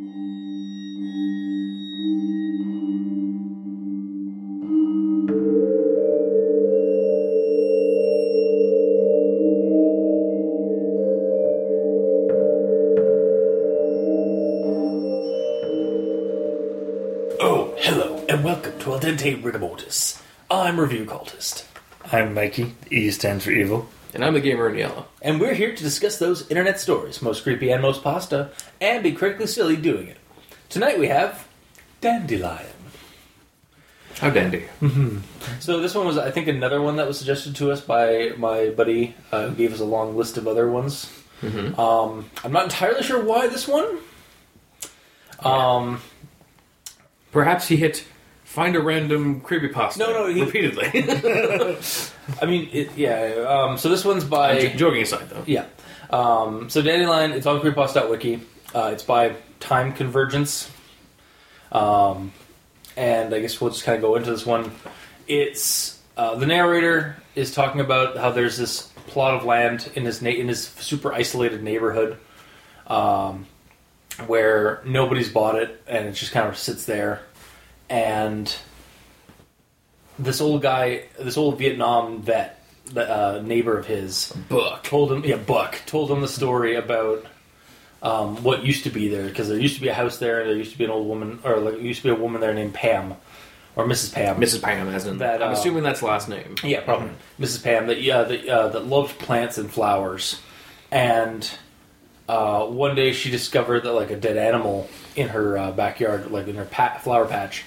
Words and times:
Oh, 0.00 0.04
hello, 17.78 18.24
and 18.28 18.44
welcome 18.44 18.78
to 18.78 18.92
Al 18.92 19.00
Dente 19.00 19.42
Rigor 19.42 19.58
Mortis. 19.58 20.22
I'm 20.48 20.78
Review 20.78 21.06
Cultist, 21.06 21.64
I'm 22.12 22.34
Mikey. 22.34 22.76
E 22.88 23.10
stands 23.10 23.44
for 23.44 23.50
evil. 23.50 23.88
And 24.14 24.24
I'm 24.24 24.32
the 24.32 24.40
gamer 24.40 24.70
in 24.70 24.78
yellow. 24.78 25.06
and 25.20 25.38
we're 25.38 25.52
here 25.52 25.74
to 25.74 25.82
discuss 25.82 26.18
those 26.18 26.48
internet 26.50 26.80
stories, 26.80 27.20
most 27.20 27.42
creepy 27.42 27.70
and 27.70 27.82
most 27.82 28.02
pasta, 28.02 28.50
and 28.80 29.02
be 29.02 29.12
critically 29.12 29.46
silly 29.46 29.76
doing 29.76 30.08
it. 30.08 30.16
Tonight 30.68 30.98
we 30.98 31.08
have 31.08 31.46
Dandelion. 32.00 32.66
How 34.18 34.30
dandy. 34.30 34.64
So 35.60 35.78
this 35.80 35.94
one 35.94 36.04
was, 36.04 36.18
I 36.18 36.32
think, 36.32 36.48
another 36.48 36.82
one 36.82 36.96
that 36.96 37.06
was 37.06 37.16
suggested 37.16 37.54
to 37.56 37.70
us 37.70 37.80
by 37.80 38.32
my 38.36 38.70
buddy, 38.70 39.14
uh, 39.30 39.46
who 39.48 39.54
gave 39.54 39.72
us 39.72 39.78
a 39.78 39.84
long 39.84 40.16
list 40.16 40.36
of 40.36 40.48
other 40.48 40.68
ones. 40.68 41.08
Um, 41.42 42.28
I'm 42.42 42.50
not 42.50 42.64
entirely 42.64 43.04
sure 43.04 43.22
why 43.22 43.46
this 43.46 43.68
one. 43.68 43.98
Um, 45.40 46.00
Perhaps 47.30 47.68
he 47.68 47.76
hit 47.76 48.04
find 48.44 48.74
a 48.74 48.80
random 48.80 49.40
creepypasta. 49.42 49.98
No, 49.98 50.10
no, 50.12 50.26
he- 50.26 50.42
repeatedly. 50.42 50.86
I 52.42 52.46
mean, 52.46 52.68
it, 52.72 52.90
yeah. 52.96 53.44
Um, 53.46 53.78
so 53.78 53.88
this 53.88 54.04
one's 54.04 54.24
by 54.24 54.58
J- 54.60 54.74
joking 54.76 55.02
aside, 55.02 55.28
though. 55.28 55.44
Yeah. 55.46 55.66
Um, 56.10 56.70
so 56.70 56.82
Dandelion, 56.82 57.32
it's 57.32 57.46
on 57.46 57.60
creepypasta.wiki. 57.60 58.40
Uh, 58.74 58.90
it's 58.92 59.02
by 59.02 59.34
Time 59.60 59.92
Convergence. 59.92 60.70
Um, 61.72 62.32
and 62.96 63.32
I 63.32 63.40
guess 63.40 63.60
we'll 63.60 63.70
just 63.70 63.84
kind 63.84 63.96
of 63.96 64.02
go 64.02 64.16
into 64.16 64.30
this 64.30 64.44
one. 64.44 64.72
It's 65.26 66.00
uh, 66.16 66.34
the 66.34 66.46
narrator 66.46 67.16
is 67.34 67.54
talking 67.54 67.80
about 67.80 68.16
how 68.16 68.30
there's 68.30 68.56
this 68.56 68.82
plot 69.06 69.34
of 69.34 69.44
land 69.44 69.90
in 69.94 70.04
his 70.04 70.20
na- 70.20 70.30
in 70.30 70.48
his 70.48 70.66
super 70.66 71.12
isolated 71.12 71.62
neighborhood, 71.62 72.18
um, 72.86 73.46
where 74.26 74.82
nobody's 74.84 75.28
bought 75.28 75.54
it, 75.54 75.82
and 75.86 76.08
it 76.08 76.12
just 76.12 76.32
kind 76.32 76.48
of 76.48 76.58
sits 76.58 76.84
there. 76.84 77.22
And 77.88 78.54
this 80.18 80.40
old 80.40 80.62
guy, 80.62 81.04
this 81.18 81.36
old 81.36 81.58
Vietnam 81.58 82.22
vet, 82.22 82.62
the 82.86 83.08
uh, 83.08 83.42
neighbor 83.42 83.78
of 83.78 83.86
his, 83.86 84.32
Book. 84.48 84.82
told 84.82 85.12
him, 85.12 85.24
yeah, 85.24 85.36
Buck 85.36 85.80
told 85.86 86.10
him 86.10 86.20
the 86.20 86.28
story 86.28 86.74
about 86.74 87.24
um, 88.02 88.42
what 88.42 88.64
used 88.64 88.84
to 88.84 88.90
be 88.90 89.08
there 89.08 89.26
because 89.26 89.48
there 89.48 89.58
used 89.58 89.74
to 89.76 89.80
be 89.80 89.88
a 89.88 89.94
house 89.94 90.18
there. 90.18 90.40
And 90.40 90.50
there 90.50 90.56
used 90.56 90.72
to 90.72 90.78
be 90.78 90.84
an 90.84 90.90
old 90.90 91.08
woman, 91.08 91.40
or 91.44 91.58
like, 91.58 91.74
there 91.74 91.82
used 91.82 92.02
to 92.02 92.08
be 92.08 92.18
a 92.18 92.20
woman 92.20 92.40
there 92.40 92.54
named 92.54 92.74
Pam, 92.74 93.14
or 93.76 93.86
Mrs. 93.86 94.12
Pam. 94.12 94.36
Mrs. 94.36 94.62
Pam, 94.62 94.88
as 94.88 95.06
in. 95.06 95.18
That, 95.18 95.42
I'm 95.42 95.50
uh, 95.50 95.52
assuming 95.52 95.82
that's 95.82 96.02
last 96.02 96.28
name. 96.28 96.56
Yeah, 96.62 96.80
probably 96.80 97.10
Mrs. 97.40 97.62
Pam 97.62 97.86
that 97.88 98.00
yeah 98.00 98.22
that 98.22 98.48
uh, 98.48 98.68
that 98.68 98.86
loved 98.86 99.18
plants 99.18 99.58
and 99.58 99.70
flowers, 99.70 100.40
and 100.90 101.48
uh, 102.28 102.66
one 102.66 102.94
day 102.94 103.12
she 103.12 103.30
discovered 103.30 103.84
that 103.84 103.92
like 103.92 104.10
a 104.10 104.16
dead 104.16 104.36
animal 104.36 104.88
in 105.16 105.28
her 105.28 105.58
uh, 105.58 105.72
backyard, 105.72 106.30
like 106.30 106.46
in 106.46 106.56
her 106.56 106.66
pat- 106.66 107.02
flower 107.02 107.26
patch, 107.26 107.64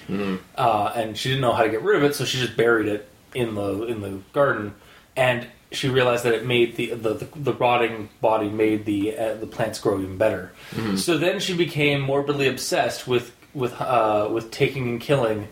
uh, 0.56 0.92
and 0.94 1.18
she 1.18 1.28
didn't 1.28 1.42
know 1.42 1.52
how 1.52 1.64
to 1.64 1.68
get 1.68 1.82
rid 1.82 1.96
of 1.96 2.04
it, 2.04 2.14
so 2.14 2.24
she 2.24 2.38
just 2.38 2.56
buried 2.56 2.88
it 2.88 3.08
in 3.34 3.54
the 3.54 3.84
in 3.84 4.00
the 4.00 4.20
garden, 4.32 4.74
and 5.16 5.46
she 5.72 5.88
realized 5.88 6.24
that 6.24 6.34
it 6.34 6.46
made 6.46 6.76
the 6.76 6.94
the, 6.94 7.14
the, 7.14 7.28
the 7.36 7.52
rotting 7.52 8.08
body 8.20 8.48
made 8.48 8.84
the 8.84 9.16
uh, 9.16 9.34
the 9.34 9.46
plants 9.46 9.78
grow 9.80 10.00
even 10.00 10.18
better. 10.18 10.52
So 10.96 11.18
then 11.18 11.40
she 11.40 11.54
became 11.56 12.00
morbidly 12.00 12.48
obsessed 12.48 13.06
with 13.08 13.34
with 13.54 13.78
uh, 13.80 14.28
with 14.30 14.50
taking 14.50 14.88
and 14.88 15.00
killing 15.00 15.48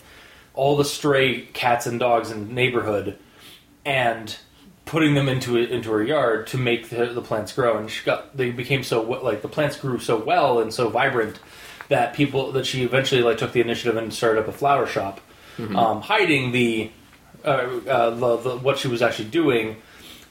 all 0.54 0.76
the 0.76 0.84
stray 0.84 1.42
cats 1.52 1.86
and 1.86 1.98
dogs 2.00 2.30
in 2.30 2.48
the 2.48 2.52
neighborhood 2.52 3.18
and 3.84 4.36
putting 4.84 5.14
them 5.14 5.28
into 5.28 5.56
into 5.56 5.90
her 5.90 6.02
yard 6.02 6.46
to 6.48 6.58
make 6.58 6.88
the, 6.90 7.06
the 7.06 7.22
plants 7.22 7.52
grow. 7.52 7.78
And 7.78 7.90
she 7.90 8.04
got 8.04 8.36
they 8.36 8.50
became 8.50 8.82
so 8.82 9.02
like 9.02 9.42
the 9.42 9.48
plants 9.48 9.76
grew 9.76 9.98
so 9.98 10.16
well 10.16 10.60
and 10.60 10.72
so 10.72 10.88
vibrant 10.88 11.38
that 11.88 12.14
people 12.14 12.52
that 12.52 12.66
she 12.66 12.82
eventually 12.84 13.22
like 13.22 13.38
took 13.38 13.52
the 13.52 13.60
initiative 13.60 13.96
and 13.96 14.12
started 14.12 14.40
up 14.40 14.48
a 14.48 14.52
flower 14.52 14.86
shop 14.86 15.20
um, 15.76 16.00
hiding 16.00 16.52
the, 16.52 16.90
uh, 17.44 17.48
uh, 17.48 18.10
the, 18.10 18.36
the 18.38 18.56
what 18.58 18.78
she 18.78 18.88
was 18.88 19.02
actually 19.02 19.28
doing 19.28 19.76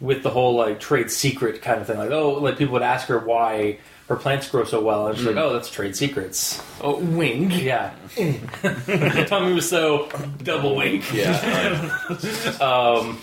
with 0.02 0.24
the 0.24 0.30
whole 0.30 0.56
like 0.56 0.80
trade 0.80 1.12
secret 1.12 1.62
kind 1.62 1.82
of 1.82 1.88
thing 1.88 1.98
like 1.98 2.12
oh 2.12 2.32
like 2.34 2.58
people 2.58 2.74
would 2.74 2.82
ask 2.82 3.08
her 3.08 3.20
why 3.20 3.78
her 4.08 4.16
plants 4.16 4.48
grow 4.50 4.64
so 4.64 4.82
well 4.82 5.08
and 5.08 5.18
she's 5.18 5.28
like 5.28 5.36
oh 5.36 5.54
that's 5.54 5.70
trade 5.70 5.96
secrets 5.96 6.62
Oh, 6.82 6.98
wink. 7.00 7.62
yeah. 7.62 7.94
Tommy 9.28 9.54
was 9.54 9.70
so 9.70 10.08
double 10.44 10.76
wink. 10.76 11.04
Yeah. 11.14 12.00
Um, 12.62 13.20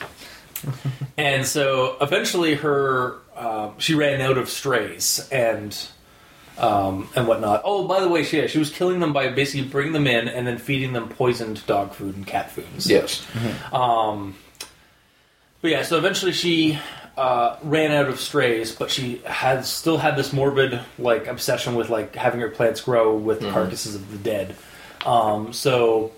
and 1.16 1.46
so 1.46 1.96
eventually 2.00 2.54
her 2.56 3.18
um, 3.36 3.74
she 3.78 3.94
ran 3.94 4.20
out 4.20 4.38
of 4.38 4.48
strays 4.48 5.28
and 5.32 5.76
um, 6.58 7.08
and 7.14 7.26
whatnot. 7.28 7.62
Oh, 7.64 7.86
by 7.86 8.00
the 8.00 8.08
way, 8.08 8.24
she 8.24 8.46
she 8.48 8.58
was 8.58 8.70
killing 8.70 9.00
them 9.00 9.12
by 9.12 9.28
basically 9.28 9.68
bringing 9.68 9.92
them 9.92 10.06
in 10.06 10.28
and 10.28 10.46
then 10.46 10.56
feeding 10.58 10.92
them 10.94 11.08
poisoned 11.08 11.64
dog 11.66 11.92
food 11.92 12.16
and 12.16 12.26
cat 12.26 12.50
foods. 12.50 12.88
yes. 12.88 13.26
Um, 13.72 14.34
but 15.66 15.72
yeah, 15.72 15.82
so 15.82 15.98
eventually 15.98 16.30
she 16.30 16.78
uh, 17.16 17.56
ran 17.64 17.90
out 17.90 18.06
of 18.08 18.20
strays, 18.20 18.72
but 18.72 18.88
she 18.88 19.20
had 19.26 19.64
still 19.64 19.98
had 19.98 20.14
this 20.14 20.32
morbid 20.32 20.78
like 20.96 21.26
obsession 21.26 21.74
with 21.74 21.88
like 21.90 22.14
having 22.14 22.38
her 22.38 22.50
plants 22.50 22.80
grow 22.80 23.16
with 23.16 23.40
the 23.40 23.50
carcasses 23.50 23.96
of 23.96 24.08
the 24.12 24.18
dead. 24.18 24.54
Um, 25.04 25.52
so 25.52 26.12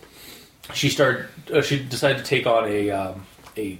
she 0.74 0.90
started. 0.90 1.28
Uh, 1.50 1.62
she 1.62 1.82
decided 1.82 2.18
to 2.18 2.24
take 2.24 2.46
on 2.46 2.68
a 2.68 2.90
um, 2.90 3.26
a 3.56 3.78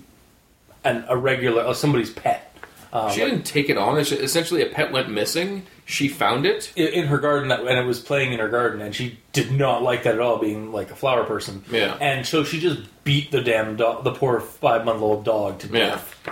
an, 0.85 1.05
a 1.07 1.19
regular 1.19 1.65
uh, 1.65 1.75
somebody's 1.75 2.09
pet. 2.11 2.57
Uh, 2.91 3.11
She 3.11 3.21
like- 3.23 3.33
didn't 3.33 3.45
take 3.45 3.69
it 3.69 3.77
on. 3.77 3.99
It's 3.99 4.11
Essentially, 4.11 4.63
a 4.63 4.71
pet 4.71 4.91
went 4.91 5.11
missing. 5.11 5.67
She 5.91 6.09
found 6.09 6.45
it. 6.45 6.71
in 6.77 6.89
in 6.89 7.07
her 7.07 7.17
garden 7.17 7.49
that, 7.49 7.61
and 7.61 7.79
it 7.79 7.87
was 7.87 7.99
playing 7.99 8.35
in 8.35 8.41
her 8.41 8.51
garden, 8.51 8.83
and 8.83 8.95
she 8.95 9.19
did 9.33 9.51
not 9.51 9.83
like 9.83 10.03
that 10.03 10.15
at 10.17 10.21
all, 10.21 10.37
being 10.37 10.71
like 10.71 10.91
a 10.91 10.95
flower 10.95 11.25
person. 11.25 11.65
Yeah. 11.71 11.97
and 11.99 12.27
so 12.27 12.45
she 12.45 12.61
just 12.61 12.81
beat 13.05 13.31
the 13.31 13.41
damn 13.41 13.77
dog, 13.77 14.05
the 14.05 14.13
poor 14.13 14.39
five 14.41 14.85
month 14.85 15.01
old 15.01 15.25
dog 15.25 15.61
to 15.61 15.67
Yeah. 15.69 15.79
death. 15.93 16.29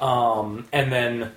Um, 0.00 0.66
and 0.72 0.92
then 0.92 1.32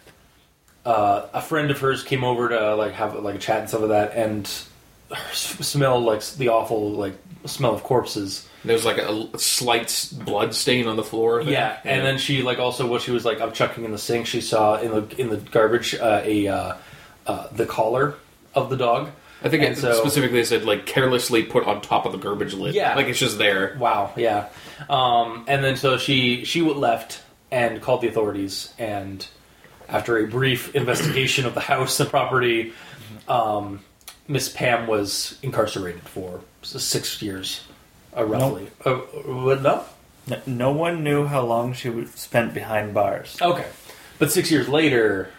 uh, 0.85 1.28
a 1.34 1.41
friend 1.41 1.72
of 1.72 1.79
hers 1.79 2.03
came 2.03 2.24
over 2.25 2.50
to 2.50 2.75
like 2.75 2.94
have 2.94 3.16
like 3.16 3.35
a 3.35 3.40
chat 3.40 3.59
and 3.62 3.69
stuff 3.69 3.81
like 3.81 3.90
that, 3.91 4.13
and 4.16 4.45
her 5.09 5.16
s- 5.31 5.66
smell 5.66 6.00
like 6.01 6.22
the 6.35 6.50
awful 6.50 6.91
like 6.91 7.16
smell 7.45 7.74
of 7.74 7.84
corpses. 7.84 8.47
There 8.66 8.74
was 8.74 8.85
like 8.85 8.97
a, 8.97 9.30
a 9.34 9.40
slight 9.40 10.12
blood 10.25 10.53
stain 10.53 10.88
on 10.88 10.95
the 10.97 11.03
floor. 11.03 11.44
there. 11.44 11.53
Yeah, 11.53 11.78
and 11.85 12.06
then 12.06 12.18
she 12.18 12.41
like 12.44 12.59
also 12.59 12.88
what 12.88 13.01
she 13.01 13.12
was 13.12 13.24
like 13.24 13.40
up 13.40 13.53
chucking 13.53 13.85
in 13.85 13.91
the 13.91 13.97
sink. 13.97 14.28
She 14.28 14.41
saw 14.41 14.80
in 14.80 14.91
the 14.91 15.22
in 15.22 15.30
the 15.30 15.38
garbage 15.38 15.95
uh, 15.95 16.22
a 16.24 16.47
uh, 16.47 16.75
uh, 17.28 17.47
the 17.51 17.66
collar 17.66 18.16
of 18.56 18.69
the 18.69 18.78
dog. 18.78 19.09
I 19.44 19.50
think 19.50 19.63
and 19.63 19.73
it, 19.78 19.78
so- 19.79 19.94
specifically 19.94 20.38
they 20.39 20.45
said 20.45 20.63
like 20.63 20.85
carelessly 20.85 21.44
put 21.44 21.66
on 21.66 21.81
top 21.81 22.06
of 22.06 22.11
the 22.13 22.17
garbage 22.17 22.53
lid. 22.53 22.75
Yeah. 22.75 22.95
like 22.95 23.07
it's 23.07 23.19
just 23.19 23.38
there. 23.38 23.75
Wow, 23.79 24.11
yeah. 24.16 24.47
Um, 24.89 25.44
and 25.47 25.63
then 25.63 25.75
so 25.75 25.97
she 25.97 26.45
she 26.45 26.62
left 26.62 27.22
and 27.51 27.81
called 27.81 28.01
the 28.01 28.07
authorities, 28.07 28.73
and 28.79 29.25
after 29.89 30.17
a 30.17 30.25
brief 30.28 30.73
investigation 30.75 31.45
of 31.45 31.53
the 31.53 31.59
house 31.62 32.00
and 32.00 32.09
property, 32.09 32.73
um, 33.28 33.81
Miss 34.28 34.50
Pam 34.50 34.88
was 34.88 35.38
incarcerated 35.44 36.01
for 36.03 36.39
six 36.63 37.22
years, 37.22 37.62
uh, 38.16 38.23
roughly. 38.23 38.69
Uh, 38.85 38.95
what, 38.95 39.62
no, 39.62 39.83
No 40.47 40.72
one 40.72 41.03
knew 41.03 41.25
how 41.28 41.41
long 41.41 41.73
she 41.73 42.06
spent 42.16 42.53
behind 42.53 42.94
bars. 42.94 43.38
okay, 43.41 43.67
but 44.19 44.31
six 44.31 44.50
years 44.50 44.69
later, 44.69 45.29
s- 45.29 45.33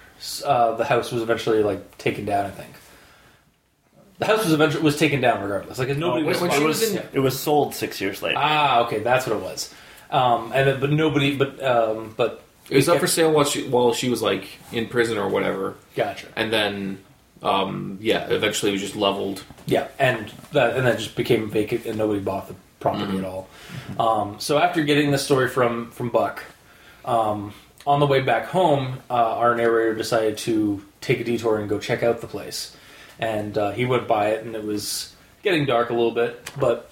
uh, 0.44 0.74
the 0.76 0.84
house 0.84 1.12
was 1.12 1.22
eventually 1.22 1.62
like 1.62 1.98
taken 1.98 2.24
down. 2.24 2.46
I 2.46 2.50
think 2.50 2.72
the 4.18 4.26
house 4.26 4.44
was 4.44 4.52
eventually 4.52 4.82
was 4.82 4.98
taken 4.98 5.20
down 5.20 5.42
regardless. 5.42 5.78
Like 5.78 5.88
nobody 5.96 6.22
No, 6.22 6.28
was. 6.28 6.40
when 6.40 6.50
she 6.50 6.56
fine. 6.58 6.66
was 6.66 6.94
in- 6.94 7.08
It 7.12 7.20
was 7.20 7.38
sold 7.38 7.74
six 7.74 8.00
years 8.00 8.22
later. 8.22 8.36
Ah, 8.38 8.80
okay, 8.86 9.00
that's 9.00 9.26
what 9.26 9.36
it 9.36 9.42
was. 9.42 9.72
Um, 10.10 10.52
and 10.54 10.68
then, 10.68 10.80
but 10.80 10.90
nobody, 10.90 11.36
but 11.36 11.62
um, 11.64 12.14
but 12.16 12.42
It 12.70 12.76
was 12.76 12.88
up 12.88 13.00
for 13.00 13.06
sale 13.08 13.32
while 13.32 13.44
she 13.44 13.66
while 13.66 13.92
she 13.92 14.08
was 14.08 14.22
like 14.22 14.46
in 14.72 14.86
prison 14.86 15.18
or 15.18 15.28
whatever, 15.28 15.74
Gotcha. 15.96 16.28
and 16.36 16.52
then 16.52 16.98
um, 17.42 17.98
yeah, 18.00 18.26
eventually 18.28 18.70
it 18.70 18.74
was 18.74 18.82
just 18.82 18.96
leveled. 18.96 19.42
Yeah, 19.66 19.88
and 19.98 20.32
that 20.52 20.76
and 20.76 20.86
that 20.86 20.98
just 20.98 21.16
became 21.16 21.50
vacant, 21.50 21.84
and 21.86 21.98
nobody 21.98 22.20
bought 22.20 22.48
the 22.48 22.54
property 22.80 23.18
at 23.18 23.24
all. 23.24 23.48
Um, 23.98 24.36
so 24.38 24.58
after 24.58 24.84
getting 24.84 25.10
the 25.10 25.18
story 25.18 25.48
from 25.48 25.90
from 25.90 26.10
Buck, 26.10 26.44
um, 27.04 27.52
on 27.86 28.00
the 28.00 28.06
way 28.06 28.20
back 28.20 28.46
home, 28.46 29.00
uh, 29.10 29.14
our 29.14 29.54
narrator 29.54 29.94
decided 29.94 30.38
to 30.38 30.82
take 31.00 31.20
a 31.20 31.24
detour 31.24 31.58
and 31.58 31.68
go 31.68 31.78
check 31.78 32.02
out 32.02 32.20
the 32.20 32.26
place. 32.26 32.76
And 33.18 33.56
uh, 33.56 33.70
he 33.72 33.84
went 33.84 34.08
by 34.08 34.30
it, 34.30 34.44
and 34.44 34.54
it 34.56 34.64
was 34.64 35.14
getting 35.42 35.66
dark 35.66 35.90
a 35.90 35.92
little 35.92 36.10
bit. 36.10 36.50
But 36.58 36.90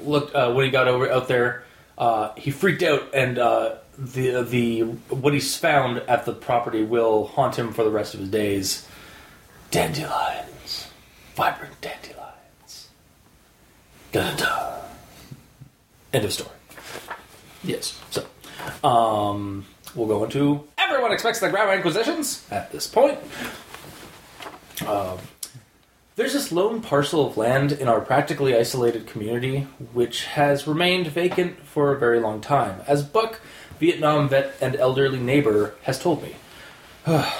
looked 0.00 0.34
uh, 0.34 0.52
when 0.52 0.64
he 0.64 0.70
got 0.70 0.88
over 0.88 1.10
out 1.10 1.28
there, 1.28 1.64
uh, 1.98 2.32
he 2.36 2.50
freaked 2.50 2.82
out, 2.82 3.14
and 3.14 3.38
uh, 3.38 3.76
the 3.98 4.42
the 4.42 4.82
what 4.82 5.34
he's 5.34 5.56
found 5.56 5.98
at 6.08 6.24
the 6.24 6.32
property 6.32 6.82
will 6.84 7.26
haunt 7.26 7.56
him 7.56 7.72
for 7.72 7.84
the 7.84 7.90
rest 7.90 8.14
of 8.14 8.20
his 8.20 8.30
days. 8.30 8.86
Dandelions. 9.70 10.88
vibrant 11.34 11.80
dandelions. 11.80 12.88
Da-da-da. 14.12 14.80
End 16.12 16.24
of 16.24 16.32
story. 16.32 16.50
Yes. 17.62 18.00
So, 18.10 18.26
um, 18.82 19.66
we'll 19.98 20.08
go 20.08 20.24
into 20.24 20.64
everyone 20.78 21.12
expects 21.12 21.40
the 21.40 21.50
Grammar 21.50 21.74
Inquisitions 21.74 22.46
at 22.50 22.72
this 22.72 22.86
point. 22.86 23.18
Um, 24.86 25.18
there's 26.16 26.32
this 26.32 26.50
lone 26.50 26.80
parcel 26.80 27.26
of 27.26 27.36
land 27.36 27.72
in 27.72 27.88
our 27.88 28.00
practically 28.00 28.56
isolated 28.56 29.06
community 29.06 29.66
which 29.92 30.24
has 30.24 30.66
remained 30.66 31.08
vacant 31.08 31.60
for 31.60 31.92
a 31.92 31.98
very 31.98 32.20
long 32.20 32.40
time, 32.40 32.80
as 32.86 33.02
Buck, 33.02 33.40
Vietnam 33.78 34.28
vet 34.28 34.54
and 34.60 34.76
elderly 34.76 35.18
neighbor, 35.18 35.74
has 35.82 35.98
told 35.98 36.22
me. 36.22 36.36
a 37.06 37.32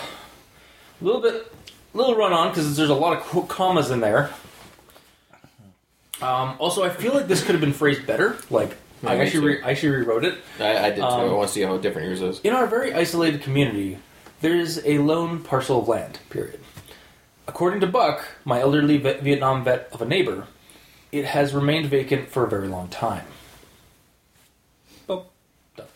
little 1.01 1.21
bit, 1.21 1.53
little 1.95 2.17
run 2.17 2.33
on 2.33 2.49
because 2.49 2.77
there's 2.77 2.91
a 2.91 2.95
lot 2.95 3.17
of 3.17 3.49
commas 3.49 3.91
in 3.91 4.01
there. 4.01 4.31
Um, 6.21 6.57
also, 6.59 6.85
I 6.85 6.91
feel 6.91 7.15
like 7.15 7.29
this 7.29 7.43
could 7.43 7.55
have 7.55 7.61
been 7.61 7.73
phrased 7.73 8.07
better. 8.07 8.37
Like, 8.51 8.77
Yeah, 9.03 9.11
I 9.11 9.17
actually, 9.17 9.47
re- 9.47 9.63
I 9.63 9.71
actually 9.71 9.91
rewrote 9.91 10.25
it. 10.25 10.39
I, 10.59 10.79
I 10.87 10.91
did 10.91 10.97
too. 10.97 11.03
I 11.03 11.25
Um, 11.25 11.37
want 11.37 11.49
to 11.49 11.55
see 11.55 11.63
how 11.63 11.77
different 11.79 12.09
yours 12.09 12.21
is. 12.23 12.41
In 12.41 12.53
our 12.53 12.67
very 12.67 12.93
isolated 12.93 13.43
community, 13.43 13.99
there 14.41 14.57
is 14.57 14.83
a 14.85 14.99
lone 14.99 15.41
parcel 15.43 15.81
of 15.81 15.89
land, 15.89 16.19
period. 16.31 16.61
According 17.47 17.81
to 17.81 17.87
Buck, 17.87 18.25
my 18.45 18.61
elderly 18.61 18.99
vet- 18.99 19.23
Vietnam 19.23 19.65
vet 19.65 19.89
of 19.93 20.03
a 20.03 20.05
neighbor, 20.05 20.47
it 21.13 21.25
has 21.25 21.55
remained 21.55 21.87
vacant 21.87 22.29
for 22.29 22.45
a 22.45 22.49
very 22.49 22.69
long 22.69 22.89
time. 22.89 23.25
Oh, 25.09 25.27
done. 25.77 25.87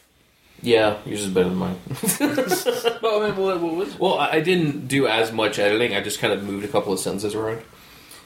Yeah, 0.62 0.96
yours 1.04 1.22
is 1.22 1.28
better 1.30 1.48
than 1.50 1.58
mine. 1.58 1.76
well, 2.20 3.22
I 3.22 3.26
mean, 3.30 3.36
what, 3.36 3.60
what 3.60 3.74
was 3.76 3.98
Well, 3.98 4.18
I 4.18 4.36
I 4.36 4.40
didn't 4.40 4.88
do 4.88 5.06
as 5.06 5.32
much 5.32 5.58
editing. 5.58 5.94
I 5.94 6.00
just 6.00 6.20
kind 6.20 6.32
of 6.32 6.42
moved 6.44 6.64
a 6.64 6.68
couple 6.68 6.92
of 6.92 6.98
sentences 7.00 7.34
around. 7.34 7.62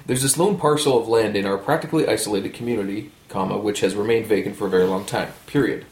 There's 0.06 0.22
this 0.22 0.38
lone 0.38 0.56
parcel 0.58 0.99
of 1.00 1.08
land 1.08 1.34
in 1.34 1.46
our 1.46 1.58
practically 1.58 2.06
isolated 2.06 2.55
community, 2.55 3.11
comma, 3.28 3.58
which 3.58 3.81
has 3.81 3.94
remained 3.94 4.26
vacant 4.26 4.56
for 4.56 4.67
a 4.67 4.70
very 4.70 4.84
long 4.84 5.05
time. 5.05 5.32
Period. 5.46 5.84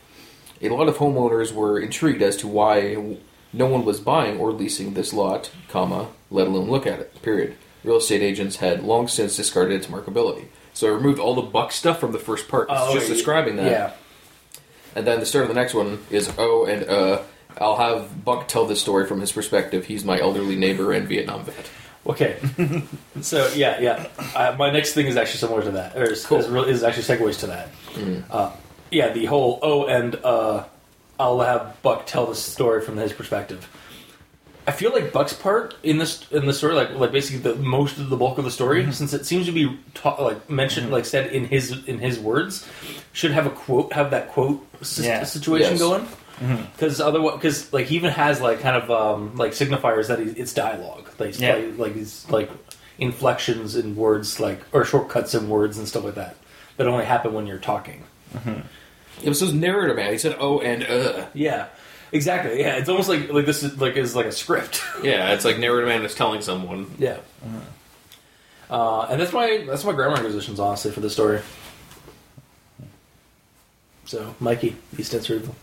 A 0.63 0.69
lot 0.69 0.89
of 0.89 0.97
homeowners 0.97 1.53
were 1.53 1.79
intrigued 1.79 2.23
as 2.23 2.37
to 2.39 2.49
why 2.49 3.19
no 3.53 3.67
one 3.67 3.85
was 3.85 4.01
buying 4.01 4.39
or 4.39 4.53
leasing 4.53 4.95
this 4.95 5.13
lot, 5.13 5.51
comma, 5.69 6.09
let 6.31 6.47
alone 6.47 6.71
look 6.71 6.87
at 6.87 7.01
it. 7.01 7.21
Period. 7.23 7.57
Real 7.83 7.97
estate 7.97 8.23
agents 8.23 8.57
had 8.57 8.83
long 8.83 9.09
since 9.09 9.37
discarded 9.37 9.77
its 9.77 9.89
markability. 9.89 10.47
So 10.73 10.89
I 10.89 10.91
removed 10.91 11.19
all 11.19 11.35
the 11.35 11.43
buck 11.43 11.71
stuff 11.73 12.01
from 12.01 12.13
the 12.13 12.19
first 12.19 12.49
part. 12.49 12.69
It's 12.71 12.93
just 12.95 13.09
yeah. 13.09 13.15
describing 13.15 13.57
that. 13.57 13.71
Yeah. 13.71 13.93
And 14.97 15.07
then 15.07 15.21
the 15.21 15.27
start 15.27 15.45
of 15.45 15.49
the 15.49 15.55
next 15.55 15.75
one 15.75 16.05
is 16.11 16.33
oh 16.39 16.65
and 16.65 16.89
uh. 16.89 17.23
I'll 17.61 17.77
have 17.77 18.25
Buck 18.25 18.49
tell 18.49 18.67
this 18.67 18.81
story 18.81 19.07
from 19.07 19.21
his 19.21 19.31
perspective. 19.31 19.87
He's 19.87 20.05
my 20.05 20.19
elderly 20.19 20.57
neighbor 20.57 20.93
and 20.93 21.07
Vietnam 21.07 21.45
vet. 21.45 21.71
Okay. 22.06 22.37
so 23.23 23.51
yeah, 23.55 23.81
yeah. 23.81 24.06
Uh, 24.35 24.55
my 24.59 24.71
next 24.71 24.93
thing 24.93 25.06
is 25.06 25.17
actually 25.17 25.39
similar 25.39 25.62
to 25.62 25.71
that, 25.73 25.97
or 25.97 26.05
is, 26.05 26.25
Cool. 26.27 26.39
is, 26.39 26.49
re- 26.49 26.69
is 26.71 26.83
actually 26.83 27.05
segues 27.05 27.41
to 27.41 27.47
that. 27.47 27.69
Uh, 28.31 28.53
yeah, 28.91 29.09
the 29.11 29.25
whole 29.25 29.59
oh, 29.62 29.87
and 29.87 30.15
uh, 30.23 30.65
I'll 31.19 31.41
have 31.41 31.81
Buck 31.83 32.06
tell 32.06 32.27
the 32.27 32.35
story 32.35 32.83
from 32.83 32.97
his 32.99 33.12
perspective. 33.12 33.69
I 34.67 34.73
feel 34.73 34.93
like 34.93 35.12
Buck's 35.12 35.33
part 35.35 35.75
in 35.83 35.99
this 35.99 36.31
in 36.31 36.47
the 36.47 36.53
story, 36.53 36.75
like 36.75 36.91
like 36.95 37.12
basically 37.12 37.41
the 37.41 37.55
most 37.56 37.99
of 37.99 38.09
the 38.11 38.17
bulk 38.17 38.39
of 38.39 38.45
the 38.45 38.51
story, 38.51 38.91
since 38.93 39.12
it 39.12 39.25
seems 39.27 39.47
to 39.47 39.53
be 39.53 39.79
ta- 39.95 40.23
like 40.23 40.49
mentioned, 40.51 40.91
like 40.91 41.05
said 41.06 41.33
in 41.33 41.45
his 41.47 41.87
in 41.87 41.99
his 41.99 42.19
words, 42.19 42.67
should 43.12 43.31
have 43.33 43.47
a 43.47 43.51
quote, 43.51 43.93
have 43.93 44.11
that 44.12 44.29
quote 44.31 44.67
s- 44.81 44.99
Yeah. 45.01 45.23
situation 45.25 45.73
Yes. 45.73 45.81
going. 45.81 46.09
Because 46.39 47.01
otherwise, 47.01 47.35
because 47.37 47.73
like 47.73 47.87
he 47.87 47.97
even 47.97 48.11
has 48.11 48.41
like 48.41 48.61
kind 48.61 48.77
of 48.77 48.91
um, 48.91 49.37
like 49.37 49.53
signifiers 49.53 50.09
that 50.09 50.19
he, 50.19 50.25
it's 50.27 50.53
dialogue, 50.53 51.09
like 51.19 51.29
he's 51.31 51.41
Yeah. 51.41 51.55
like, 51.55 51.79
like 51.79 51.95
he's 51.95 52.29
like 52.31 52.51
inflections 52.99 53.77
in 53.77 53.95
words, 53.97 54.41
like 54.41 54.61
or 54.73 54.85
shortcuts 54.85 55.35
in 55.35 55.49
words 55.49 55.79
and 55.79 55.87
stuff 55.87 56.05
like 56.05 56.15
that 56.17 56.37
that 56.77 56.87
only 56.89 57.05
happen 57.05 57.33
when 57.35 57.47
you're 57.47 57.59
talking. 57.59 58.03
It 59.23 59.29
was 59.29 59.39
his 59.39 59.55
narrator, 59.55 59.95
man. 59.95 60.11
He 60.11 60.19
said 60.19 60.37
oh 60.41 60.59
and 60.61 60.83
uh. 60.83 61.27
Yeah, 61.35 61.67
exactly. 62.11 62.59
Yeah, 62.59 62.77
it's 62.77 62.89
almost 62.89 63.09
like 63.09 63.33
like 63.33 63.47
this 63.47 63.63
is 63.63 63.81
like 63.81 63.95
is 63.97 64.17
like 64.17 64.27
a 64.27 64.33
script. 64.33 64.83
Yeah, 65.05 65.33
it's 65.35 65.45
like 65.45 65.59
narrator 65.59 65.87
man 65.87 66.05
is 66.05 66.17
telling 66.17 66.41
someone. 66.41 66.91
yeah, 66.99 67.19
uh, 68.69 69.03
and 69.03 69.21
that's 69.21 69.33
my 69.33 69.65
that's 69.69 69.85
my 69.85 69.93
grammar 69.93 70.17
inquisitions 70.17 70.59
honestly 70.59 70.91
for 70.91 70.99
this 71.01 71.13
story. 71.13 71.41
So, 74.07 74.35
Mikey, 74.41 74.77
East 74.99 75.15
End 75.15 75.25
Cerebral. 75.25 75.55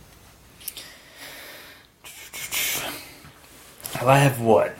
Well, 3.95 4.09
I 4.09 4.19
have 4.19 4.39
one. 4.39 4.71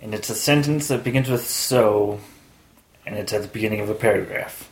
And 0.00 0.14
it's 0.14 0.28
a 0.28 0.34
sentence 0.34 0.88
that 0.88 1.04
begins 1.04 1.30
with 1.30 1.46
so, 1.46 2.20
and 3.06 3.16
it's 3.16 3.32
at 3.32 3.42
the 3.42 3.48
beginning 3.48 3.80
of 3.80 3.88
a 3.88 3.94
paragraph. 3.94 4.68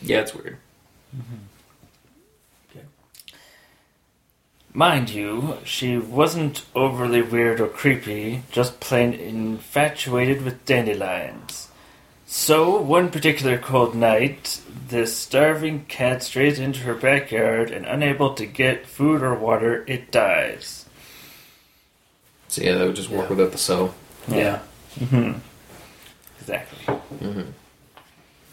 Yeah, 0.00 0.20
it's 0.20 0.34
weird. 0.34 0.56
Mm-hmm. 1.14 1.34
Okay. 2.70 2.86
Mind 4.72 5.10
you, 5.10 5.58
she 5.64 5.98
wasn't 5.98 6.64
overly 6.74 7.20
weird 7.20 7.60
or 7.60 7.68
creepy, 7.68 8.42
just 8.50 8.80
plain 8.80 9.12
infatuated 9.12 10.42
with 10.42 10.64
dandelions. 10.64 11.68
So, 12.26 12.78
one 12.80 13.10
particular 13.10 13.58
cold 13.58 13.94
night, 13.94 14.60
this 14.88 15.16
starving 15.16 15.86
cat 15.86 16.22
strays 16.22 16.58
into 16.58 16.80
her 16.80 16.94
backyard 16.94 17.70
and 17.70 17.86
unable 17.86 18.34
to 18.34 18.46
get 18.46 18.86
food 18.86 19.22
or 19.22 19.34
water, 19.34 19.84
it 19.86 20.10
dies. 20.10 20.84
So 22.48 22.62
yeah, 22.62 22.74
that 22.76 22.86
would 22.86 22.96
just 22.96 23.10
work 23.10 23.24
Yeah. 23.28 23.36
without 23.36 23.52
the 23.52 23.58
so. 23.58 23.94
Yeah, 24.28 24.60
mm-hmm 24.98 25.38
Exactly. 26.40 26.96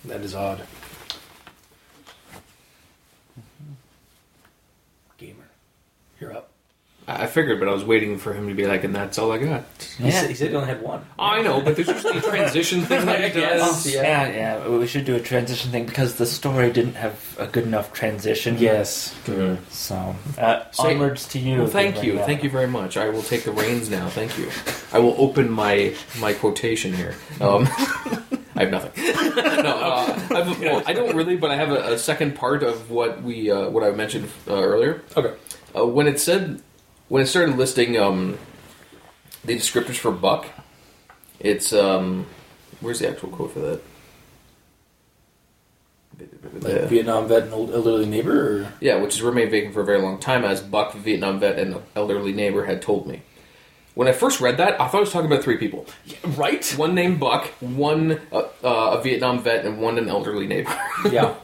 that 0.06 0.22
is 0.22 0.36
odd. 0.36 0.62
Gamer, 5.18 5.48
you're 6.20 6.34
up. 6.36 6.52
I 7.08 7.24
I 7.24 7.28
figured, 7.28 7.60
but 7.60 7.68
I 7.70 7.74
was 7.74 7.84
waiting 7.84 8.18
for 8.18 8.34
him 8.34 8.48
to 8.48 8.54
be 8.54 8.66
like, 8.68 8.84
and 8.84 8.96
that's 8.96 9.18
all 9.18 9.32
I 9.32 9.38
got. 9.38 9.64
He, 9.98 10.12
said, 10.12 10.30
he 10.30 10.36
said 10.36 10.50
he 10.50 10.56
only 10.56 10.68
had 10.70 10.82
one. 10.82 11.06
I 11.18 11.42
know, 11.42 11.62
but 11.62 11.76
there's 11.76 11.88
usually 11.88 12.18
a 12.18 12.22
transition 12.22 12.82
thing 12.82 13.06
that 13.06 13.32
he 13.32 13.40
does. 13.40 13.86
Yeah. 13.92 14.02
Yeah, 14.02 14.28
yeah. 14.64 14.68
We 14.68 14.88
should 14.88 15.06
do 15.06 15.16
a 15.16 15.20
transition 15.20 15.72
thing 15.72 15.86
because 15.86 16.16
the 16.16 16.26
story 16.26 16.72
didn't 16.72 16.96
have 16.96 17.36
a 17.40 17.48
good 17.48 17.64
enough 17.66 17.94
transition. 17.94 18.58
Yes. 18.58 19.16
So, 19.70 20.16
uh, 20.38 20.72
Say- 20.72 20.94
onwards 20.94 21.28
to 21.30 21.40
you. 21.40 21.60
Well, 21.60 21.68
thank 21.68 22.04
you, 22.04 22.18
thank 22.20 22.44
you 22.44 22.50
very 22.50 22.68
much. 22.68 22.98
I 22.98 23.10
will 23.10 23.24
take 23.24 23.44
the 23.44 23.52
reins 23.52 23.90
now. 23.90 24.10
Thank 24.10 24.38
you. 24.38 24.50
I 24.92 25.00
will 25.00 25.16
open 25.18 25.50
my 25.50 25.94
my 26.20 26.34
quotation 26.34 26.94
here. 26.94 27.16
Um, 27.40 27.68
I 28.58 28.62
have 28.62 28.72
nothing. 28.72 29.04
no, 29.36 29.78
uh, 29.78 30.20
I've, 30.32 30.60
well, 30.62 30.82
I 30.86 30.94
don't 30.94 31.14
really, 31.16 31.36
but 31.36 31.52
I 31.52 31.58
have 31.58 31.72
a, 31.72 31.94
a 31.94 31.98
second 31.98 32.36
part 32.36 32.64
of 32.64 32.90
what 32.90 33.22
we 33.22 33.52
uh, 33.52 33.70
what 33.70 33.84
I 33.84 33.92
mentioned 33.92 34.30
uh, 34.48 34.54
earlier. 34.54 35.02
Okay. 35.18 35.34
Uh, 35.78 35.86
when 35.86 36.08
it 36.08 36.20
said 36.22 36.62
when 37.16 37.24
it 37.24 37.28
started 37.28 37.56
listing 37.56 37.98
um, 37.98 38.38
the 39.46 39.56
descriptors 39.56 39.96
for 39.96 40.12
Buck, 40.12 40.48
it's 41.40 41.72
um, 41.72 42.26
where's 42.82 43.00
the 43.00 43.10
actual 43.10 43.30
quote 43.30 43.54
for 43.54 43.60
that? 43.60 43.82
Like 46.60 46.90
Vietnam 46.90 47.30
vet 47.30 47.44
and 47.44 47.54
elderly 47.54 48.06
neighbor, 48.06 48.64
or 48.64 48.74
Yeah, 48.82 48.98
which 48.98 49.14
has 49.14 49.22
remained 49.22 49.52
vacant 49.52 49.74
for 49.74 49.80
a 49.80 49.86
very 49.86 50.02
long 50.02 50.20
time, 50.20 50.44
as 50.44 50.60
Buck, 50.60 50.94
Vietnam 50.94 51.40
vet, 51.40 51.58
and 51.58 51.78
elderly 51.96 52.34
neighbor 52.34 52.66
had 52.66 52.82
told 52.82 53.08
me. 53.08 53.22
When 53.94 54.10
I 54.10 54.12
first 54.12 54.42
read 54.42 54.58
that, 54.58 54.74
I 54.74 54.90
thought 54.90 54.98
I 54.98 55.00
was 55.00 55.14
talking 55.14 55.32
about 55.32 55.42
three 55.42 55.56
people. 55.56 55.86
right? 56.36 56.66
One 56.76 56.96
named 56.96 57.22
Buck, 57.22 57.46
one 57.62 58.20
uh, 58.34 58.40
uh, 58.62 58.98
a 59.00 59.02
Vietnam 59.02 59.42
vet, 59.42 59.64
and 59.64 59.80
one 59.80 59.98
an 59.98 60.10
elderly 60.10 60.48
neighbor. 60.48 60.78
yeah. 61.10 61.36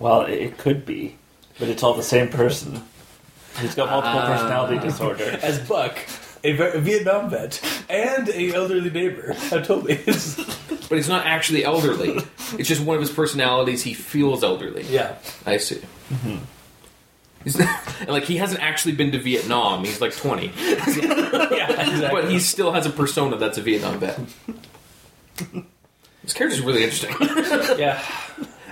Well, 0.00 0.22
it 0.22 0.58
could 0.58 0.84
be, 0.84 1.18
but 1.60 1.68
it's 1.68 1.84
all 1.84 1.94
the 1.94 2.02
same 2.02 2.28
person. 2.28 2.82
He's 3.60 3.74
got 3.74 3.90
multiple 3.90 4.18
Ah. 4.20 4.26
personality 4.26 4.78
disorder. 4.78 5.38
As 5.42 5.58
Buck, 5.60 5.96
a, 6.44 6.52
a 6.76 6.78
Vietnam 6.80 7.30
vet, 7.30 7.60
and 7.88 8.28
a 8.30 8.52
elderly 8.54 8.90
neighbor 8.90 9.32
have 9.34 9.66
told 9.66 9.84
me. 9.86 9.96
but 10.04 10.96
he's 10.96 11.08
not 11.08 11.26
actually 11.26 11.64
elderly. 11.64 12.18
it's 12.58 12.68
just 12.68 12.80
one 12.82 12.96
of 12.96 13.00
his 13.02 13.10
personalities. 13.12 13.82
He 13.82 13.94
feels 13.94 14.42
elderly. 14.42 14.84
yeah. 14.84 15.16
I 15.46 15.56
see. 15.58 15.80
He's 17.44 17.58
and 17.58 18.08
like 18.08 18.22
he 18.22 18.36
hasn't 18.36 18.62
actually 18.62 18.92
been 18.94 19.10
to 19.10 19.18
Vietnam. 19.18 19.84
He's 19.84 20.00
like 20.00 20.14
twenty, 20.16 20.52
Yeah, 20.56 20.76
exactly. 20.86 22.08
but 22.12 22.30
he 22.30 22.38
still 22.38 22.70
has 22.70 22.86
a 22.86 22.90
persona 22.90 23.36
that's 23.36 23.58
a 23.58 23.62
Vietnam 23.62 23.98
vet. 23.98 24.20
This 26.22 26.34
character's 26.34 26.60
really 26.60 26.84
interesting. 26.84 27.16
yeah. 27.80 28.00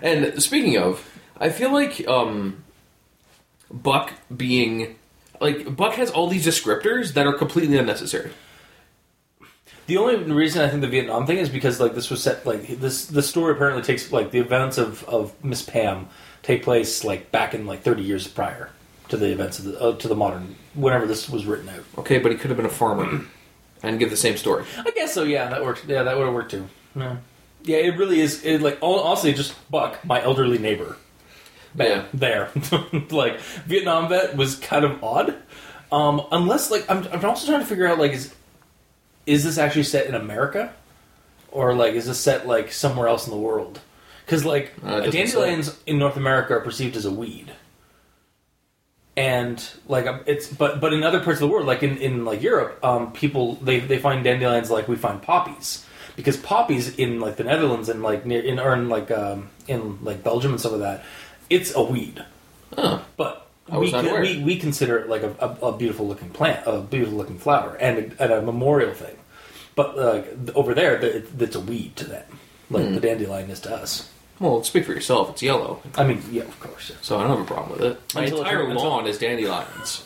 And 0.02 0.40
speaking 0.40 0.78
of, 0.78 1.04
I 1.38 1.48
feel 1.50 1.72
like 1.72 2.06
um, 2.06 2.62
Buck 3.70 4.12
being 4.34 4.96
like 5.40 5.74
Buck 5.76 5.94
has 5.94 6.10
all 6.10 6.28
these 6.28 6.46
descriptors 6.46 7.14
that 7.14 7.26
are 7.26 7.32
completely 7.32 7.76
unnecessary. 7.78 8.30
The 9.86 9.96
only 9.96 10.16
reason 10.32 10.62
I 10.62 10.68
think 10.68 10.82
the 10.82 10.88
Vietnam 10.88 11.26
thing 11.26 11.38
is 11.38 11.48
because 11.48 11.80
like 11.80 11.94
this 11.94 12.10
was 12.10 12.22
set 12.22 12.46
like 12.46 12.66
this 12.68 13.06
the 13.06 13.22
story 13.22 13.52
apparently 13.52 13.82
takes 13.82 14.12
like 14.12 14.30
the 14.30 14.38
events 14.38 14.78
of 14.78 15.04
of 15.04 15.32
Miss 15.44 15.62
Pam 15.62 16.08
take 16.42 16.62
place 16.62 17.04
like 17.04 17.30
back 17.30 17.54
in 17.54 17.66
like 17.66 17.82
30 17.82 18.02
years 18.02 18.26
prior 18.28 18.70
to 19.08 19.16
the 19.16 19.26
events 19.32 19.58
of 19.58 19.64
the 19.66 19.80
uh, 19.80 19.96
to 19.96 20.08
the 20.08 20.14
modern 20.14 20.56
whenever 20.74 21.06
this 21.06 21.28
was 21.28 21.44
written 21.44 21.68
out. 21.68 21.84
Okay, 21.98 22.18
but 22.18 22.32
he 22.32 22.38
could 22.38 22.50
have 22.50 22.56
been 22.56 22.66
a 22.66 22.70
farmer, 22.70 23.24
and 23.82 23.98
give 23.98 24.10
the 24.10 24.16
same 24.16 24.36
story. 24.36 24.64
I 24.78 24.90
guess 24.92 25.12
so. 25.12 25.24
Yeah, 25.24 25.48
that 25.48 25.64
worked. 25.64 25.86
Yeah, 25.86 26.02
that 26.04 26.16
would 26.16 26.24
have 26.24 26.34
worked 26.34 26.52
too. 26.52 26.68
Yeah, 26.94 27.16
yeah. 27.64 27.78
It 27.78 27.98
really 27.98 28.20
is. 28.20 28.44
It, 28.44 28.62
like 28.62 28.78
honestly, 28.80 29.32
just 29.32 29.54
Buck, 29.70 30.04
my 30.04 30.22
elderly 30.22 30.58
neighbor. 30.58 30.96
Yeah. 31.74 32.04
there. 32.12 32.50
like 33.10 33.40
Vietnam 33.66 34.08
vet 34.08 34.36
was 34.36 34.56
kind 34.56 34.84
of 34.84 35.02
odd. 35.02 35.36
Um, 35.92 36.26
unless 36.30 36.70
like 36.70 36.88
I'm, 36.90 37.06
I'm 37.08 37.24
also 37.24 37.46
trying 37.46 37.60
to 37.60 37.66
figure 37.66 37.86
out 37.86 37.98
like 37.98 38.12
is 38.12 38.34
is 39.26 39.44
this 39.44 39.58
actually 39.58 39.82
set 39.84 40.06
in 40.06 40.14
America 40.14 40.72
or 41.50 41.74
like 41.74 41.94
is 41.94 42.06
this 42.06 42.20
set 42.20 42.46
like 42.46 42.72
somewhere 42.72 43.08
else 43.08 43.26
in 43.26 43.32
the 43.32 43.38
world? 43.38 43.80
Because 44.24 44.44
like 44.44 44.72
Uh, 44.84 45.00
dandelions 45.10 45.76
in 45.86 45.98
North 45.98 46.16
America 46.16 46.54
are 46.54 46.60
perceived 46.60 46.96
as 46.96 47.04
a 47.04 47.10
weed, 47.10 47.52
and 49.16 49.62
like 49.88 50.06
um, 50.06 50.20
it's 50.26 50.46
but 50.46 50.80
but 50.80 50.92
in 50.92 51.02
other 51.02 51.20
parts 51.20 51.40
of 51.40 51.48
the 51.48 51.52
world, 51.52 51.66
like 51.66 51.82
in, 51.82 51.96
in 51.98 52.24
like 52.24 52.40
Europe, 52.42 52.78
um, 52.84 53.12
people 53.12 53.54
they 53.56 53.80
they 53.80 53.98
find 53.98 54.22
dandelions 54.22 54.70
like 54.70 54.86
we 54.86 54.96
find 54.96 55.20
poppies 55.20 55.84
because 56.16 56.36
poppies 56.36 56.96
in 56.96 57.20
like 57.20 57.36
the 57.36 57.44
Netherlands 57.44 57.88
and 57.88 58.02
like 58.02 58.24
near 58.24 58.40
in 58.40 58.60
or 58.60 58.72
in 58.74 58.88
like 58.88 59.10
um, 59.10 59.48
in 59.66 59.98
like 60.04 60.22
Belgium 60.22 60.52
and 60.52 60.60
stuff 60.60 60.72
like 60.72 60.82
that, 60.82 61.04
it's 61.50 61.74
a 61.74 61.82
weed. 61.82 62.24
Oh, 62.78 63.04
But 63.16 63.46
I 63.70 63.76
was 63.78 63.88
we, 63.88 63.92
not 63.92 64.00
can- 64.04 64.10
aware. 64.10 64.22
we 64.22 64.42
we 64.42 64.56
consider 64.56 64.98
it 64.98 65.08
like 65.08 65.22
a, 65.22 65.34
a, 65.40 65.66
a 65.68 65.76
beautiful 65.76 66.06
looking 66.08 66.30
plant, 66.30 66.66
a 66.66 66.80
beautiful 66.80 67.18
looking 67.18 67.38
flower, 67.38 67.76
and 67.76 67.98
a, 68.18 68.22
and 68.22 68.32
a 68.32 68.42
memorial 68.42 68.94
thing. 68.94 69.16
But 69.74 69.96
like 69.96 70.56
over 70.56 70.72
there, 70.74 70.98
the- 70.98 71.24
it's 71.44 71.56
a 71.56 71.60
weed 71.60 71.96
to 71.96 72.04
them, 72.04 72.24
like 72.70 72.86
Hmm. 72.86 72.94
the 72.94 73.00
dandelion 73.00 73.50
is 73.50 73.60
to 73.60 73.74
us. 73.74 74.08
well, 74.40 74.62
speak 74.64 74.84
for 74.86 74.92
yourself. 74.94 75.30
It's 75.30 75.42
yellow, 75.42 75.82
I 75.96 76.04
mean, 76.04 76.22
yeah, 76.30 76.42
of 76.44 76.58
course. 76.60 76.90
yeah. 76.90 76.96
so 77.02 77.18
I 77.18 77.22
don't 77.26 77.36
have 77.36 77.40
a 77.40 77.44
problem 77.44 77.72
with 77.78 77.82
it. 77.92 78.14
My 78.14 78.22
Until 78.22 78.38
it- 78.38 78.40
entire 78.40 78.62
until- 78.62 78.82
lawn 78.84 79.06
is 79.06 79.18
dandelions. 79.18 80.04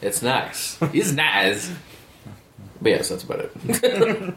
It's 0.00 0.22
nice. 0.22 0.76
It's 0.92 1.10
nice. 1.12 1.72
But 2.80 2.90
yes, 2.92 3.08
that's 3.08 3.24
about 3.24 3.40
it. 3.40 3.52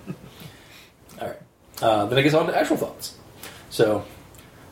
All 1.22 1.28
right. 1.28 1.38
Uh, 1.82 2.06
then 2.08 2.18
I 2.18 2.22
guess 2.24 2.34
on 2.34 2.48
to 2.48 2.58
actual 2.58 2.78
thoughts. 2.78 3.16
So, 3.70 4.04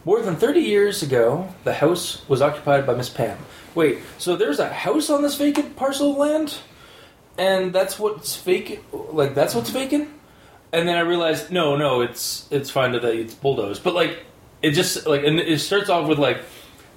more 0.05 0.21
than 0.21 0.35
30 0.35 0.59
years 0.61 1.03
ago, 1.03 1.47
the 1.63 1.73
house 1.73 2.27
was 2.27 2.41
occupied 2.41 2.85
by 2.85 2.93
Miss 2.95 3.09
Pam. 3.09 3.37
Wait, 3.75 3.99
so 4.17 4.35
there's 4.35 4.59
a 4.59 4.69
house 4.69 5.09
on 5.09 5.21
this 5.21 5.35
vacant 5.35 5.75
parcel 5.75 6.11
of 6.11 6.17
land? 6.17 6.57
And 7.37 7.71
that's 7.73 7.97
what's 7.99 8.35
vacant? 8.41 8.81
Like, 9.13 9.33
that's 9.35 9.55
what's 9.55 9.69
vacant? 9.69 10.09
And 10.73 10.87
then 10.87 10.97
I 10.97 11.01
realized, 11.01 11.51
no, 11.51 11.75
no, 11.77 12.01
it's 12.01 12.47
it's 12.51 12.69
fine 12.69 12.91
that 12.91 13.03
it's 13.05 13.33
bulldozed. 13.33 13.83
But, 13.83 13.93
like, 13.95 14.19
it 14.61 14.71
just, 14.71 15.07
like, 15.07 15.23
and 15.23 15.39
it 15.39 15.59
starts 15.59 15.89
off 15.89 16.07
with, 16.07 16.19
like, 16.19 16.41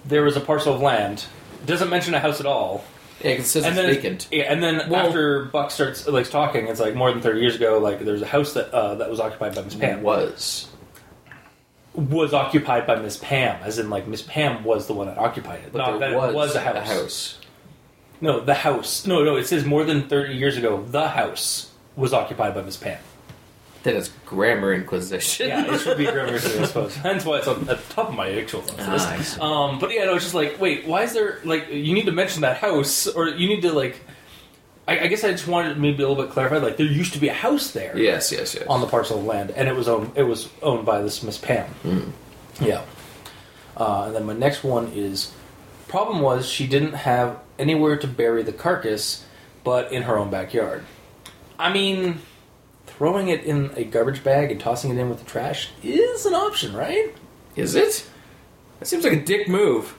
there 0.04 0.22
was 0.24 0.36
a 0.36 0.40
parcel 0.40 0.74
of 0.74 0.80
land. 0.80 1.24
It 1.62 1.66
doesn't 1.66 1.88
mention 1.90 2.12
a 2.14 2.20
house 2.20 2.40
at 2.40 2.46
all. 2.46 2.84
Yeah, 3.22 3.30
it 3.32 3.44
says 3.46 3.64
And 3.64 3.78
it's 3.78 3.86
then 3.86 3.94
vacant. 3.94 4.28
Yeah, 4.32 4.52
and 4.52 4.60
then 4.62 4.90
Well- 4.90 5.06
after 5.06 5.44
Buck 5.44 5.70
starts 5.70 6.08
like 6.08 6.28
talking, 6.28 6.66
it's 6.66 6.80
like 6.80 6.96
more 6.96 7.12
than 7.12 7.22
thirty 7.22 7.40
years 7.40 7.54
ago. 7.54 7.78
Like 7.78 8.00
there's 8.00 8.20
a 8.22 8.26
house 8.26 8.54
that 8.54 8.72
uh, 8.74 8.96
that 8.96 9.08
was 9.08 9.20
occupied 9.20 9.54
by 9.54 9.62
Miss 9.62 9.76
Pam. 9.76 10.02
was. 10.02 10.66
Was 11.94 12.32
occupied 12.32 12.86
by 12.86 12.96
Miss 12.96 13.16
Pam, 13.18 13.60
as 13.62 13.78
in 13.78 13.90
like 13.90 14.06
Miss 14.06 14.22
Pam 14.22 14.64
was 14.64 14.86
the 14.86 14.94
one 14.94 15.06
that 15.08 15.18
occupied 15.18 15.60
it. 15.60 15.72
But 15.72 15.78
Not 15.78 16.00
there 16.00 16.10
that 16.10 16.12
it 16.12 16.16
was, 16.16 16.34
was 16.34 16.54
a 16.54 16.60
house. 16.60 16.86
house. 16.88 17.38
No, 18.20 18.40
the 18.40 18.54
house. 18.54 19.06
No, 19.06 19.22
no. 19.24 19.36
It 19.36 19.46
says 19.46 19.64
more 19.64 19.84
than 19.84 20.08
thirty 20.08 20.34
years 20.34 20.56
ago. 20.56 20.82
The 20.82 21.08
house 21.08 21.70
was 21.96 22.12
occupied 22.12 22.54
by 22.54 22.62
Miss 22.62 22.76
Pam. 22.76 22.98
Then 23.82 23.96
it's 23.96 24.10
grammar 24.26 24.72
inquisition. 24.72 25.48
Yeah, 25.48 25.74
it 25.74 25.78
should 25.80 25.98
be 25.98 26.04
grammar, 26.04 26.34
I 26.34 26.38
suppose. 26.38 26.94
Hence 26.94 27.24
why 27.24 27.38
it's 27.38 27.48
on, 27.48 27.68
at 27.68 27.78
the 27.84 27.92
top 27.94 28.10
of 28.10 28.14
my 28.14 28.30
actual 28.30 28.60
list. 28.60 29.38
Ah, 29.40 29.44
Um, 29.44 29.80
but 29.80 29.92
yeah, 29.92 30.04
no, 30.04 30.14
it's 30.14 30.24
just 30.24 30.36
like, 30.36 30.60
wait, 30.60 30.86
why 30.86 31.02
is 31.02 31.12
there 31.14 31.40
like 31.44 31.68
you 31.68 31.92
need 31.92 32.06
to 32.06 32.12
mention 32.12 32.42
that 32.42 32.58
house, 32.58 33.08
or 33.08 33.28
you 33.28 33.48
need 33.48 33.62
to 33.62 33.72
like. 33.72 34.00
I, 34.86 35.00
I 35.00 35.06
guess 35.06 35.22
I 35.24 35.30
just 35.30 35.46
wanted 35.46 35.78
maybe 35.78 36.02
a 36.02 36.08
little 36.08 36.22
bit 36.22 36.32
clarified. 36.32 36.62
Like 36.62 36.76
there 36.76 36.86
used 36.86 37.12
to 37.14 37.18
be 37.18 37.28
a 37.28 37.34
house 37.34 37.70
there. 37.70 37.96
Yes, 37.96 38.32
yes, 38.32 38.54
yes. 38.54 38.66
on 38.68 38.80
the 38.80 38.86
parcel 38.86 39.18
of 39.18 39.24
land, 39.24 39.50
and 39.52 39.68
it 39.68 39.76
was 39.76 39.88
owned. 39.88 40.12
It 40.16 40.24
was 40.24 40.48
owned 40.62 40.84
by 40.84 41.02
this 41.02 41.22
Miss 41.22 41.38
Pam. 41.38 42.12
Yeah. 42.60 42.84
Uh, 43.76 44.04
and 44.06 44.14
then 44.14 44.26
my 44.26 44.34
next 44.34 44.62
one 44.62 44.88
is 44.94 45.32
problem 45.88 46.20
was 46.20 46.48
she 46.48 46.66
didn't 46.66 46.94
have 46.94 47.38
anywhere 47.58 47.96
to 47.96 48.06
bury 48.06 48.42
the 48.42 48.52
carcass, 48.52 49.24
but 49.64 49.92
in 49.92 50.02
her 50.02 50.18
own 50.18 50.30
backyard. 50.30 50.84
I 51.58 51.72
mean, 51.72 52.20
throwing 52.86 53.28
it 53.28 53.44
in 53.44 53.70
a 53.76 53.84
garbage 53.84 54.24
bag 54.24 54.50
and 54.50 54.60
tossing 54.60 54.90
it 54.90 54.98
in 54.98 55.08
with 55.08 55.18
the 55.18 55.24
trash 55.24 55.70
is 55.82 56.26
an 56.26 56.34
option, 56.34 56.74
right? 56.74 57.14
Is 57.56 57.74
it? 57.74 58.08
That 58.78 58.86
seems 58.86 59.04
like 59.04 59.12
a 59.12 59.22
dick 59.22 59.48
move. 59.48 59.96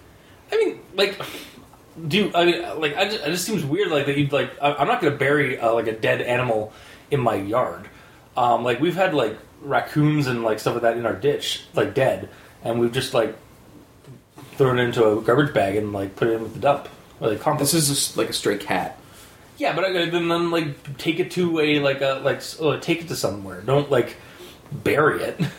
I 0.52 0.58
mean, 0.58 0.80
like, 0.96 1.20
do 2.08 2.32
I 2.34 2.46
mean, 2.46 2.62
like, 2.80 2.96
I 2.98 3.06
just, 3.06 3.24
it 3.26 3.32
just 3.32 3.46
seems 3.46 3.64
weird, 3.64 3.90
like 3.92 4.06
that 4.08 4.18
you'd 4.18 4.32
like. 4.32 4.52
I, 4.62 4.74
I'm 4.74 4.88
not 4.88 5.02
to 5.02 5.12
bury 5.12 5.60
uh, 5.60 5.74
like 5.74 5.88
a 5.88 5.94
dead 5.94 6.22
animal 6.22 6.74
in 7.12 7.20
my 7.20 7.36
yard. 7.36 7.88
Um, 8.36 8.64
like 8.64 8.80
we've 8.80 8.96
had 8.96 9.14
like 9.14 9.38
raccoons 9.62 10.28
and 10.28 10.44
like 10.44 10.60
stuff 10.60 10.74
like 10.74 10.82
that 10.84 10.98
in 10.98 11.06
our 11.06 11.14
ditch, 11.16 11.64
like 11.76 11.94
dead, 11.94 12.30
and 12.64 12.80
we've 12.80 12.92
just 12.92 13.14
like 13.14 13.36
thrown 14.56 14.80
it 14.80 14.84
into 14.84 15.08
a 15.08 15.22
garbage 15.22 15.54
bag 15.54 15.76
and 15.76 15.94
like 15.94 16.16
put 16.16 16.28
it 16.28 16.34
in 16.34 16.44
with 16.44 16.54
the 16.54 16.60
dump 16.60 16.90
or 17.20 17.30
like 17.30 17.40
compost. 17.40 17.74
This 17.74 17.84
is 17.84 17.90
just 17.90 18.18
like 18.18 18.30
a 18.30 18.34
stray 18.34 18.58
cat. 18.58 18.98
yeah, 19.58 19.76
but 19.76 19.84
I 19.86 19.94
gotta 19.94 20.10
then, 20.12 20.28
then 20.30 20.50
like 20.52 20.98
take 20.98 21.20
it 21.20 21.32
to 21.32 21.60
a 21.60 21.80
like 21.80 22.02
a 22.02 22.22
like 22.24 22.42
or 22.60 22.78
take 22.78 23.02
it 23.02 23.08
to 23.10 23.16
somewhere. 23.16 23.62
Don't 23.62 23.92
like 23.92 24.18
bury 24.72 25.22
it. 25.22 25.40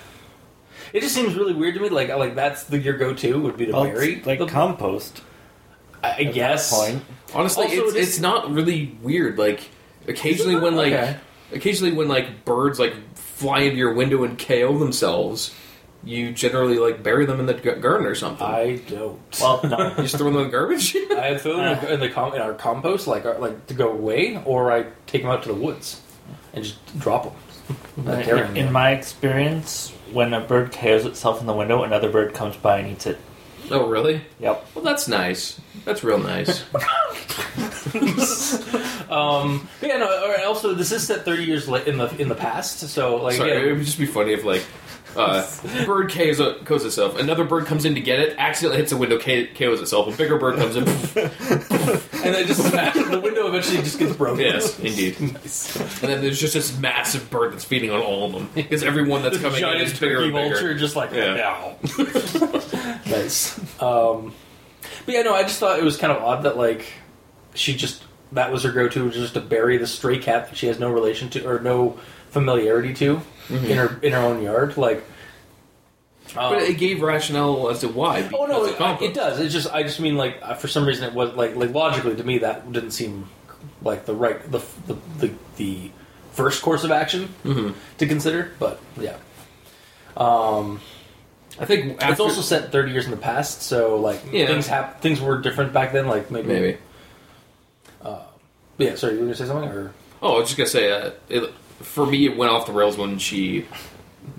It 0.93 1.01
just 1.01 1.13
seems 1.13 1.35
really 1.35 1.55
weird 1.55 1.75
to 1.75 1.81
me. 1.81 1.89
Like 1.89 2.11
like 2.11 2.37
that's 2.37 2.65
the 2.65 2.79
your 2.79 2.97
go 2.97 3.13
to 3.15 3.41
would 3.41 3.57
be 3.57 3.67
to 3.67 3.73
Well, 3.73 3.85
bury 3.85 4.23
like 4.25 4.39
the 4.39 4.47
compost. 4.47 5.23
I, 6.05 6.09
I 6.09 6.11
at 6.13 6.19
that 6.27 6.35
guess 6.35 6.73
point. 6.79 7.03
Honestly, 7.35 7.65
Also, 7.65 7.77
it's, 7.77 7.95
it 7.95 7.99
is- 8.01 8.09
it's 8.09 8.21
not 8.21 8.51
really 8.53 8.97
weird. 9.03 9.39
Like 9.39 9.69
occasionally 10.07 10.57
when 10.57 10.77
like 10.77 10.93
Okay. 10.93 11.17
occasionally 11.53 11.93
when 11.95 12.09
like 12.09 12.45
birds 12.45 12.79
like 12.79 12.95
fly 13.17 13.61
into 13.61 13.77
your 13.77 13.95
window 13.95 14.23
and 14.25 14.39
KO 14.39 14.79
themselves, 14.79 15.55
you 16.05 16.33
generally 16.33 16.79
like 16.79 17.03
bury 17.03 17.25
them 17.27 17.41
in 17.41 17.47
the 17.47 17.55
g- 17.55 17.73
garden 17.81 18.07
or 18.07 18.15
something. 18.15 18.47
I 18.47 18.77
don't. 18.89 19.19
Well, 19.41 19.61
no. 19.65 19.89
you 19.97 20.03
just 20.03 20.17
throw 20.17 20.27
them 20.31 20.37
in 20.39 20.45
the 20.45 20.51
garbage. 20.51 20.95
I 21.11 21.37
throw 21.39 21.57
them 21.57 21.85
in 21.87 22.01
the, 22.01 22.11
com- 22.11 22.35
in 22.35 22.41
our 22.43 22.53
compost, 22.55 23.07
like 23.07 23.25
uh, 23.25 23.39
like 23.39 23.67
to 23.69 23.75
go 23.75 23.91
away, 23.91 24.41
or 24.45 24.71
I 24.71 24.85
take 25.07 25.23
them 25.23 25.31
out 25.31 25.43
to 25.45 25.49
the 25.49 25.55
woods 25.55 26.01
and 26.53 26.63
just 26.65 26.77
drop 27.01 27.25
them. 27.25 27.33
Not 28.05 28.23
carrying 28.25 28.51
in, 28.51 28.57
in 28.59 28.65
them. 28.67 28.73
my 28.75 28.91
experience, 28.91 29.91
when 30.13 30.35
a 30.35 30.41
bird 30.41 30.71
KOs 30.73 31.07
itself 31.07 31.41
in 31.41 31.47
the 31.47 31.55
window, 31.55 31.83
another 31.83 32.11
bird 32.11 32.35
comes 32.35 32.57
by 32.57 32.79
and 32.81 32.89
eats 32.93 33.07
it. 33.07 33.19
Oh, 33.71 33.87
really? 33.89 34.21
Yep. 34.41 34.67
Well, 34.75 34.85
that's 34.85 35.09
nice. 35.09 35.61
That's 35.85 36.03
real 36.05 36.19
nice. 36.19 36.63
um, 39.11 39.69
but 39.81 39.89
yeah, 39.89 39.99
no. 39.99 40.27
or 40.27 40.47
Also, 40.47 40.75
this 40.75 40.93
is 40.93 41.07
set 41.07 41.25
thirty 41.25 41.45
years 41.45 41.69
late 41.69 41.87
in 41.87 41.99
the 41.99 42.09
in 42.21 42.29
the 42.29 42.35
past, 42.35 42.81
so 42.81 43.17
like 43.17 43.37
Sorry, 43.37 43.51
yeah, 43.51 43.59
it 43.71 43.73
would 43.77 43.85
just 43.85 43.99
be 43.99 44.07
funny 44.07 44.33
if 44.33 44.45
like. 44.45 44.65
Uh, 45.17 45.47
bird 45.87 46.11
KOs, 46.11 46.41
KOs 46.65 46.85
itself. 46.85 47.17
Another 47.21 47.45
bird 47.45 47.67
comes 47.67 47.85
in 47.85 47.95
to 47.95 48.01
get 48.01 48.19
it, 48.19 48.35
accidentally 48.37 48.81
hits 48.81 48.91
a 48.91 48.97
window, 48.97 49.17
K- 49.17 49.47
KOs 49.47 49.81
itself. 49.81 50.13
A 50.13 50.17
bigger 50.19 50.39
bird 50.39 50.57
comes 50.57 50.75
in. 50.75 50.83
and 50.89 52.35
then 52.35 52.45
just 52.49 52.69
smash 52.69 52.95
the 52.95 53.21
window. 53.23 53.47
Eventually, 53.47 53.77
just 53.79 54.01
gets 54.01 54.17
broken. 54.17 54.41
yes, 54.41 54.77
indeed. 54.81 55.21
nice. 55.21 55.77
And 56.03 56.11
then 56.11 56.21
there's 56.21 56.41
just 56.41 56.55
this 56.55 56.77
massive 56.81 57.31
bird 57.31 57.53
that's 57.53 57.63
feeding 57.63 57.93
on 57.93 58.01
all 58.01 58.27
of 58.27 58.33
them 58.33 58.51
because 58.57 58.83
everyone 58.83 59.23
that's 59.23 59.39
coming 59.39 59.55
in 59.59 59.61
Giant 59.61 59.83
is 59.83 59.93
bigger 60.01 60.17
turkey 60.17 60.25
and 60.25 60.35
bigger. 60.35 60.51
vulture, 60.51 60.75
just 60.75 60.97
like 60.97 61.13
Yeah. 61.13 61.37
yeah. 61.37 62.61
Nice. 63.07 63.59
Um, 63.83 64.33
but 65.07 65.15
yeah, 65.15 65.23
no, 65.23 65.35
I 65.35 65.43
just 65.43 65.59
thought 65.61 65.79
it 65.79 65.85
was 65.85 65.97
kind 65.97 66.13
of 66.13 66.23
odd 66.23 66.43
that 66.45 66.57
like 66.57 66.87
she 67.55 67.75
just 67.75 68.03
that 68.33 68.51
was 68.53 68.63
her 68.65 68.73
go-to, 68.73 69.05
was 69.05 69.15
just 69.15 69.35
to 69.35 69.41
bury 69.41 69.77
the 69.79 69.87
stray 69.87 70.19
cat 70.19 70.49
that 70.49 70.57
she 70.57 70.67
has 70.67 70.79
no 70.79 70.91
relation 70.91 71.29
to 71.31 71.49
or 71.49 71.61
no 71.61 71.99
familiarity 72.31 72.93
to 72.95 73.21
in 73.51 73.77
her 73.77 73.99
in 74.03 74.13
her 74.13 74.19
own 74.19 74.43
yard. 74.43 74.77
Like, 74.77 75.05
But 76.35 76.57
um, 76.57 76.59
it 76.59 76.79
gave 76.79 77.01
rationale 77.03 77.71
as 77.71 77.81
to 77.81 77.89
why. 77.89 78.29
Oh 78.35 78.47
no, 78.47 78.65
it, 78.65 78.77
compost. 78.77 79.03
it 79.11 79.15
does. 79.15 79.39
It's 79.41 79.53
just 79.55 79.73
I 79.73 79.83
just 79.85 80.01
mean 80.01 80.17
like 80.17 80.39
uh, 80.43 80.55
for 80.55 80.67
some 80.69 80.85
reason 80.87 81.05
it 81.05 81.15
was 81.15 81.35
like 81.35 81.55
like 81.57 81.71
logically 81.73 82.17
to 82.17 82.25
me 82.25 82.39
that 82.39 82.71
didn't 82.73 82.91
seem 82.93 83.29
like 83.83 84.05
the 84.07 84.15
right 84.15 84.41
the 84.51 84.61
the 84.87 84.97
the, 85.19 85.31
the 85.57 85.91
first 86.33 86.63
course 86.63 86.83
of 86.83 86.91
action 86.91 87.29
Mhm. 87.45 87.75
to 87.99 88.07
consider. 88.07 88.51
But 88.59 88.81
yeah. 88.99 89.17
Um, 90.17 90.81
I 91.59 91.65
think 91.67 92.03
after, 92.03 92.11
it's 92.13 92.21
also 92.21 92.41
set 92.41 92.73
30 92.73 92.91
years 92.93 93.05
in 93.05 93.11
the 93.13 93.17
past, 93.17 93.63
so 93.63 93.97
like 93.97 94.21
Yeah. 94.33 94.47
things 94.47 94.67
hap- 94.67 95.01
things 95.01 95.21
were 95.21 95.39
different 95.41 95.73
back 95.73 95.93
then. 95.93 96.07
Like 96.09 96.31
maybe, 96.31 96.49
maybe. 96.49 96.79
Yeah, 98.77 98.97
sorry, 98.97 99.13
you 99.15 99.21
were 99.21 99.27
gonna 99.27 99.37
say 99.37 99.47
something, 99.47 99.69
or 99.71 99.93
Oh, 100.21 100.35
I 100.35 100.39
was 100.41 100.49
just 100.49 100.57
gonna 100.57 100.69
say, 100.69 100.91
uh, 100.91 101.11
it, 101.29 101.49
for 101.81 102.05
me, 102.05 102.27
it 102.27 102.37
went 102.37 102.51
off 102.51 102.67
the 102.67 102.73
rails 102.73 102.97
when 102.97 103.19
she 103.19 103.67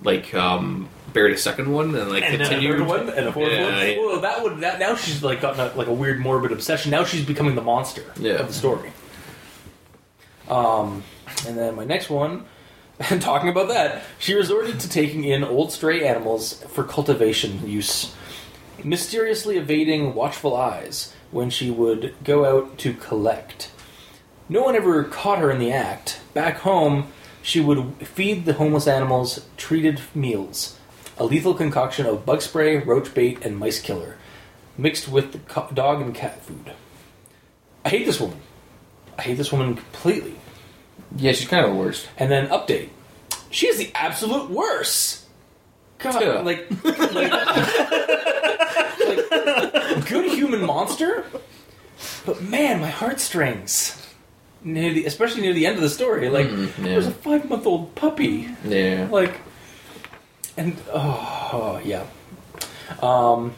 like 0.03 0.33
um, 0.33 0.89
buried 1.13 1.33
a 1.33 1.37
second 1.37 1.71
one 1.71 1.95
and 1.95 2.09
like 2.09 2.23
and 2.23 2.33
then 2.33 2.41
a 2.41 2.49
continued. 2.49 2.85
one 2.85 3.07
and 3.07 3.27
a 3.27 3.31
fourth 3.31 3.49
Yeah, 3.49 3.63
one. 3.63 3.87
yeah. 3.87 3.97
Well, 3.99 4.19
that 4.19 4.43
would 4.43 4.59
that 4.59 4.79
now 4.79 4.95
she's 4.95 5.23
like 5.23 5.39
gotten 5.39 5.61
a, 5.61 5.73
like 5.77 5.87
a 5.87 5.93
weird 5.93 6.19
morbid 6.19 6.51
obsession. 6.51 6.91
Now 6.91 7.05
she's 7.05 7.23
becoming 7.23 7.55
the 7.55 7.61
monster 7.61 8.03
Yeah. 8.19 8.33
of 8.33 8.47
the 8.47 8.53
story. 8.53 8.91
Um, 10.49 11.03
and 11.47 11.57
then 11.57 11.75
my 11.75 11.85
next 11.85 12.09
one, 12.09 12.43
and 13.09 13.21
talking 13.21 13.49
about 13.49 13.67
that, 13.67 14.03
she 14.19 14.33
resorted 14.33 14.79
to 14.79 14.89
taking 14.89 15.23
in 15.23 15.43
old 15.43 15.71
stray 15.71 16.07
animals 16.07 16.63
for 16.69 16.83
cultivation 16.83 17.67
use, 17.67 18.15
mysteriously 18.83 19.57
evading 19.57 20.13
watchful 20.13 20.55
eyes 20.55 21.13
when 21.31 21.49
she 21.49 21.69
would 21.69 22.15
go 22.23 22.45
out 22.45 22.77
to 22.77 22.93
collect. 22.93 23.71
No 24.47 24.61
one 24.63 24.75
ever 24.75 25.03
caught 25.03 25.39
her 25.39 25.51
in 25.51 25.59
the 25.59 25.71
act. 25.71 26.19
Back 26.33 26.59
home, 26.59 27.11
she 27.41 27.59
would 27.59 27.95
feed 28.07 28.45
the 28.45 28.53
homeless 28.53 28.87
animals 28.87 29.45
treated 29.57 29.99
meals, 30.13 30.79
a 31.17 31.25
lethal 31.25 31.53
concoction 31.53 32.05
of 32.05 32.25
bug 32.25 32.41
spray, 32.41 32.77
roach 32.77 33.13
bait, 33.13 33.43
and 33.43 33.57
mice 33.57 33.79
killer, 33.79 34.17
mixed 34.77 35.09
with 35.09 35.47
dog 35.73 36.01
and 36.01 36.15
cat 36.15 36.41
food. 36.43 36.71
I 37.83 37.89
hate 37.89 38.05
this 38.05 38.19
woman. 38.19 38.39
I 39.17 39.23
hate 39.23 39.37
this 39.37 39.51
woman 39.51 39.75
completely. 39.75 40.35
Yeah, 41.15 41.31
she's 41.31 41.47
kind 41.47 41.65
of 41.65 41.71
the 41.71 41.77
worst. 41.77 42.07
And 42.17 42.29
then 42.29 42.47
update. 42.49 42.89
She 43.51 43.67
is 43.67 43.77
the 43.77 43.91
absolute 43.95 44.49
worst. 44.49 45.23
God, 45.99 46.21
Yeah. 46.21 46.39
like, 46.41 46.67
like, 46.83 46.99
like, 48.99 50.07
good 50.07 50.31
human 50.31 50.65
monster, 50.65 51.23
but 52.25 52.41
man, 52.41 52.81
my 52.81 52.89
heartstrings. 52.89 54.01
Near 54.63 54.93
the, 54.93 55.05
especially 55.05 55.41
near 55.43 55.53
the 55.53 55.67
end 55.67 55.75
of 55.75 55.81
the 55.83 55.89
story, 55.89 56.27
like 56.29 56.47
Mm, 56.47 56.65
yeah. 56.79 56.83
there's 56.85 57.05
a 57.07 57.11
five 57.11 57.47
month 57.49 57.65
old 57.67 57.93
puppy, 57.95 58.49
Yeah. 58.65 59.07
like, 59.11 59.39
and 60.57 60.75
oh 60.91 61.79
yeah. 61.85 62.03
Um, 63.01 63.53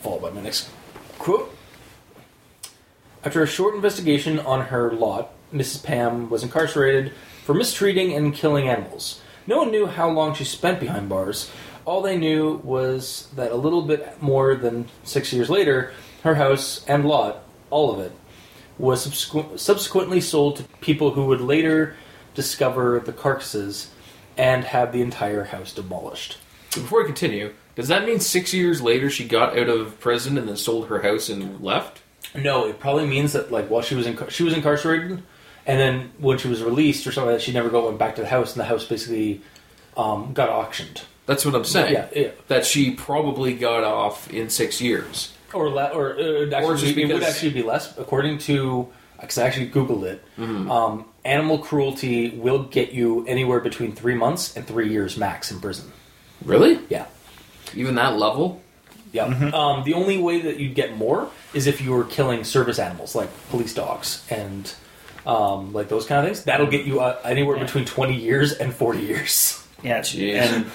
followed 0.00 0.22
by 0.22 0.30
my 0.30 0.40
next 0.42 0.68
quote. 1.18 1.54
After 3.24 3.42
a 3.42 3.46
short 3.48 3.74
investigation 3.74 4.38
on 4.38 4.66
her 4.66 4.92
lot, 4.92 5.30
Mrs. 5.52 5.82
Pam 5.82 6.30
was 6.30 6.42
incarcerated 6.42 7.12
for 7.44 7.54
mistreating 7.54 8.12
and 8.12 8.34
killing 8.34 8.68
animals. 8.68 9.20
No 9.46 9.58
one 9.58 9.70
knew 9.70 9.86
how 9.86 10.10
long 10.10 10.34
she 10.34 10.44
spent 10.44 10.80
behind 10.80 11.08
bars. 11.08 11.50
All 11.84 12.02
they 12.02 12.18
knew 12.18 12.60
was 12.62 13.28
that 13.34 13.50
a 13.50 13.56
little 13.56 13.82
bit 13.82 14.22
more 14.22 14.54
than 14.54 14.88
six 15.04 15.32
years 15.32 15.48
later, 15.48 15.92
her 16.22 16.34
house 16.34 16.84
and 16.86 17.06
lot, 17.06 17.44
all 17.70 17.90
of 17.90 18.00
it, 18.00 18.12
was 18.78 19.06
subsequ- 19.06 19.58
subsequently 19.58 20.20
sold 20.20 20.56
to 20.56 20.64
people 20.80 21.12
who 21.12 21.24
would 21.26 21.40
later 21.40 21.96
discover 22.34 23.00
the 23.00 23.12
carcasses 23.12 23.90
and 24.36 24.64
have 24.64 24.92
the 24.92 25.02
entire 25.02 25.44
house 25.44 25.72
demolished. 25.72 26.36
So 26.70 26.82
before 26.82 27.00
we 27.00 27.06
continue, 27.06 27.54
does 27.74 27.88
that 27.88 28.04
mean 28.04 28.20
six 28.20 28.52
years 28.52 28.82
later 28.82 29.08
she 29.08 29.26
got 29.26 29.58
out 29.58 29.68
of 29.68 29.98
prison 29.98 30.36
and 30.36 30.46
then 30.46 30.56
sold 30.56 30.88
her 30.88 31.02
house 31.02 31.28
and 31.28 31.60
left? 31.60 32.02
No, 32.34 32.66
it 32.66 32.78
probably 32.78 33.06
means 33.06 33.32
that 33.32 33.50
like 33.50 33.68
while 33.68 33.82
she 33.82 33.94
was 33.94 34.06
in 34.06 34.18
she 34.28 34.42
was 34.42 34.52
incarcerated, 34.52 35.22
and 35.68 35.78
then 35.78 36.10
when 36.18 36.38
she 36.38 36.48
was 36.48 36.62
released 36.64 37.06
or 37.06 37.12
something, 37.12 37.30
like 37.30 37.38
that 37.40 37.44
she 37.44 37.52
never 37.52 37.68
go 37.68 37.86
went 37.86 37.98
back 37.98 38.16
to 38.16 38.22
the 38.22 38.26
house, 38.28 38.52
and 38.54 38.60
the 38.60 38.64
house 38.64 38.84
basically 38.84 39.40
um, 39.96 40.32
got 40.32 40.48
auctioned. 40.48 41.02
That's 41.26 41.44
what 41.44 41.54
I'm 41.54 41.64
saying. 41.64 41.92
Yeah, 41.92 42.08
yeah. 42.16 42.30
That 42.48 42.64
she 42.66 42.90
probably 42.92 43.54
got 43.54 43.84
off 43.84 44.28
in 44.32 44.48
six 44.50 44.80
years. 44.80 45.32
Or 45.52 45.68
le- 45.70 45.90
or 45.90 46.14
uh, 46.18 46.44
actually, 46.46 46.64
Or 46.64 46.76
just 46.76 46.94
be- 46.96 47.02
it 47.02 47.06
would 47.06 47.18
because- 47.20 47.34
actually 47.34 47.52
be 47.52 47.62
less, 47.62 47.96
according 47.98 48.38
to 48.38 48.88
because 49.20 49.36
I 49.38 49.46
actually 49.46 49.68
googled 49.70 50.04
it. 50.04 50.22
Um, 50.38 51.04
animal 51.24 51.58
cruelty 51.58 52.30
will 52.30 52.62
get 52.64 52.92
you 52.92 53.26
anywhere 53.26 53.58
between 53.60 53.92
three 53.92 54.14
months 54.14 54.56
and 54.56 54.64
three 54.66 54.88
years 54.90 55.16
max 55.16 55.50
in 55.50 55.60
prison. 55.60 55.90
Really? 56.44 56.78
Yeah. 56.88 57.06
Even 57.74 57.96
that 57.96 58.16
level? 58.16 58.62
Yeah. 59.12 59.24
Um, 59.52 59.82
the 59.84 59.94
only 59.94 60.18
way 60.18 60.40
that 60.42 60.60
you'd 60.60 60.74
get 60.76 60.96
more 60.96 61.30
is 61.52 61.66
if 61.66 61.80
you 61.80 61.90
were 61.90 62.04
killing 62.04 62.44
service 62.44 62.78
animals 62.78 63.14
like 63.16 63.28
police 63.50 63.74
dogs 63.74 64.24
and 64.30 64.72
um, 65.26 65.72
like 65.72 65.88
those 65.88 66.06
kind 66.06 66.20
of 66.20 66.24
things. 66.26 66.44
That'll 66.44 66.66
get 66.66 66.86
you 66.86 67.00
uh, 67.00 67.18
anywhere 67.24 67.56
Yeah. 67.56 67.64
between 67.64 67.84
twenty 67.84 68.16
years 68.16 68.52
and 68.52 68.72
forty 68.74 69.00
years. 69.00 69.62
Yeah, 69.82 70.00
Jeez. 70.00 70.34
and 70.34 70.66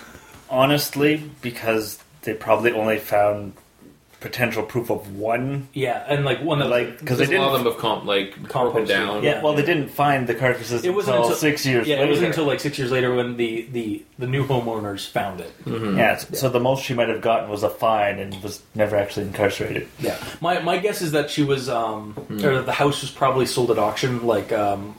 honestly, 0.50 1.30
because 1.42 2.00
they 2.22 2.34
probably 2.34 2.72
only 2.72 3.00
found 3.00 3.54
potential 4.24 4.64
proof 4.64 4.90
of 4.90 5.16
one. 5.16 5.68
Yeah, 5.74 6.04
and 6.08 6.26
like 6.26 6.42
one 6.42 6.60
that 6.60 6.70
Like, 6.70 6.98
because 7.00 7.18
Because 7.20 7.30
they 7.30 7.36
a 7.36 7.40
lot 7.40 7.50
didn't. 7.52 7.56
of 7.60 7.64
them 7.66 7.74
have 7.74 7.82
comp, 7.82 8.06
like 8.06 8.42
broken 8.50 8.86
down. 8.86 9.22
yeah, 9.24 9.44
well, 9.44 9.54
they 9.54 9.62
didn't 9.66 9.90
find 9.90 10.26
the 10.26 10.34
carcasses 10.34 10.84
It 10.84 10.94
wasn't 10.96 11.18
until, 11.18 11.30
until- 11.30 11.38
six 11.40 11.66
years 11.66 11.88
yeah, 11.88 11.96
later. 11.98 12.08
it 12.08 12.10
wasn't 12.10 12.28
until 12.30 12.46
like 12.46 12.60
six 12.62 12.80
years 12.80 12.90
later 12.90 13.14
when 13.14 13.38
the 13.38 13.68
the 13.72 14.04
the 14.18 14.26
new 14.28 14.48
homeowners 14.48 15.08
found 15.08 15.42
it. 15.42 15.52
yeah, 15.68 16.16
so 16.18 16.50
the 16.50 16.60
most 16.60 16.84
she 16.84 16.94
might 16.96 17.10
have 17.10 17.22
gotten 17.22 17.50
was 17.50 17.62
a 17.64 17.70
fine 17.70 18.18
and 18.20 18.42
was 18.42 18.62
never 18.74 18.96
actually 18.96 19.26
incarcerated. 19.28 19.88
Yeah, 20.00 20.18
my 20.42 20.60
my 20.62 20.78
guess 20.78 21.02
is 21.02 21.12
that 21.12 21.30
she 21.30 21.44
was 21.44 21.70
um 21.70 22.16
or 22.44 22.62
the 22.62 22.72
house 22.72 23.02
was 23.02 23.12
probably 23.12 23.46
sold 23.46 23.70
at 23.72 23.78
auction, 23.78 24.26
like 24.26 24.52
um 24.54 24.96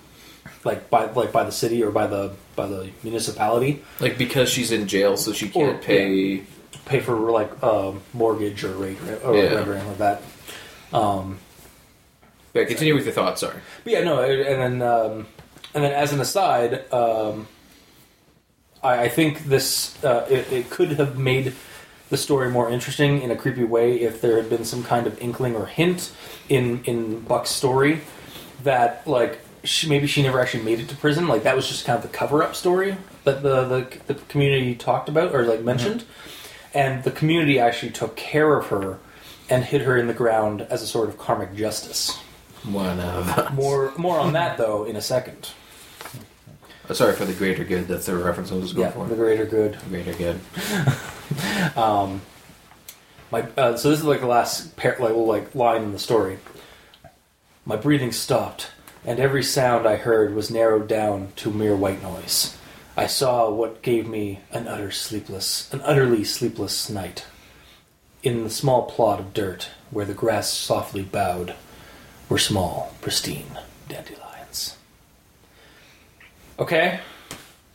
like 0.65 0.91
by 0.91 1.11
like 1.13 1.33
by 1.33 1.45
the 1.45 1.53
city 1.53 1.83
or 1.83 1.91
by 1.91 2.07
the 2.07 2.33
by 2.57 2.67
the 2.67 2.91
municipality. 3.03 3.83
Like 4.01 4.19
because 4.19 4.49
she's 4.51 4.71
in 4.71 4.87
jail, 4.87 5.17
so 5.17 5.33
she 5.33 5.49
can't 5.49 5.77
Or- 5.77 5.79
pay. 5.79 6.43
Pay 6.85 7.01
for 7.01 7.15
like 7.31 7.63
um, 7.63 8.03
mortgage 8.13 8.65
or 8.65 8.73
rate 8.73 8.99
or 9.25 9.35
Yeah. 9.37 9.45
whatever 9.51 9.75
like 9.75 9.99
that. 9.99 10.23
Um, 10.93 11.39
Yeah, 12.55 12.65
continue 12.65 12.95
with 12.95 13.05
your 13.05 13.15
thoughts. 13.15 13.41
Sorry. 13.41 13.59
but 13.83 13.93
yeah, 13.93 14.05
no, 14.05 14.21
and 14.23 14.81
then 14.81 14.83
um, 14.89 15.27
and 15.75 15.83
then 15.85 15.93
as 15.93 16.13
an 16.13 16.21
aside, 16.21 16.91
um, 16.93 17.47
I, 18.83 19.05
I 19.05 19.09
think 19.09 19.45
this 19.45 20.03
uh, 20.05 20.27
it, 20.31 20.53
it 20.53 20.71
could 20.71 20.91
have 20.93 21.19
made 21.19 21.53
the 22.11 22.17
story 22.17 22.51
more 22.51 22.71
interesting 22.71 23.23
in 23.23 23.31
a 23.31 23.37
creepy 23.37 23.65
way 23.65 24.01
if 24.01 24.21
there 24.21 24.37
had 24.37 24.49
been 24.49 24.65
some 24.65 24.85
kind 24.85 25.07
of 25.07 25.19
inkling 25.21 25.57
or 25.57 25.67
hint 25.67 26.13
in 26.49 26.83
in 26.85 27.21
Buck's 27.21 27.51
story 27.51 28.01
that 28.63 29.07
like 29.07 29.41
she, 29.65 29.89
maybe 29.89 30.07
she 30.07 30.23
never 30.23 30.39
actually 30.41 30.63
made 30.63 30.79
it 30.79 30.89
to 30.91 30.97
prison. 30.97 31.27
Like 31.27 31.43
that 31.43 31.57
was 31.57 31.67
just 31.67 31.85
kind 31.87 31.97
of 31.97 32.03
the 32.03 32.17
cover 32.17 32.43
up 32.43 32.55
story 32.55 32.97
that 33.25 33.43
the, 33.43 33.65
the 33.65 33.99
the 34.07 34.15
community 34.29 34.75
talked 34.77 35.09
about 35.09 35.35
or 35.35 35.43
like 35.45 35.63
mentioned, 35.63 36.05
and 36.75 37.03
the 37.05 37.11
community 37.11 37.59
actually 37.59 37.93
took 37.93 38.17
care 38.17 38.59
of 38.59 38.67
her 38.67 38.99
and 39.51 39.65
hid 39.65 39.83
her 39.83 39.97
in 39.97 40.07
the 40.07 40.15
ground 40.15 40.63
as 40.63 40.83
a 40.83 40.87
sort 40.87 41.09
of 41.09 41.19
karmic 41.19 41.55
justice. 41.55 42.17
One 42.65 42.99
of. 43.01 43.53
More 43.55 43.93
more 43.97 44.19
on 44.19 44.33
that 44.35 44.57
though 44.63 44.85
in 44.85 44.97
a 44.97 45.03
second. 45.03 45.51
Oh, 46.89 46.93
sorry 46.93 47.15
for 47.15 47.25
the 47.25 47.33
greater 47.33 47.65
good. 47.65 47.89
That's 47.89 48.07
the 48.07 48.15
reference 48.17 48.53
I 48.53 48.57
was 48.57 48.73
going 48.75 48.87
Yeah, 48.89 48.93
for. 48.93 49.07
the 49.07 49.15
greater 49.15 49.47
good. 49.47 49.75
The 49.75 49.89
Greater 49.89 50.13
good. 50.15 50.41
My 53.31 53.43
uh, 53.57 53.77
so 53.77 53.91
this 53.91 53.99
is 54.01 54.05
like 54.05 54.21
the 54.21 54.27
last 54.27 54.77
par- 54.77 54.97
like 55.01 55.15
like 55.15 55.55
line 55.55 55.83
in 55.83 55.93
the 55.93 55.99
story. 55.99 56.39
My 57.67 57.77
breathing 57.77 58.13
stopped, 58.13 58.69
and 59.05 59.19
every 59.19 59.43
sound 59.43 59.87
I 59.89 59.97
heard 59.97 60.35
was 60.35 60.51
narrowed 60.51 60.87
down 60.87 61.33
to 61.37 61.51
mere 61.51 61.75
white 61.75 62.03
noise. 62.03 62.57
I 62.97 63.07
saw 63.07 63.51
what 63.51 63.83
gave 63.83 64.07
me 64.07 64.41
an 64.51 64.69
utter 64.69 64.91
sleepless, 64.91 65.73
an 65.73 65.81
utterly 65.83 66.25
sleepless 66.25 66.89
night. 66.89 67.27
In 68.23 68.45
the 68.45 68.51
small 68.51 68.83
plot 68.83 69.21
of 69.21 69.35
dirt 69.35 69.71
where 69.91 70.07
the 70.07 70.15
grass 70.15 70.49
softly 70.51 71.03
bowed, 71.03 71.55
were 72.29 72.39
small, 72.39 72.95
pristine 73.01 73.59
dandelions. 73.89 74.77
Okay, 76.59 77.01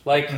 like 0.05 0.31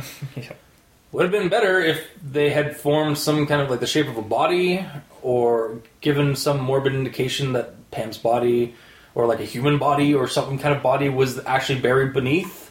would 1.12 1.22
have 1.22 1.32
been 1.32 1.48
better 1.48 1.80
if 1.80 2.08
they 2.22 2.50
had 2.50 2.76
formed 2.76 3.18
some 3.18 3.46
kind 3.46 3.60
of 3.60 3.70
like 3.70 3.80
the 3.80 3.86
shape 3.86 4.08
of 4.08 4.16
a 4.16 4.22
body 4.22 4.84
or 5.22 5.78
given 6.00 6.36
some 6.36 6.60
morbid 6.60 6.94
indication 6.94 7.52
that 7.52 7.90
Pam's 7.90 8.18
body 8.18 8.74
or 9.14 9.26
like 9.26 9.40
a 9.40 9.44
human 9.44 9.78
body 9.78 10.14
or 10.14 10.28
some 10.28 10.58
kind 10.58 10.74
of 10.74 10.82
body 10.82 11.08
was 11.08 11.38
actually 11.46 11.80
buried 11.80 12.12
beneath. 12.12 12.61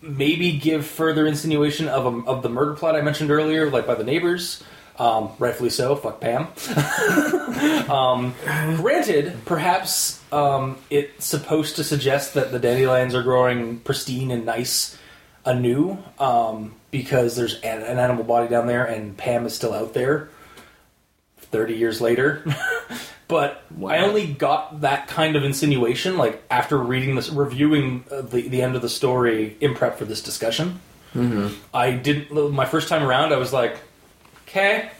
Maybe 0.00 0.52
give 0.52 0.86
further 0.86 1.26
insinuation 1.26 1.88
of 1.88 2.06
a, 2.06 2.30
of 2.30 2.42
the 2.42 2.48
murder 2.48 2.74
plot 2.74 2.94
I 2.94 3.00
mentioned 3.00 3.30
earlier, 3.30 3.70
like 3.70 3.86
by 3.86 3.94
the 3.94 4.04
neighbors. 4.04 4.62
Um, 4.98 5.30
rightfully 5.38 5.70
so. 5.70 5.94
Fuck 5.94 6.20
Pam. 6.20 6.48
um, 7.90 8.34
granted, 8.76 9.44
perhaps 9.44 10.20
um, 10.32 10.78
it's 10.90 11.24
supposed 11.24 11.76
to 11.76 11.84
suggest 11.84 12.34
that 12.34 12.50
the 12.50 12.58
dandelions 12.58 13.14
are 13.14 13.22
growing 13.22 13.78
pristine 13.80 14.30
and 14.30 14.44
nice 14.44 14.98
anew 15.44 15.98
um, 16.18 16.74
because 16.90 17.36
there's 17.36 17.54
an, 17.60 17.82
an 17.82 17.98
animal 17.98 18.24
body 18.24 18.48
down 18.48 18.66
there 18.66 18.84
and 18.84 19.16
Pam 19.16 19.46
is 19.46 19.54
still 19.54 19.72
out 19.72 19.94
there 19.94 20.28
30 21.38 21.74
years 21.74 22.00
later. 22.00 22.44
but 23.28 23.62
Wow. 23.76 23.90
I 23.92 23.98
only 23.98 24.26
got 24.26 24.80
that 24.80 25.06
kind 25.06 25.36
of 25.36 25.44
insinuation 25.44 26.16
like 26.16 26.42
after 26.50 26.78
reading 26.78 27.14
this, 27.14 27.30
reviewing 27.30 28.04
uh, 28.10 28.22
the, 28.22 28.48
the 28.48 28.62
end 28.62 28.74
of 28.74 28.82
the 28.82 28.88
story 28.88 29.56
in 29.60 29.74
prep 29.74 29.98
for 29.98 30.04
this 30.04 30.22
discussion. 30.22 30.80
Mm-hmm. 31.14 31.54
I 31.72 31.92
didn't, 31.92 32.52
my 32.52 32.64
first 32.64 32.88
time 32.88 33.02
around, 33.02 33.32
I 33.32 33.36
was 33.36 33.52
like, 33.52 33.76
okay, 34.46 34.90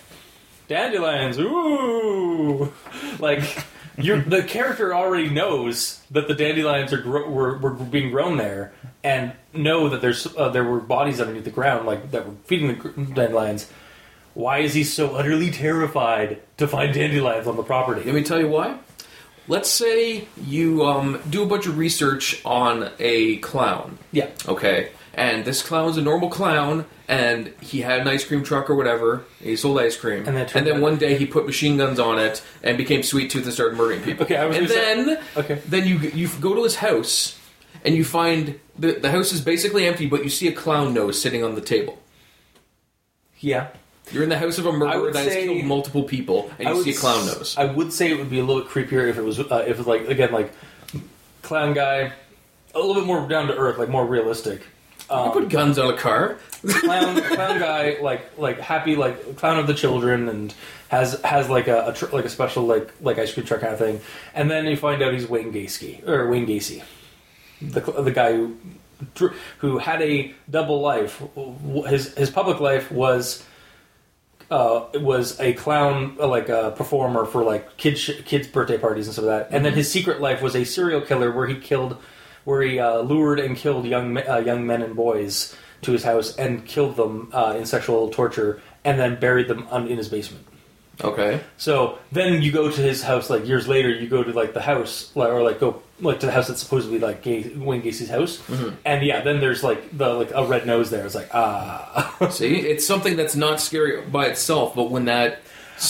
dandelions, 0.68 1.38
ooh. 1.38 2.72
Like, 3.18 3.64
you're, 3.96 4.20
the 4.36 4.42
character 4.44 4.94
already 4.94 5.28
knows 5.28 6.00
that 6.10 6.28
the 6.28 6.34
dandelions 6.34 6.92
are 6.92 6.98
gro- 6.98 7.28
were, 7.28 7.58
were 7.58 7.70
being 7.70 8.10
grown 8.10 8.36
there, 8.36 8.72
and 9.02 9.32
know 9.52 9.88
that 9.88 10.00
there's 10.00 10.26
uh, 10.36 10.48
there 10.50 10.64
were 10.64 10.80
bodies 10.80 11.20
underneath 11.20 11.44
the 11.44 11.50
ground, 11.50 11.86
like 11.86 12.10
that 12.12 12.26
were 12.26 12.34
feeding 12.44 12.68
the 12.68 13.14
dandelions. 13.14 13.70
Why 14.38 14.58
is 14.60 14.72
he 14.72 14.84
so 14.84 15.16
utterly 15.16 15.50
terrified 15.50 16.38
to 16.58 16.68
find 16.68 16.94
dandelions 16.94 17.48
on 17.48 17.56
the 17.56 17.64
property? 17.64 18.02
Let 18.04 18.14
me 18.14 18.22
tell 18.22 18.38
you 18.38 18.46
why. 18.46 18.78
Let's 19.48 19.68
say 19.68 20.28
you 20.46 20.84
um, 20.86 21.20
do 21.28 21.42
a 21.42 21.46
bunch 21.46 21.66
of 21.66 21.76
research 21.76 22.40
on 22.44 22.88
a 23.00 23.38
clown, 23.38 23.98
Yeah, 24.12 24.28
okay, 24.46 24.90
and 25.12 25.44
this 25.44 25.60
clown's 25.60 25.96
a 25.96 26.02
normal 26.02 26.28
clown, 26.30 26.84
and 27.08 27.52
he 27.60 27.80
had 27.80 28.00
an 28.02 28.06
ice 28.06 28.24
cream 28.24 28.44
truck 28.44 28.70
or 28.70 28.76
whatever. 28.76 29.24
He 29.42 29.56
sold 29.56 29.80
ice 29.80 29.96
cream, 29.96 30.24
And 30.28 30.36
then 30.36 30.46
turned 30.46 30.68
then 30.68 30.76
out- 30.76 30.82
one 30.82 30.98
day 30.98 31.18
he 31.18 31.26
put 31.26 31.44
machine 31.44 31.76
guns 31.76 31.98
on 31.98 32.20
it 32.20 32.40
and 32.62 32.78
became 32.78 33.02
Sweet 33.02 33.32
Tooth 33.32 33.42
and 33.44 33.52
started 33.52 33.76
murdering 33.76 34.02
people. 34.02 34.24
Okay, 34.24 34.36
I 34.36 34.46
was 34.46 34.56
and 34.56 34.68
gonna 34.68 34.78
say- 34.80 34.94
then 35.04 35.18
Okay. 35.36 35.62
then 35.66 35.84
you 35.88 35.98
you 36.14 36.28
go 36.40 36.54
to 36.54 36.62
his 36.62 36.76
house 36.76 37.36
and 37.84 37.96
you 37.96 38.04
find 38.04 38.60
the 38.78 38.92
the 38.92 39.10
house 39.10 39.32
is 39.32 39.40
basically 39.40 39.84
empty, 39.84 40.06
but 40.06 40.22
you 40.22 40.30
see 40.30 40.46
a 40.46 40.52
clown 40.52 40.94
nose 40.94 41.20
sitting 41.20 41.42
on 41.42 41.56
the 41.56 41.60
table. 41.60 41.98
Yeah. 43.40 43.68
You're 44.12 44.22
in 44.22 44.28
the 44.28 44.38
house 44.38 44.58
of 44.58 44.66
a 44.66 44.72
murderer 44.72 45.10
that 45.12 45.24
has 45.24 45.32
say- 45.32 45.44
killed 45.46 45.64
multiple 45.64 46.02
people, 46.04 46.50
and 46.58 46.68
I 46.68 46.72
you 46.72 46.82
see 46.84 46.90
a 46.90 46.94
clown 46.94 47.26
nose. 47.26 47.54
I 47.58 47.64
would 47.66 47.92
say 47.92 48.10
it 48.10 48.18
would 48.18 48.30
be 48.30 48.38
a 48.38 48.44
little 48.44 48.62
bit 48.62 48.70
creepier 48.70 49.08
if 49.08 49.18
it 49.18 49.22
was 49.22 49.38
uh, 49.38 49.64
if 49.66 49.70
it 49.70 49.78
was 49.78 49.86
like 49.86 50.08
again 50.08 50.32
like 50.32 50.52
clown 51.42 51.72
guy, 51.74 52.12
a 52.74 52.78
little 52.78 52.94
bit 52.94 53.04
more 53.04 53.26
down 53.28 53.46
to 53.48 53.56
earth, 53.56 53.78
like 53.78 53.88
more 53.88 54.04
realistic. 54.06 54.60
you 55.10 55.16
Um, 55.16 55.32
put 55.32 55.48
guns 55.48 55.78
on 55.78 55.92
a 55.92 55.96
car. 55.96 56.38
clown 56.62 57.20
clown 57.22 57.58
guy 57.60 57.98
like 58.00 58.36
like 58.38 58.58
happy 58.60 58.96
like 58.96 59.36
clown 59.36 59.58
of 59.58 59.66
the 59.66 59.74
children 59.74 60.28
and 60.28 60.52
has 60.88 61.20
has 61.22 61.48
like 61.48 61.68
a, 61.68 61.88
a 61.88 61.92
tr- 61.92 62.06
like 62.12 62.24
a 62.24 62.28
special 62.30 62.64
like 62.64 62.90
like 63.00 63.18
ice 63.18 63.32
cream 63.32 63.46
truck 63.46 63.60
kind 63.60 63.72
of 63.72 63.78
thing, 63.78 64.00
and 64.34 64.50
then 64.50 64.66
you 64.66 64.76
find 64.76 65.02
out 65.02 65.12
he's 65.12 65.28
Wayne 65.28 65.52
Gacy 65.52 66.06
or 66.08 66.28
Wayne 66.28 66.46
Gacy, 66.46 66.82
the 67.60 67.80
the 67.80 68.10
guy 68.10 68.32
who 68.32 68.56
who 69.58 69.78
had 69.78 70.02
a 70.02 70.34
double 70.50 70.80
life. 70.80 71.22
His 71.86 72.14
his 72.14 72.30
public 72.30 72.58
life 72.60 72.90
was. 72.90 73.44
Uh, 74.50 74.86
was 74.94 75.38
a 75.40 75.52
clown, 75.52 76.16
uh, 76.18 76.26
like 76.26 76.48
a 76.48 76.72
performer 76.74 77.26
for 77.26 77.44
like 77.44 77.76
kids 77.76 78.00
sh- 78.00 78.22
kids 78.24 78.48
birthday 78.48 78.78
parties 78.78 79.06
and 79.06 79.12
stuff 79.12 79.26
like 79.26 79.50
that. 79.50 79.54
And 79.54 79.62
then 79.62 79.74
his 79.74 79.92
secret 79.92 80.22
life 80.22 80.40
was 80.40 80.56
a 80.56 80.64
serial 80.64 81.02
killer 81.02 81.30
where 81.30 81.46
he 81.46 81.56
killed, 81.56 81.98
where 82.44 82.62
he 82.62 82.78
uh, 82.78 83.00
lured 83.00 83.40
and 83.40 83.58
killed 83.58 83.84
young 83.84 84.14
me- 84.14 84.22
uh, 84.22 84.38
young 84.38 84.66
men 84.66 84.80
and 84.80 84.96
boys 84.96 85.54
to 85.82 85.92
his 85.92 86.02
house 86.02 86.34
and 86.36 86.64
killed 86.64 86.96
them 86.96 87.28
uh, 87.34 87.56
in 87.58 87.66
sexual 87.66 88.08
torture 88.08 88.62
and 88.84 88.98
then 88.98 89.20
buried 89.20 89.48
them 89.48 89.68
un- 89.70 89.86
in 89.86 89.98
his 89.98 90.08
basement. 90.08 90.46
Okay. 91.04 91.40
So 91.58 91.98
then 92.10 92.40
you 92.40 92.50
go 92.50 92.70
to 92.70 92.80
his 92.80 93.02
house 93.02 93.28
like 93.28 93.46
years 93.46 93.68
later. 93.68 93.90
You 93.90 94.08
go 94.08 94.22
to 94.24 94.32
like 94.32 94.54
the 94.54 94.62
house 94.62 95.12
like, 95.14 95.28
or 95.28 95.42
like 95.42 95.60
go 95.60 95.82
like 96.00 96.20
to 96.20 96.26
the 96.26 96.32
house 96.32 96.48
that's 96.48 96.60
supposedly 96.60 96.98
like 96.98 97.22
Gay- 97.22 97.52
Wayne 97.56 97.80
Gacy's 97.80 98.08
house, 98.10 98.40
and 98.84 99.04
yeah, 99.04 99.20
then 99.22 99.40
there's 99.40 99.62
like 99.64 99.96
the 99.96 100.08
like 100.14 100.30
a 100.32 100.44
red 100.44 100.66
nose 100.66 100.90
there. 100.90 101.04
It's 101.04 101.14
like 101.14 101.28
ah, 101.34 102.16
See, 102.30 102.56
it's 102.56 102.86
something 102.86 103.16
that's 103.16 103.34
not 103.36 103.60
scary 103.60 104.00
by 104.02 104.26
itself, 104.26 104.74
but 104.74 104.90
when 104.90 105.06
that 105.06 105.40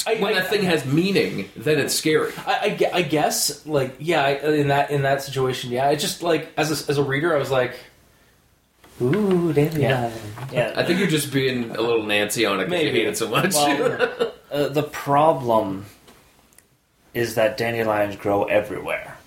I- 0.06 0.14
when 0.16 0.32
I- 0.34 0.40
that 0.40 0.48
thing 0.50 0.62
has 0.62 0.84
meaning, 0.84 1.50
then 1.56 1.78
it's 1.78 1.94
scary. 1.94 2.32
I, 2.46 2.78
I, 2.80 2.90
I 2.98 3.02
guess 3.02 3.66
like 3.66 3.96
yeah 3.98 4.28
in 4.28 4.68
that 4.68 4.90
in 4.90 5.02
that 5.02 5.22
situation 5.22 5.70
yeah 5.70 5.90
it's 5.90 6.02
just 6.02 6.22
like 6.22 6.48
as 6.56 6.70
a, 6.70 6.90
as 6.90 6.98
a 6.98 7.02
reader 7.02 7.34
I 7.34 7.38
was 7.38 7.50
like 7.50 7.74
ooh 9.02 9.52
dandelion 9.52 9.80
Yeah. 9.80 10.12
Yeah. 10.52 10.72
I 10.76 10.84
think 10.84 10.98
you're 10.98 11.08
just 11.08 11.32
being 11.32 11.70
a 11.70 11.80
little 11.80 12.02
Nancy 12.02 12.44
on 12.46 12.60
it 12.60 12.64
because 12.66 12.80
you 12.82 12.86
Maybe. 12.88 12.98
hate 13.00 13.08
it 13.08 13.18
so 13.18 13.28
much. 13.28 13.54
Well, 13.54 14.32
uh, 14.50 14.68
the 14.68 14.82
problem 14.82 15.84
is 17.14 17.34
that 17.36 17.56
dandelions 17.58 18.16
grow 18.16 18.44
everywhere. 18.44 19.17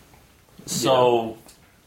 So 0.65 1.37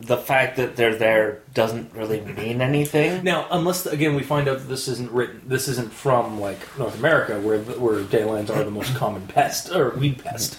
the 0.00 0.16
fact 0.16 0.56
that 0.56 0.76
they're 0.76 0.96
there 0.96 1.40
doesn't 1.54 1.92
really 1.94 2.20
mean 2.20 2.60
anything. 2.60 3.22
Now, 3.24 3.46
unless 3.50 3.86
again 3.86 4.14
we 4.14 4.22
find 4.22 4.48
out 4.48 4.58
that 4.58 4.68
this 4.68 4.88
isn't 4.88 5.10
written, 5.12 5.42
this 5.46 5.68
isn't 5.68 5.92
from 5.92 6.40
like 6.40 6.58
North 6.78 6.98
America, 6.98 7.40
where 7.40 7.60
where 7.60 8.02
dandelions 8.02 8.50
are 8.50 8.62
the 8.64 8.70
most 8.70 8.94
common 8.96 9.26
pest 9.26 9.70
or 9.70 9.90
weed 9.90 10.22
pest. 10.22 10.58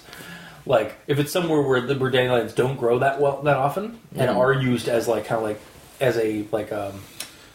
Like 0.65 0.95
if 1.05 1.19
it's 1.19 1.31
somewhere 1.31 1.61
where 1.61 1.81
the, 1.81 1.95
where 1.95 2.09
dandelions 2.09 2.53
don't 2.53 2.77
grow 2.77 2.99
that 2.99 3.21
well 3.21 3.41
that 3.43 3.55
often 3.57 3.99
and 4.15 4.29
are 4.31 4.51
used 4.53 4.87
as 4.87 5.07
like 5.07 5.25
kind 5.25 5.37
of 5.39 5.43
like 5.43 5.61
as 6.01 6.17
a 6.17 6.47
like 6.51 6.71
um 6.71 7.01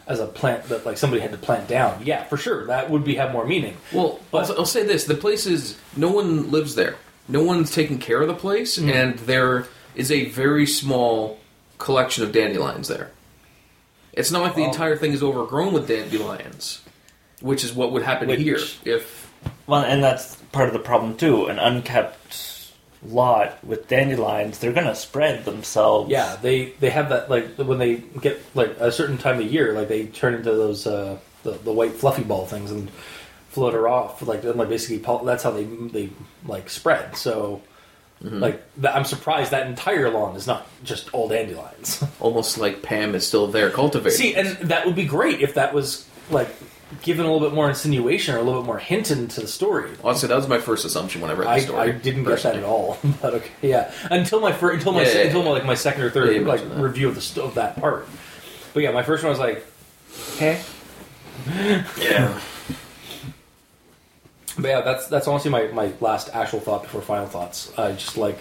as 0.07 0.19
a 0.19 0.27
plant 0.27 0.63
that 0.65 0.85
like 0.85 0.97
somebody 0.97 1.21
had 1.21 1.31
to 1.31 1.37
plant 1.37 1.67
down, 1.67 2.01
yeah, 2.05 2.23
for 2.23 2.37
sure 2.37 2.67
that 2.67 2.89
would 2.89 3.03
be 3.03 3.15
have 3.15 3.31
more 3.33 3.45
meaning. 3.45 3.75
well, 3.91 4.19
But- 4.31 4.49
I'll, 4.49 4.59
I'll 4.59 4.65
say 4.65 4.83
this: 4.85 5.03
the 5.05 5.15
place 5.15 5.45
is 5.45 5.77
no 5.97 6.09
one 6.11 6.51
lives 6.51 6.75
there. 6.75 6.95
No 7.27 7.43
one's 7.43 7.71
taking 7.71 7.97
care 7.99 8.21
of 8.21 8.27
the 8.27 8.33
place, 8.33 8.77
Mm. 8.77 8.93
and 8.93 9.19
there 9.19 9.67
is 9.95 10.11
a 10.11 10.25
very 10.25 10.65
small 10.65 11.39
collection 11.77 12.23
of 12.23 12.31
dandelions 12.31 12.87
there. 12.87 13.11
It's 14.13 14.31
not 14.31 14.41
like 14.41 14.55
the 14.55 14.61
Well- 14.61 14.71
entire 14.71 14.97
thing 14.97 15.13
is 15.13 15.23
overgrown 15.23 15.73
with 15.73 15.87
dandelions, 15.87 16.81
which 17.41 17.63
is 17.63 17.73
what 17.73 17.91
would 17.91 18.03
happen 18.03 18.27
Which- 18.27 18.39
here 18.41 18.59
if 18.85 19.29
Well, 19.67 19.81
and 19.81 20.03
that's 20.03 20.35
part 20.51 20.67
of 20.67 20.73
the 20.73 20.79
problem 20.79 21.15
too. 21.17 21.47
An 21.47 21.57
unkept 21.57 22.37
lot 23.07 23.57
with 23.63 23.87
dandelions, 23.87 24.59
they're 24.59 24.71
gonna 24.73 24.93
spread 24.95 25.45
themselves. 25.45 26.11
Yeah, 26.11 26.35
they 26.41 26.73
they 26.79 26.89
have 26.91 27.09
that 27.09 27.29
like 27.29 27.55
when 27.57 27.79
they 27.79 27.95
get 28.21 28.39
like 28.53 28.75
a 28.79 28.91
certain 28.91 29.17
time 29.17 29.39
of 29.39 29.51
year, 29.51 29.73
like 29.73 29.87
they 29.87 30.05
turn 30.05 30.35
into 30.35 30.51
those 30.51 30.85
uh, 30.85 31.17
the 31.43 31.51
the 31.51 31.71
white 31.71 31.93
fluffy 31.93 32.23
ball 32.23 32.45
things 32.45 32.69
and 32.69 32.91
float 33.49 33.73
her 33.73 33.87
off. 33.87 34.21
Like 34.21 34.43
and 34.43 34.55
like 34.57 34.69
basically 34.69 34.99
pol- 34.99 35.23
that's 35.25 35.43
how 35.43 35.51
they 35.51 35.63
they 35.63 36.09
like 36.45 36.69
spread. 36.69 37.15
So 37.17 37.61
Mm-hmm. 38.23 38.39
like 38.39 38.63
I'm 38.87 39.03
surprised 39.05 39.49
that 39.51 39.65
entire 39.65 40.09
lawn 40.09 40.35
is 40.35 40.45
not 40.45 40.67
just 40.83 41.11
all 41.11 41.27
dandelions. 41.27 42.03
almost 42.19 42.57
like 42.59 42.83
Pam 42.83 43.15
is 43.15 43.25
still 43.25 43.47
there 43.47 43.71
cultivating. 43.71 44.17
See, 44.17 44.35
and 44.35 44.49
that 44.69 44.85
would 44.85 44.95
be 44.95 45.05
great 45.05 45.41
if 45.41 45.55
that 45.55 45.73
was 45.73 46.07
like 46.29 46.49
given 47.01 47.25
a 47.25 47.31
little 47.31 47.47
bit 47.47 47.55
more 47.55 47.67
insinuation 47.69 48.35
or 48.35 48.37
a 48.37 48.41
little 48.43 48.61
bit 48.61 48.67
more 48.67 48.77
hint 48.77 49.09
into 49.09 49.41
the 49.41 49.47
story. 49.47 49.91
Honestly, 50.03 50.27
that 50.27 50.35
was 50.35 50.47
my 50.47 50.59
first 50.59 50.85
assumption 50.85 51.21
when 51.21 51.31
I 51.31 51.33
read 51.33 51.47
the 51.47 51.51
I, 51.51 51.59
story. 51.59 51.79
I 51.79 51.91
didn't 51.91 52.25
get 52.25 52.43
that 52.43 52.57
at 52.57 52.63
all, 52.63 52.99
but 53.21 53.33
okay, 53.35 53.49
yeah. 53.61 53.91
Until 54.11 54.39
my 54.39 54.51
first, 54.51 54.75
until 54.75 54.91
my 54.91 55.03
Yeah, 55.03 55.13
yeah, 55.13 55.21
until 55.23 55.43
my, 55.43 55.51
like 55.51 55.65
my 55.65 55.75
second 55.75 56.03
or 56.03 56.11
third 56.11 56.45
like 56.45 56.67
that. 56.67 56.77
review 56.79 57.07
of 57.09 57.15
the 57.15 57.41
of 57.41 57.55
that 57.55 57.79
part. 57.79 58.07
But 58.73 58.83
yeah, 58.83 58.91
my 58.91 59.03
first 59.03 59.23
one 59.23 59.31
was 59.31 59.39
like, 59.39 59.65
okay, 60.35 60.61
Yeah. 61.97 62.39
but 64.57 64.67
yeah, 64.67 64.81
that's 64.81 65.07
that's 65.07 65.27
honestly 65.27 65.51
my, 65.51 65.67
my 65.67 65.91
last 65.99 66.29
actual 66.33 66.59
thought 66.59 66.83
before 66.83 67.01
final 67.01 67.27
thoughts. 67.27 67.71
I 67.77 67.91
just 67.93 68.17
like, 68.17 68.37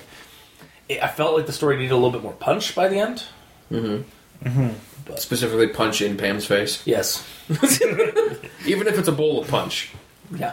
it, 0.88 1.02
I 1.02 1.08
felt 1.08 1.36
like 1.36 1.46
the 1.46 1.52
story 1.52 1.76
needed 1.76 1.92
a 1.92 1.96
little 1.96 2.10
bit 2.10 2.22
more 2.22 2.32
punch 2.32 2.74
by 2.74 2.88
the 2.88 2.98
end. 2.98 3.24
Mm-hmm. 3.70 4.48
Mm-hmm. 4.48 5.14
Specifically, 5.16 5.66
punch 5.68 6.00
in 6.02 6.16
Pam's 6.16 6.46
face. 6.46 6.86
Yes, 6.86 7.26
Even 8.66 8.86
if 8.86 8.98
it's 8.98 9.08
a 9.08 9.12
bowl 9.12 9.40
of 9.42 9.48
punch. 9.48 9.90
yeah, 10.34 10.52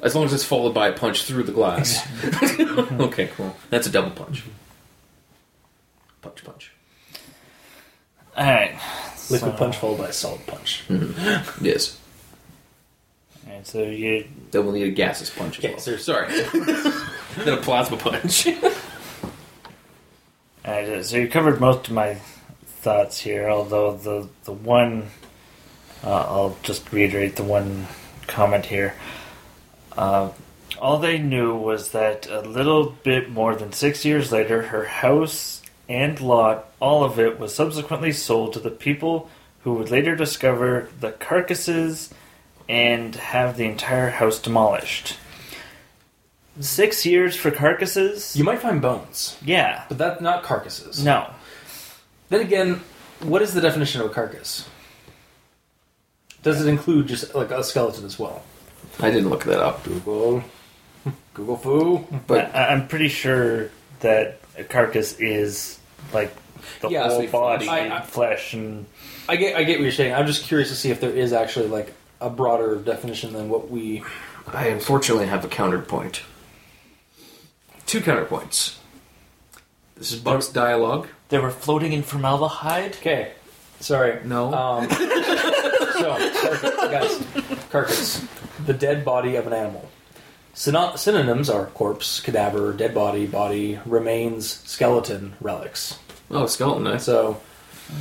As 0.00 0.14
long 0.16 0.24
as 0.24 0.32
it's 0.32 0.44
followed 0.44 0.74
by 0.74 0.88
a 0.88 0.92
punch 0.92 1.24
through 1.24 1.44
the 1.44 1.52
glass. 1.52 2.04
okay, 2.60 3.28
cool. 3.36 3.54
That's 3.70 3.86
a 3.86 3.90
double 3.90 4.10
punch. 4.10 4.42
Punch, 6.22 6.44
punch. 6.44 6.72
All 8.36 8.44
right. 8.44 8.72
liquid 9.30 9.52
So- 9.52 9.58
punch 9.58 9.76
followed 9.76 9.98
by 9.98 10.08
a 10.08 10.12
solid 10.12 10.44
punch. 10.46 10.84
Mm-hmm. 10.88 11.64
Yes. 11.64 11.98
All 13.46 13.52
right, 13.54 13.66
so 13.66 13.82
you 13.82 14.26
Then 14.50 14.64
we'll 14.64 14.72
need 14.74 14.88
a 14.88 14.90
gaseous 14.90 15.30
punch 15.30 15.58
as 15.58 15.64
Okay, 15.64 15.74
well. 15.74 15.80
so- 15.80 15.96
Sorry. 15.96 16.28
then 17.44 17.58
a 17.58 17.62
plasma 17.62 17.96
punch. 17.96 18.48
Alright, 20.66 21.04
so 21.04 21.16
you 21.18 21.28
covered 21.28 21.60
most 21.60 21.86
of 21.88 21.94
my 21.94 22.14
thoughts 22.64 23.20
here, 23.20 23.48
although 23.48 23.96
the 23.96 24.28
the 24.44 24.52
one 24.52 25.10
uh, 26.02 26.10
I'll 26.28 26.56
just 26.62 26.92
reiterate 26.92 27.36
the 27.36 27.44
one 27.44 27.86
comment 28.26 28.66
here. 28.66 28.94
Uh, 29.96 30.30
all 30.78 30.98
they 30.98 31.18
knew 31.18 31.54
was 31.56 31.92
that 31.92 32.28
a 32.28 32.40
little 32.42 32.90
bit 33.02 33.30
more 33.30 33.54
than 33.54 33.72
six 33.72 34.04
years 34.04 34.30
later, 34.30 34.62
her 34.62 34.84
house 34.84 35.62
and 35.88 36.20
lot, 36.20 36.66
all 36.80 37.02
of 37.04 37.18
it, 37.18 37.38
was 37.38 37.54
subsequently 37.54 38.12
sold 38.12 38.52
to 38.52 38.58
the 38.60 38.70
people 38.70 39.30
who 39.62 39.74
would 39.74 39.90
later 39.90 40.14
discover 40.16 40.88
the 41.00 41.12
carcasses 41.12 42.12
and 42.68 43.14
have 43.14 43.56
the 43.56 43.64
entire 43.64 44.10
house 44.10 44.38
demolished. 44.38 45.16
Six 46.60 47.04
years 47.04 47.36
for 47.36 47.50
carcasses? 47.50 48.34
You 48.34 48.44
might 48.44 48.60
find 48.60 48.80
bones, 48.80 49.36
yeah. 49.44 49.84
but 49.88 49.98
that's 49.98 50.20
not 50.20 50.42
carcasses. 50.42 51.04
No. 51.04 51.30
Then 52.30 52.40
again, 52.40 52.80
what 53.20 53.42
is 53.42 53.52
the 53.52 53.60
definition 53.60 54.00
of 54.00 54.10
a 54.10 54.14
carcass? 54.14 54.66
Does 56.42 56.64
it 56.64 56.68
include 56.68 57.08
just 57.08 57.34
like 57.34 57.50
a 57.50 57.62
skeleton 57.62 58.04
as 58.04 58.18
well? 58.18 58.42
I 59.00 59.10
didn't 59.10 59.28
look 59.28 59.44
that 59.44 59.60
up. 59.60 59.84
Google, 59.84 60.42
Google-fu. 61.34 62.06
But 62.26 62.54
I, 62.54 62.68
I'm 62.68 62.88
pretty 62.88 63.08
sure 63.08 63.70
that 64.00 64.40
a 64.56 64.64
carcass 64.64 65.18
is 65.20 65.78
like 66.14 66.34
the 66.80 66.88
Yeah, 66.88 67.08
whole 67.08 67.20
it's 67.20 67.32
body, 67.32 67.68
I- 67.68 67.78
and 67.80 68.04
flesh, 68.08 68.54
and 68.54 68.86
I 69.28 69.36
get, 69.36 69.56
I 69.56 69.64
get 69.64 69.78
what 69.78 69.82
you're 69.82 69.92
saying. 69.92 70.14
I'm 70.14 70.26
just 70.26 70.44
curious 70.44 70.70
to 70.70 70.74
see 70.76 70.90
if 70.90 71.00
there 71.00 71.10
is 71.10 71.32
actually 71.32 71.66
like 71.68 71.92
a 72.20 72.30
broader 72.30 72.76
definition 72.76 73.32
than 73.32 73.48
what 73.48 73.70
we. 73.70 74.02
I 74.46 74.68
unfortunately 74.68 75.26
have 75.26 75.44
a 75.44 75.48
counterpoint. 75.48 76.22
Two 77.86 78.00
counterpoints. 78.00 78.76
This 79.96 80.12
is 80.12 80.18
Buck's 80.20 80.48
dialogue. 80.48 81.08
they 81.30 81.38
were 81.38 81.50
floating 81.50 81.92
in 81.92 82.02
formaldehyde. 82.02 82.96
Okay, 82.96 83.32
sorry. 83.80 84.20
No. 84.24 84.52
Um, 84.52 84.90
so, 84.90 86.16
car- 86.60 86.90
guys, 86.90 87.24
carcass, 87.70 88.26
the 88.66 88.74
dead 88.74 89.04
body 89.04 89.36
of 89.36 89.46
an 89.46 89.52
animal. 89.52 89.88
Syno- 90.54 90.96
synonyms 90.98 91.48
are 91.50 91.66
corpse, 91.66 92.20
cadaver, 92.20 92.72
dead 92.72 92.94
body, 92.94 93.26
body, 93.26 93.78
remains, 93.86 94.48
skeleton, 94.64 95.34
relics. 95.40 95.98
Oh, 96.30 96.46
skeleton. 96.46 96.84
Nice. 96.84 97.04
So, 97.04 97.40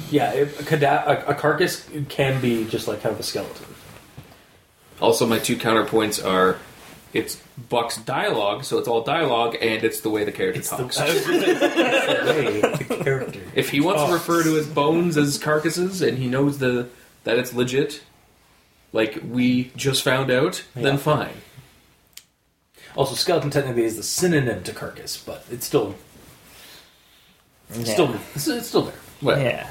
Yeah, 0.09 0.33
if 0.33 0.59
a, 0.59 0.63
cada- 0.63 1.27
a, 1.27 1.31
a 1.31 1.35
carcass 1.35 1.87
can 2.09 2.41
be 2.41 2.65
just 2.65 2.87
like 2.87 3.01
kind 3.01 3.13
of 3.13 3.19
a 3.19 3.23
skeleton. 3.23 3.65
Also, 5.01 5.25
my 5.25 5.39
two 5.39 5.57
counterpoints 5.57 6.23
are 6.25 6.57
it's 7.13 7.41
Buck's 7.69 7.97
dialogue, 7.97 8.63
so 8.65 8.77
it's 8.77 8.87
all 8.87 9.01
dialogue, 9.01 9.55
and 9.61 9.83
it's 9.83 10.01
the 10.01 10.09
way 10.09 10.23
the 10.25 10.31
character 10.31 10.59
It's 10.59 10.69
talks. 10.69 10.97
I 10.99 11.05
was 11.13 11.25
gonna 11.25 11.39
say, 11.41 11.51
it's 11.51 11.59
the 11.59 12.33
way 12.33 12.61
the 12.97 13.03
character. 13.03 13.39
if 13.55 13.69
he 13.69 13.79
wants 13.81 14.03
to 14.03 14.11
refer 14.13 14.43
to 14.43 14.53
his 14.55 14.67
bones 14.67 15.15
as 15.17 15.37
carcasses, 15.37 16.01
and 16.01 16.17
he 16.17 16.27
knows 16.27 16.57
the 16.57 16.89
that 17.23 17.37
it's 17.39 17.53
legit, 17.53 18.03
like 18.93 19.19
we 19.29 19.71
just 19.75 20.03
found 20.03 20.29
out, 20.31 20.63
then 20.75 20.97
fine. 20.97 21.37
Also, 22.95 23.15
skeleton 23.15 23.49
technically 23.49 23.83
is 23.83 23.97
the 23.97 24.03
synonym 24.03 24.63
to 24.63 24.71
carcass, 24.73 25.17
but 25.17 25.45
it's 25.51 25.65
still 25.65 25.95
it's 27.69 27.79
Yeah. 27.89 27.93
still 27.93 28.15
it's, 28.35 28.47
it's 28.47 28.67
still 28.67 28.83
there. 28.83 28.95
Well, 29.21 29.39
Yeah. 29.39 29.69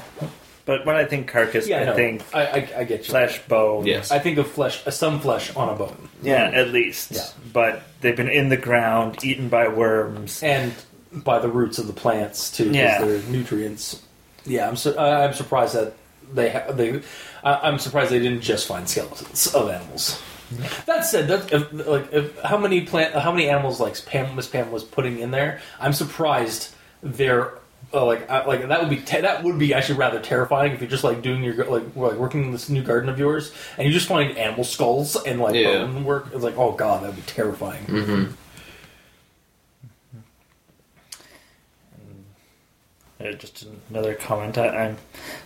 But 0.65 0.85
when 0.85 0.95
I 0.95 1.05
think 1.05 1.27
carcass, 1.27 1.67
Yeah, 1.67 1.77
I, 1.77 1.81
I 1.81 1.85
know. 1.85 1.95
think 1.95 2.23
I, 2.33 2.41
I, 2.45 2.69
I 2.79 2.83
get 2.85 2.99
you. 3.07 3.11
flesh 3.11 3.39
bone. 3.47 3.85
Yes. 3.85 4.11
I 4.11 4.17
think 4.19 4.37
of 4.39 4.49
flesh, 4.49 4.85
uh, 4.87 4.91
some 4.91 5.19
flesh 5.19 5.55
on 5.55 5.69
a 5.69 5.75
bone, 5.75 6.09
Yeah, 6.23 6.49
at 6.53 6.69
least. 6.69 7.11
Yeah. 7.11 7.25
But 7.53 7.83
they've 8.01 8.15
been 8.15 8.29
in 8.29 8.49
the 8.49 8.57
ground, 8.57 9.23
eaten 9.23 9.47
by 9.49 9.67
worms. 9.67 10.41
and 10.41 10.73
by 11.11 11.39
the 11.39 11.47
roots 11.49 11.77
of 11.77 11.87
the 11.87 11.93
plants 11.93 12.49
too, 12.51 12.65
because 12.65 12.75
Yeah. 12.75 13.05
they're 13.05 13.21
nutrients. 13.29 14.01
Yeah, 14.45 14.67
I'm 14.67 14.75
su- 14.75 14.95
I- 14.97 15.23
I'm 15.25 15.33
surprised 15.33 15.75
that 15.75 15.93
they 16.33 16.49
ha- 16.49 16.71
they. 16.71 17.01
I- 17.43 17.59
I'm 17.69 17.77
surprised 17.79 18.11
they 18.11 18.19
didn't 18.19 18.41
just 18.41 18.67
find 18.67 18.89
skeletons 18.89 19.47
of 19.53 19.69
animals. 19.69 20.21
That 20.85 21.05
said, 21.05 21.27
that 21.29 21.51
if, 21.53 21.71
like 21.87 22.11
if, 22.13 22.39
how 22.41 22.57
many 22.57 22.81
plant, 22.81 23.15
how 23.15 23.31
many 23.31 23.49
animals 23.49 23.79
like 23.79 24.03
Pam, 24.05 24.35
Miss 24.35 24.47
Pam 24.47 24.71
was 24.71 24.83
putting 24.83 25.19
in 25.19 25.31
there? 25.31 25.61
I'm 25.79 25.93
surprised 25.93 26.73
they're 27.01 27.53
uh, 27.93 28.05
like 28.05 28.29
uh, 28.29 28.43
like 28.47 28.67
that 28.67 28.81
would 28.81 28.89
be 28.89 28.97
te- 28.97 29.21
that 29.21 29.43
would 29.43 29.57
be 29.59 29.73
actually 29.73 29.97
rather 29.97 30.19
terrifying 30.19 30.73
if 30.73 30.81
you're 30.81 30.89
just 30.89 31.03
like 31.03 31.21
doing 31.21 31.43
your 31.43 31.53
gar- 31.53 31.67
like 31.69 31.95
like 31.95 32.13
working 32.15 32.43
in 32.45 32.51
this 32.51 32.69
new 32.69 32.81
garden 32.83 33.09
of 33.09 33.17
yours 33.19 33.51
and 33.77 33.85
you 33.87 33.93
just 33.93 34.07
find 34.07 34.37
animal 34.37 34.63
skulls 34.63 35.15
and 35.23 35.39
like 35.39 35.55
Yeah. 35.55 35.83
bone 35.85 36.03
work. 36.03 36.27
It's 36.33 36.43
like 36.43 36.57
oh 36.57 36.71
god, 36.73 37.03
that'd 37.03 37.15
be 37.15 37.21
terrifying. 37.23 37.85
Mm-hmm. 37.85 38.31
Uh, 43.19 43.31
just 43.33 43.65
another 43.89 44.13
comment. 44.13 44.57
I, 44.57 44.67
I'm 44.67 44.97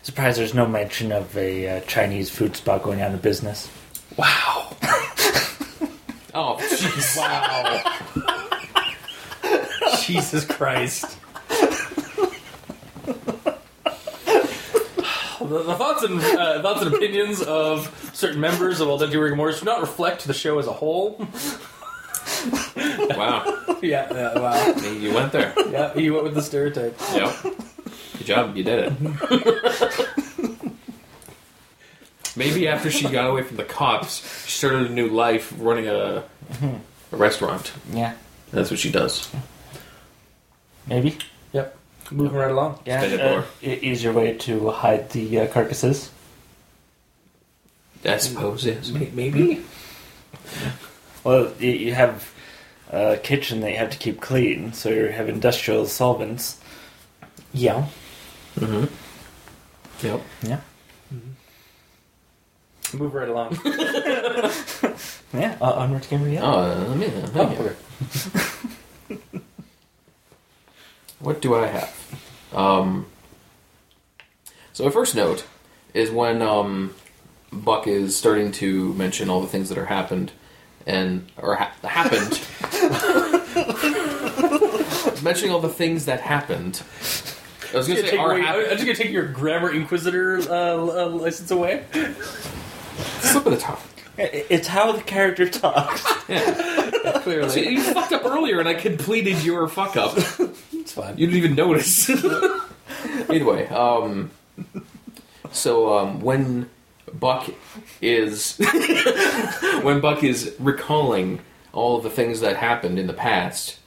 surprised 0.02 0.39
there's 0.39 0.56
no 0.56 0.65
mention 0.65 1.12
of 1.12 1.38
a 1.38 1.67
uh, 1.78 1.82
Chinese 1.82 2.30
food 2.30 2.56
spot 2.56 2.82
going 2.84 2.99
out 3.02 3.13
of 3.13 3.21
business. 3.21 3.69
Wow. 4.17 4.75
Oh, 6.32 6.58
jeez. 6.60 7.17
Wow. 7.17 7.82
Jesus 10.06 10.45
Christ. 10.45 11.17
The, 15.49 15.63
the 15.63 15.75
thoughts 15.75 16.04
and 16.04 16.19
uh, 16.19 16.62
thoughts 16.62 16.82
and 16.82 16.93
opinions 16.93 17.41
of 17.41 18.12
certain 18.13 18.41
members 18.41 18.82
of 18.82 18.89
Al 18.89 18.99
Dente 18.99 19.13
Rigor 19.21 19.38
Mortis 19.38 19.60
do 19.60 19.65
not 19.65 19.80
reflect 19.80 20.28
the 20.28 20.34
show 20.34 20.60
as 20.60 20.67
a 20.67 20.73
whole. 20.73 21.15
wow. 22.75 23.78
yeah, 23.82 24.12
yeah, 24.13 24.38
wow. 24.38 24.75
You 24.75 25.13
went 25.13 25.32
there. 25.32 25.54
Yeah, 25.71 25.97
you 25.97 26.13
went 26.13 26.25
with 26.25 26.36
the 26.36 26.41
stereotype. 26.41 26.99
Yep. 27.13 27.36
Good 28.17 28.25
job. 28.25 28.58
You 28.58 28.63
did 28.63 28.91
it. 28.91 30.60
Maybe 32.36 32.67
after 32.67 32.91
she 32.91 33.08
got 33.10 33.30
away 33.30 33.43
from 33.43 33.58
the 33.58 33.63
cops, 33.63 34.45
she 34.45 34.58
started 34.58 34.91
a 34.91 34.93
new 34.93 35.08
life 35.08 35.54
running 35.58 35.88
a, 35.88 36.23
a 37.12 37.15
restaurant. 37.15 37.71
Yeah. 37.91 38.13
That's 38.52 38.69
what 38.69 38.80
she 38.80 38.91
does. 38.91 39.30
Maybe. 40.88 41.17
Yep. 42.10 42.17
Moving 42.17 42.38
right 42.38 42.52
along. 42.52 42.80
Yeah. 42.86 43.02
Spin 43.02 43.19
uh, 43.19 43.24
more. 43.32 43.45
e- 43.62 43.80
easier 43.82 44.12
way 44.13 44.34
to 44.38 44.69
hide 44.72 45.10
the 45.12 45.39
uh, 45.41 45.48
carcasses. 45.48 46.10
I 48.06 48.17
suppose, 48.17 48.65
yes. 48.65 48.89
May- 48.91 49.12
Maybe. 49.13 49.63
Well, 51.24 51.52
you, 51.60 51.72
you 51.72 51.93
have 51.93 52.32
a 52.91 53.17
kitchen 53.17 53.60
that 53.60 53.72
you 53.72 53.78
have 53.78 53.89
to 53.89 53.98
keep 53.98 54.22
clean, 54.22 54.72
so 54.72 54.88
you 54.89 55.08
have 55.08 55.28
industrial 55.28 55.86
solvents. 55.86 56.60
Yeah. 57.54 57.88
Mm-hmm. 58.58 58.86
Yep. 60.08 60.22
Yeah. 60.43 60.60
Move 62.93 63.13
right 63.13 63.28
along. 63.30 63.60
Yeah. 65.32 65.58
Uh, 65.62 65.74
onward 65.74 66.02
to 66.04 66.10
Gamer, 66.10 66.28
yeah. 66.30 66.41
Oh, 66.43 66.86
let 66.88 66.98
me, 66.98 67.12
Oh, 67.36 67.76
okay. 69.12 69.38
What 71.19 71.41
do 71.41 71.55
I 71.55 71.67
have? 71.67 72.23
Um, 72.53 73.05
so 74.73 74.84
my 74.86 74.91
first 74.91 75.15
note 75.15 75.45
is 75.93 76.10
when 76.12 76.41
um, 76.41 76.95
Buck 77.51 77.88
is 77.88 78.15
starting 78.15 78.51
to 78.53 78.93
mention 78.93 79.29
all 79.29 79.41
the 79.41 79.47
things 79.47 79.69
that 79.69 79.77
are 79.77 79.86
happened 79.86 80.32
and 80.86 81.29
or 81.38 81.55
ha- 81.55 81.73
happened. 81.84 82.39
mentioning 85.23 85.51
all 85.53 85.60
the 85.60 85.69
things 85.69 86.05
that 86.05 86.21
happened. 86.21 86.82
I 87.73 87.77
was 87.77 87.88
going 87.88 88.01
to 88.01 88.08
say 88.08 88.17
are 88.17 88.29
take 88.34 88.38
away- 88.38 88.41
happened. 88.41 88.65
I'm 88.67 88.71
just 88.77 88.86
gonna 88.86 88.95
take 88.95 89.12
your 89.12 89.27
grammar 89.27 89.71
inquisitor 89.73 90.38
uh, 90.39 90.75
uh, 90.77 91.08
license 91.10 91.51
away. 91.51 91.84
Slip 93.19 93.45
of 93.45 93.51
the 93.51 93.58
tongue. 93.58 93.77
I- 94.19 94.45
It's 94.49 94.67
how 94.67 94.91
the 94.91 95.01
character 95.01 95.47
talks. 95.49 96.05
Yeah. 96.29 97.21
Clearly, 97.23 97.49
See, 97.49 97.69
you 97.71 97.82
fucked 97.82 98.13
up 98.13 98.23
earlier, 98.23 98.60
and 98.60 98.69
I 98.69 98.75
completed 98.75 99.41
your 99.43 99.67
fuck 99.67 99.97
up. 99.97 100.15
it's 100.15 100.91
fine. 100.91 101.17
You 101.17 101.25
didn't 101.25 101.38
even 101.38 101.55
notice. 101.55 102.08
anyway, 103.29 103.67
um, 103.69 104.29
so 105.51 105.97
um, 105.97 106.21
when 106.21 106.69
Buck 107.12 107.49
is 107.99 108.58
when 109.82 110.01
Buck 110.01 110.23
is 110.23 110.55
recalling 110.60 111.39
all 111.73 111.97
of 111.97 112.03
the 112.03 112.10
things 112.12 112.41
that 112.41 112.58
happened 112.58 112.99
in 112.99 113.08
the 113.08 113.13
past, 113.13 113.79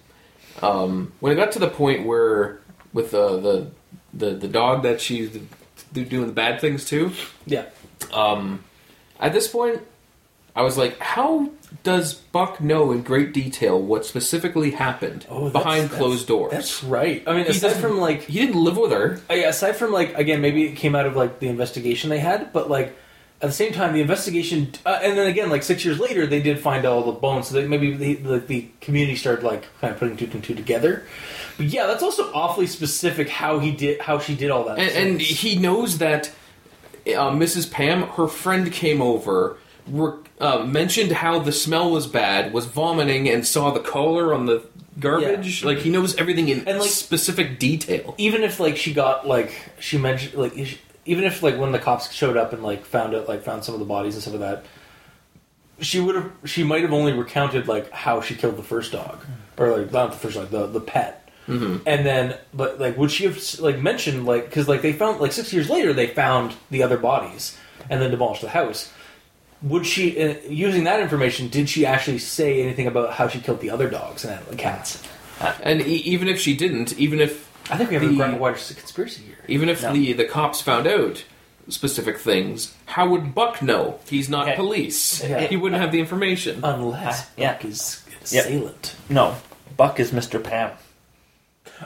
um, 0.62 1.12
when 1.20 1.32
it 1.32 1.36
got 1.36 1.52
to 1.52 1.58
the 1.60 1.68
point 1.70 2.04
where 2.06 2.58
with 2.92 3.12
the 3.12 3.38
the 3.40 3.70
the, 4.12 4.30
the 4.34 4.48
dog 4.48 4.82
that 4.82 5.00
she's 5.00 5.30
doing 5.92 6.26
the 6.26 6.32
bad 6.32 6.60
things 6.60 6.84
to, 6.86 7.12
yeah. 7.46 7.66
um, 8.12 8.64
at 9.20 9.32
this 9.32 9.46
point, 9.48 9.80
I 10.54 10.62
was 10.62 10.76
like, 10.76 10.98
how 10.98 11.50
does 11.82 12.12
Buck 12.14 12.60
know 12.60 12.92
in 12.92 13.02
great 13.02 13.32
detail 13.32 13.80
what 13.80 14.04
specifically 14.04 14.72
happened 14.72 15.26
Oh, 15.30 15.48
that's- 15.48 15.52
behind 15.52 15.84
that's- 15.84 15.98
closed 15.98 16.26
doors? 16.28 16.52
That's 16.52 16.84
right. 16.84 17.22
I 17.26 17.32
mean, 17.34 17.44
He 17.44 17.50
aside 17.52 17.74
from 17.76 17.98
like 17.98 18.22
He 18.24 18.38
didn't 18.38 18.62
live 18.62 18.76
with 18.76 18.92
her. 18.92 19.20
Uh, 19.30 19.34
yeah, 19.34 19.48
aside 19.48 19.76
from 19.76 19.92
like 19.92 20.14
again, 20.16 20.40
maybe 20.42 20.64
it 20.64 20.76
came 20.76 20.94
out 20.94 21.06
of 21.06 21.16
like 21.16 21.38
the 21.40 21.48
investigation 21.48 22.10
they 22.10 22.18
had, 22.18 22.52
but 22.52 22.68
like 22.68 22.94
at 23.40 23.48
the 23.48 23.52
same 23.54 23.72
time, 23.72 23.92
the 23.92 24.00
investigation, 24.00 24.70
uh, 24.86 25.00
and 25.02 25.18
then 25.18 25.26
again, 25.26 25.50
like 25.50 25.64
six 25.64 25.84
years 25.84 25.98
later, 25.98 26.28
they 26.28 26.40
did 26.40 26.60
find 26.60 26.84
all 26.86 27.02
the 27.02 27.10
bones, 27.10 27.48
so 27.48 27.54
they, 27.56 27.66
maybe 27.66 27.92
the, 27.92 28.14
the 28.14 28.38
the 28.38 28.68
community 28.80 29.16
started 29.16 29.44
like 29.44 29.64
kind 29.80 29.92
of 29.92 29.98
putting 29.98 30.16
two 30.16 30.28
and 30.32 30.44
two 30.44 30.54
together. 30.54 31.04
But 31.56 31.66
yeah, 31.66 31.86
that's 31.86 32.04
also 32.04 32.32
awfully 32.34 32.66
specific 32.68 33.28
how 33.28 33.58
he 33.58 33.72
did 33.72 34.00
how 34.02 34.18
she 34.20 34.36
did 34.36 34.50
all 34.50 34.64
that. 34.66 34.78
And, 34.78 34.90
and 34.90 35.20
he 35.20 35.58
knows 35.58 35.98
that 35.98 36.30
uh, 37.06 37.30
Mrs. 37.32 37.68
Pam, 37.70 38.02
her 38.02 38.28
friend, 38.28 38.70
came 38.70 39.02
over, 39.02 39.56
re- 39.86 40.18
uh, 40.40 40.64
mentioned 40.64 41.12
how 41.12 41.38
the 41.38 41.52
smell 41.52 41.90
was 41.90 42.06
bad, 42.06 42.52
was 42.52 42.66
vomiting, 42.66 43.28
and 43.28 43.46
saw 43.46 43.70
the 43.70 43.80
collar 43.80 44.32
on 44.34 44.46
the 44.46 44.64
garbage. 45.00 45.64
Like 45.64 45.78
he 45.78 45.90
knows 45.90 46.14
everything 46.16 46.48
in 46.48 46.66
And, 46.68 46.78
like- 46.80 46.88
specific 46.90 47.58
detail. 47.58 48.14
even 48.18 48.42
if 48.42 48.60
like 48.60 48.76
she 48.76 48.92
got 48.94 49.26
like 49.26 49.52
she 49.80 49.98
mentioned 49.98 50.34
like 50.34 50.54
even 51.04 51.24
if 51.24 51.42
like 51.42 51.56
when 51.58 51.72
the 51.72 51.78
cops 51.78 52.12
showed 52.12 52.36
up 52.36 52.52
and 52.52 52.62
like 52.62 52.84
found 52.84 53.14
it 53.14 53.28
like 53.28 53.42
found 53.42 53.64
some 53.64 53.74
of 53.74 53.78
the 53.80 53.86
bodies 53.86 54.14
and 54.14 54.22
some 54.22 54.34
of 54.34 54.40
that 54.40 54.64
she 55.80 55.98
would 55.98 56.14
have 56.14 56.30
she 56.44 56.62
might 56.62 56.82
have 56.82 56.92
only 56.92 57.12
recounted 57.12 57.66
like 57.66 57.90
how 57.90 58.20
she 58.20 58.34
killed 58.34 58.56
the 58.56 58.62
first 58.62 58.92
dog 58.92 59.18
or 59.56 59.76
like 59.78 59.90
not 59.92 60.12
the 60.12 60.18
first 60.18 60.36
dog 60.36 60.50
the 60.50 60.66
the 60.66 60.80
pet 60.80 61.18
Mm-hmm. 61.48 61.78
and 61.88 62.06
then 62.06 62.36
but 62.54 62.78
like 62.78 62.96
would 62.96 63.10
she 63.10 63.24
have 63.24 63.36
like 63.58 63.76
mentioned 63.80 64.24
like 64.26 64.44
because 64.44 64.68
like 64.68 64.80
they 64.80 64.92
found 64.92 65.18
like 65.20 65.32
six 65.32 65.52
years 65.52 65.68
later 65.68 65.92
they 65.92 66.06
found 66.06 66.54
the 66.70 66.84
other 66.84 66.96
bodies 66.96 67.58
and 67.90 68.00
then 68.00 68.12
demolished 68.12 68.42
the 68.42 68.48
house 68.48 68.92
would 69.62 69.86
she 69.86 70.20
uh, 70.22 70.34
using 70.48 70.84
that 70.84 71.00
information 71.00 71.48
did 71.48 71.68
she 71.68 71.86
actually 71.86 72.18
say 72.18 72.62
anything 72.62 72.86
about 72.86 73.14
how 73.14 73.28
she 73.28 73.40
killed 73.40 73.60
the 73.60 73.70
other 73.70 73.88
dogs 73.88 74.24
and 74.24 74.44
the 74.46 74.56
cats 74.56 75.02
And 75.62 75.80
e- 75.82 76.02
even 76.04 76.28
if 76.28 76.38
she 76.40 76.56
didn't, 76.56 76.96
even 76.98 77.20
if 77.20 77.50
i 77.70 77.76
think 77.76 77.90
we 77.90 77.96
have 77.96 78.02
The- 78.16 78.34
a 78.34 78.36
wider 78.38 78.56
conspiracy 78.56 79.22
here 79.22 79.36
even 79.48 79.68
if 79.68 79.82
No. 79.82 79.92
the 79.92 80.12
the 80.14 80.24
cops 80.24 80.60
found 80.60 80.86
out 80.86 81.24
specific 81.68 82.18
things, 82.18 82.74
how 82.86 83.06
would 83.08 83.34
Buck 83.36 83.62
know? 83.62 84.00
He's 84.08 84.28
not 84.28 84.48
Okay. 84.48 84.56
police. 84.56 85.22
Yeah. 85.22 85.42
He 85.46 85.56
wouldn't 85.56 85.80
have 85.80 85.92
the 85.92 86.00
information. 86.00 86.58
Unless 86.64 87.22
Uh, 87.22 87.24
yeah. 87.36 87.52
Buck 87.52 87.64
is 87.64 88.02
an 88.32 88.62
Yep. 88.62 88.72
No, 89.08 89.36
Buck 89.76 90.00
is 90.00 90.10
Mr. 90.10 90.42
Pam. 90.42 90.70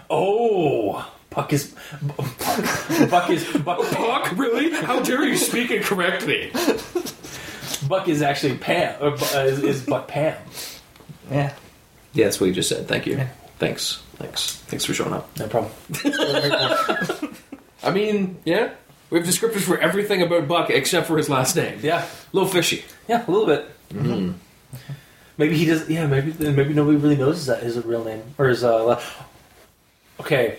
Oh, 0.09 1.07
Buck 1.29 1.53
is 1.53 1.75
Buck, 2.03 2.27
Buck 3.11 3.31
is 3.31 3.45
Buck, 3.59 3.81
Buck, 3.93 4.33
really? 4.37 4.71
How 4.71 5.01
dare 5.01 5.25
you 5.25 5.37
speak 5.37 5.71
incorrectly? 5.71 6.51
Buck 7.83 8.09
is 8.09 8.23
actually 8.23 8.57
Pam. 8.59 8.97
Or, 9.03 9.09
uh, 9.15 9.45
is, 9.45 9.63
is 9.63 9.83
Buck 9.87 10.09
Pam? 10.09 10.37
Yeah. 11.31 11.53
Yeah, 12.13 12.25
that's 12.25 12.41
what 12.41 12.47
you 12.47 12.53
just 12.53 12.69
said. 12.69 12.89
Thank 12.89 13.07
you. 13.07 13.17
Yeah. 13.17 13.29
Thanks. 13.59 14.03
Thanks. 14.17 14.57
Thanks 14.57 14.85
for 14.85 14.95
showing 14.95 15.13
up. 15.13 15.29
No 15.39 15.49
problem. 15.49 15.73
I 17.83 17.91
mean, 17.93 18.39
yeah, 18.45 18.71
We 19.11 19.19
have 19.19 19.29
descriptors 19.29 19.61
for 19.63 19.79
everything 19.79 20.23
about 20.23 20.49
Buck 20.49 20.71
except 20.71 21.07
for 21.07 21.17
his 21.17 21.29
last 21.29 21.55
name. 21.57 21.79
Yeah, 21.83 22.03
A 22.05 22.09
little 22.37 22.49
fishy. 22.49 22.85
yeah, 23.09 23.25
a 23.27 23.31
little 23.31 23.47
bit. 23.47 23.65
Hmm. 23.93 24.33
Maybe 25.39 25.57
he 25.57 25.67
does. 25.67 25.89
Yeah, 25.89 26.07
maybe 26.07 26.33
maybe 26.39 26.73
nobody 26.73 26.97
really 26.97 27.17
knows 27.17 27.45
that 27.47 27.63
his 27.63 27.77
real 27.85 28.03
name 28.05 28.23
or 28.39 28.49
his. 28.49 28.65
Uh, 28.65 29.01
okay. 30.21 30.59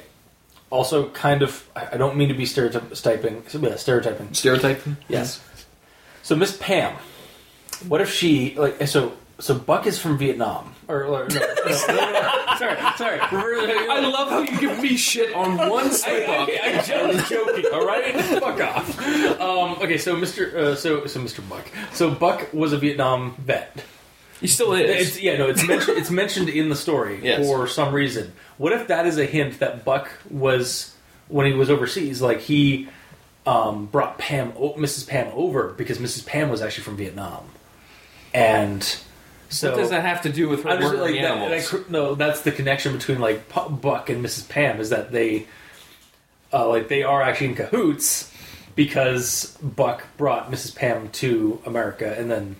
Also, 0.70 1.10
kind 1.10 1.42
of. 1.42 1.68
I 1.76 1.88
I 1.94 1.98
don't 1.98 2.16
mean 2.16 2.28
to 2.30 2.36
be 2.36 2.46
stereotyping. 2.46 3.44
Yeah, 3.64 3.76
stereotyping. 3.76 4.34
Stereotyping? 4.34 4.98
Yes. 5.10 5.42
So 6.28 6.36
Miss 6.36 6.58
Pam, 6.58 6.94
what 7.88 8.02
if 8.02 8.12
she 8.12 8.54
like 8.56 8.86
so 8.86 9.14
so 9.40 9.58
Buck 9.58 9.88
is 9.88 9.98
from 9.98 10.18
Vietnam 10.18 10.76
or, 10.90 11.06
or 11.06 11.26
no, 11.30 11.40
no, 11.40 11.56
no, 11.88 12.12
no, 12.12 12.56
sorry 12.58 12.78
sorry 12.98 13.20
I 13.22 14.00
love 14.02 14.28
how 14.28 14.42
you 14.42 14.60
give 14.60 14.78
me 14.82 14.98
shit 14.98 15.34
on 15.34 15.56
one 15.56 15.90
slip 15.90 16.28
up. 16.28 16.50
I, 16.50 16.84
am 16.86 17.16
was 17.16 17.30
joking. 17.30 17.64
All 17.72 17.86
right, 17.88 18.14
fuck 18.42 18.60
off. 18.60 19.00
Um, 19.40 19.82
okay, 19.82 19.98
so 19.98 20.18
Mr. 20.18 20.54
Uh, 20.54 20.76
so 20.76 21.06
so 21.06 21.22
Mr. 21.22 21.48
Buck. 21.48 21.66
So 21.94 22.12
Buck 22.14 22.52
was 22.52 22.74
a 22.74 22.78
Vietnam 22.78 23.34
vet. 23.38 23.86
He 24.42 24.48
still 24.48 24.74
is. 24.74 25.08
It's, 25.08 25.22
yeah, 25.22 25.38
no, 25.38 25.48
it's 25.48 25.66
mentioned. 25.66 25.98
It's 25.98 26.12
mentioned 26.12 26.50
in 26.50 26.68
the 26.68 26.76
story 26.76 27.22
Yes. 27.24 27.48
for 27.48 27.68
some 27.68 27.96
reason. 27.96 28.34
What 28.58 28.74
if 28.74 28.88
that 28.88 29.06
is 29.06 29.18
a 29.18 29.26
hint 29.26 29.60
that 29.60 29.86
Buck 29.86 30.10
was 30.30 30.94
when 31.30 31.46
he 31.46 31.54
was 31.54 31.70
overseas? 31.70 32.22
Like 32.22 32.42
he 32.42 32.90
um, 33.48 33.86
brought 33.86 34.18
Pam, 34.18 34.52
Mrs. 34.52 35.08
Pam, 35.08 35.32
over 35.34 35.70
because 35.70 36.00
Mrs. 36.00 36.26
Pam 36.26 36.50
was 36.50 36.62
actually 36.62 36.84
from 36.84 36.98
Vietnam, 36.98 37.46
and 38.34 38.84
so 39.50 39.72
what 39.72 39.78
does 39.78 39.90
that 39.92 40.02
have 40.02 40.22
to 40.24 40.30
do 40.30 40.50
with 40.50 40.64
her 40.64 40.80
murdering 40.80 41.16
like, 41.16 41.24
animals? 41.24 41.72
that 41.72 41.86
cr- 41.86 41.92
no, 41.92 42.14
that's 42.16 42.42
the 42.42 42.52
connection 42.52 42.92
between 42.94 43.20
like 43.20 43.48
Buck 43.50 44.10
and 44.10 44.24
Mrs. 44.24 44.50
Pam 44.50 44.82
is 44.82 44.90
that 44.90 45.14
they, 45.14 45.48
uh, 46.52 46.68
like, 46.68 46.90
they 46.90 47.04
are 47.04 47.22
actually 47.22 47.48
in 47.48 47.56
cahoots 47.56 48.32
because 48.76 49.58
Buck 49.64 50.06
brought 50.18 50.52
Mrs. 50.52 50.76
Pam 50.76 51.10
to 51.10 51.62
America, 51.66 52.14
and 52.18 52.30
then 52.30 52.58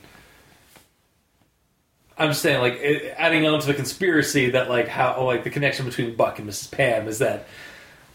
I'm 2.18 2.30
just 2.30 2.42
saying, 2.42 2.62
like, 2.62 2.80
adding 3.18 3.46
on 3.46 3.60
to 3.60 3.68
the 3.68 3.74
conspiracy 3.74 4.52
that 4.52 4.70
like 4.70 4.88
how 4.88 5.22
like 5.26 5.44
the 5.44 5.50
connection 5.50 5.86
between 5.86 6.16
Buck 6.16 6.40
and 6.40 6.50
Mrs. 6.50 6.72
Pam 6.72 7.10
is 7.10 7.20
that 7.20 7.46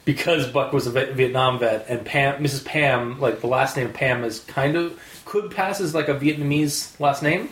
because 0.04 0.46
Buck 0.48 0.72
was 0.72 0.86
a 0.86 0.90
Vietnam 0.90 1.58
vet 1.58 1.86
and 1.88 2.04
Pam, 2.04 2.42
Mrs. 2.42 2.64
Pam, 2.64 3.20
like 3.20 3.40
the 3.40 3.46
last 3.46 3.76
name 3.76 3.92
Pam 3.92 4.24
is 4.24 4.40
kind 4.40 4.76
of 4.76 5.00
could 5.24 5.50
pass 5.50 5.80
as 5.80 5.94
like 5.94 6.08
a 6.08 6.14
Vietnamese 6.14 6.98
last 7.00 7.22
name 7.22 7.48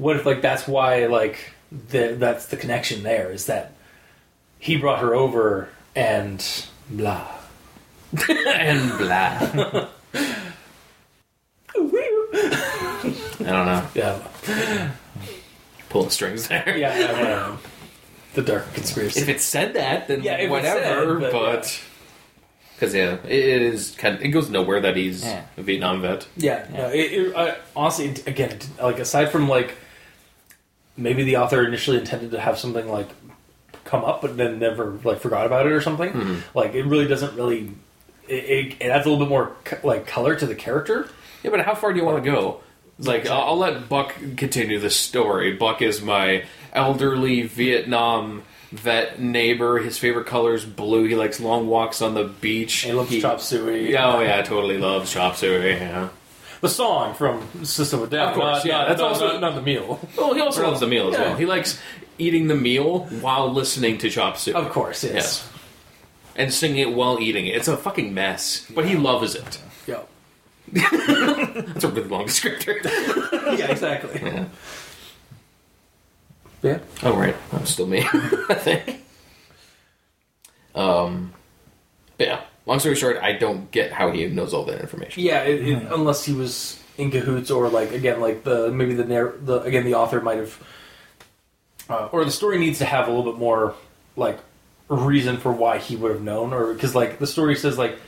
what 0.00 0.16
if 0.16 0.26
like 0.26 0.40
that's 0.42 0.66
why 0.66 1.06
like 1.06 1.52
the, 1.90 2.16
that's 2.18 2.46
the 2.46 2.56
connection 2.56 3.02
there 3.02 3.30
is 3.30 3.46
that 3.46 3.72
he 4.58 4.76
brought 4.76 5.00
her 5.00 5.14
over 5.14 5.68
and 5.94 6.66
blah 6.88 7.26
and 8.28 8.98
blah. 8.98 9.88
I 13.42 13.52
don't 13.52 13.66
know. 13.66 13.86
yeah 13.94 14.90
Pulling 15.88 16.10
strings 16.10 16.48
there. 16.48 16.76
yeah. 16.76 17.56
The 18.34 18.42
dark 18.42 18.72
conspiracy 18.74 19.20
If 19.20 19.28
it 19.28 19.40
said 19.40 19.74
that, 19.74 20.08
then 20.08 20.22
Yeah, 20.22 20.34
if 20.36 20.40
it 20.46 20.50
whatever. 20.50 21.20
said, 21.20 21.20
but, 21.20 21.32
but 21.32 21.80
because 22.74 22.94
yeah. 22.94 23.16
it 23.24 23.62
is 23.62 23.90
kind. 23.96 24.14
Of, 24.16 24.22
it 24.22 24.28
goes 24.28 24.48
nowhere 24.48 24.80
that 24.80 24.96
he's 24.96 25.22
Yeah. 25.24 25.42
a 25.56 25.62
Vietnam 25.62 26.00
vet. 26.02 26.26
yeah, 26.36 26.66
no, 26.72 26.88
it, 26.88 26.98
it, 27.12 27.36
uh, 27.36 27.54
honestly 27.76 28.06
it- 28.08 28.26
again 28.26 28.50
it- 28.52 28.68
like 28.80 28.98
aside 28.98 29.26
from 29.30 29.48
like 29.48 29.74
maybe 30.96 31.24
the 31.24 31.36
author 31.36 31.64
initially 31.66 31.98
intended 31.98 32.30
to 32.32 32.40
have 32.40 32.58
something 32.58 32.88
like 32.88 33.08
come 33.84 34.04
up 34.04 34.20
but 34.22 34.36
then 34.36 34.58
never 34.58 34.98
like 35.04 35.18
forgot 35.20 35.46
about 35.46 35.66
it 35.66 35.72
or 35.72 35.80
something 35.80 36.42
like 36.54 36.74
it 36.74 36.84
really 36.84 37.08
doesn't 37.08 37.34
really 37.34 37.72
it, 38.28 38.34
it, 38.34 38.76
it 38.80 38.86
adds 38.90 39.06
a 39.06 39.10
little 39.10 39.24
bit 39.24 39.28
more 39.28 39.52
co- 39.64 39.78
like 39.86 40.06
color 40.06 40.36
to 40.36 40.46
the 40.46 40.54
character 40.54 41.08
Yeah, 41.42 41.50
but 41.50 41.60
how 41.62 41.74
far 41.74 41.92
do 41.92 41.98
you 41.98 42.04
want 42.04 42.22
to 42.22 42.30
go? 42.30 42.60
Like 43.00 43.26
I'll, 43.26 43.42
I'll 43.50 43.56
let 43.58 43.88
Buck 43.88 44.14
continue 44.36 44.78
the 44.78 44.90
story. 44.90 45.52
Buck 45.54 45.80
is 45.82 46.02
my 46.02 46.44
elderly 46.72 47.42
Vietnam 47.42 48.42
vet 48.70 49.18
neighbor. 49.20 49.78
His 49.78 49.98
favorite 49.98 50.26
color 50.26 50.54
is 50.54 50.64
blue. 50.64 51.04
He 51.06 51.14
likes 51.16 51.40
long 51.40 51.66
walks 51.66 52.02
on 52.02 52.14
the 52.14 52.24
beach. 52.24 52.72
he 52.74 52.92
loves 52.92 53.10
He- 53.10 53.20
chop 53.20 53.40
suey 53.40 53.90
Yeah, 53.92 54.14
oh 54.16 54.20
yeah, 54.20 54.42
totally 54.42 54.78
loves 54.78 55.12
chop 55.12 55.36
suey. 55.36 55.72
Yeah. 55.72 56.08
the 56.60 56.68
song 56.68 57.14
from 57.14 57.64
System 57.64 58.02
of 58.02 58.08
a 58.08 58.10
Down. 58.10 58.28
Of 58.28 58.34
course, 58.34 58.56
not, 58.58 58.64
yeah. 58.66 58.78
not, 58.78 58.88
That's 58.88 59.00
not, 59.00 59.12
also- 59.12 59.40
not, 59.40 59.54
the 59.54 59.62
meal. 59.62 59.98
Well, 60.16 60.34
he 60.34 60.40
also 60.40 60.62
loves 60.62 60.80
the 60.80 60.86
meal 60.86 61.08
as 61.08 61.14
Yeah. 61.14 61.20
well. 61.28 61.36
He 61.36 61.46
likes 61.46 61.80
eating 62.18 62.48
the 62.48 62.54
meal 62.54 63.06
while 63.22 63.50
listening 63.50 63.96
to 63.98 64.10
chop 64.10 64.36
suey. 64.36 64.52
Of 64.54 64.68
course, 64.70 65.02
yes. 65.04 65.48
and 66.36 66.52
singing 66.52 66.78
it 66.80 66.92
while 66.94 67.18
eating 67.18 67.46
it. 67.46 67.56
It's 67.56 67.66
a 67.68 67.76
fucking 67.78 68.12
mess, 68.14 68.66
but 68.74 68.84
he 68.84 68.94
loves 68.94 69.34
it. 69.34 69.58
Yeah. 69.86 70.00
That's 70.72 71.84
a 71.84 71.88
really 71.88 72.08
long 72.08 72.26
descriptor. 72.26 72.76
Yeah, 73.58 73.70
exactly. 73.70 74.20
Yeah. 74.22 74.44
Yeah. 76.62 76.78
Oh 77.02 77.16
right, 77.16 77.34
I'm 77.52 77.66
still 77.66 77.86
me. 77.86 78.00
I 78.48 78.54
think. 78.54 79.04
Um, 80.74 81.32
but 82.18 82.26
yeah. 82.26 82.40
Long 82.66 82.78
story 82.78 82.94
short, 82.94 83.16
I 83.16 83.32
don't 83.32 83.70
get 83.70 83.90
how 83.92 84.10
he 84.12 84.26
knows 84.26 84.54
all 84.54 84.64
that 84.66 84.80
information. 84.80 85.22
Yeah, 85.22 85.42
it, 85.42 85.66
it, 85.66 85.82
unless 85.90 86.24
he 86.24 86.32
was 86.32 86.78
in 86.98 87.10
cahoots 87.10 87.50
or 87.50 87.68
like 87.68 87.92
again, 87.92 88.20
like 88.20 88.44
the 88.44 88.70
maybe 88.70 88.94
the 88.94 89.04
narr- 89.04 89.34
the 89.42 89.60
again 89.62 89.84
the 89.84 89.94
author 89.94 90.20
might 90.20 90.38
have, 90.38 90.62
uh, 91.88 92.08
or 92.12 92.24
the 92.24 92.30
story 92.30 92.58
needs 92.58 92.78
to 92.78 92.84
have 92.84 93.08
a 93.08 93.10
little 93.10 93.32
bit 93.32 93.40
more 93.40 93.74
like 94.16 94.38
reason 94.88 95.38
for 95.38 95.50
why 95.50 95.78
he 95.78 95.96
would 95.96 96.12
have 96.12 96.22
known, 96.22 96.52
or 96.52 96.72
because 96.74 96.94
like 96.94 97.18
the 97.18 97.26
story 97.26 97.56
says 97.56 97.78
like 97.78 97.98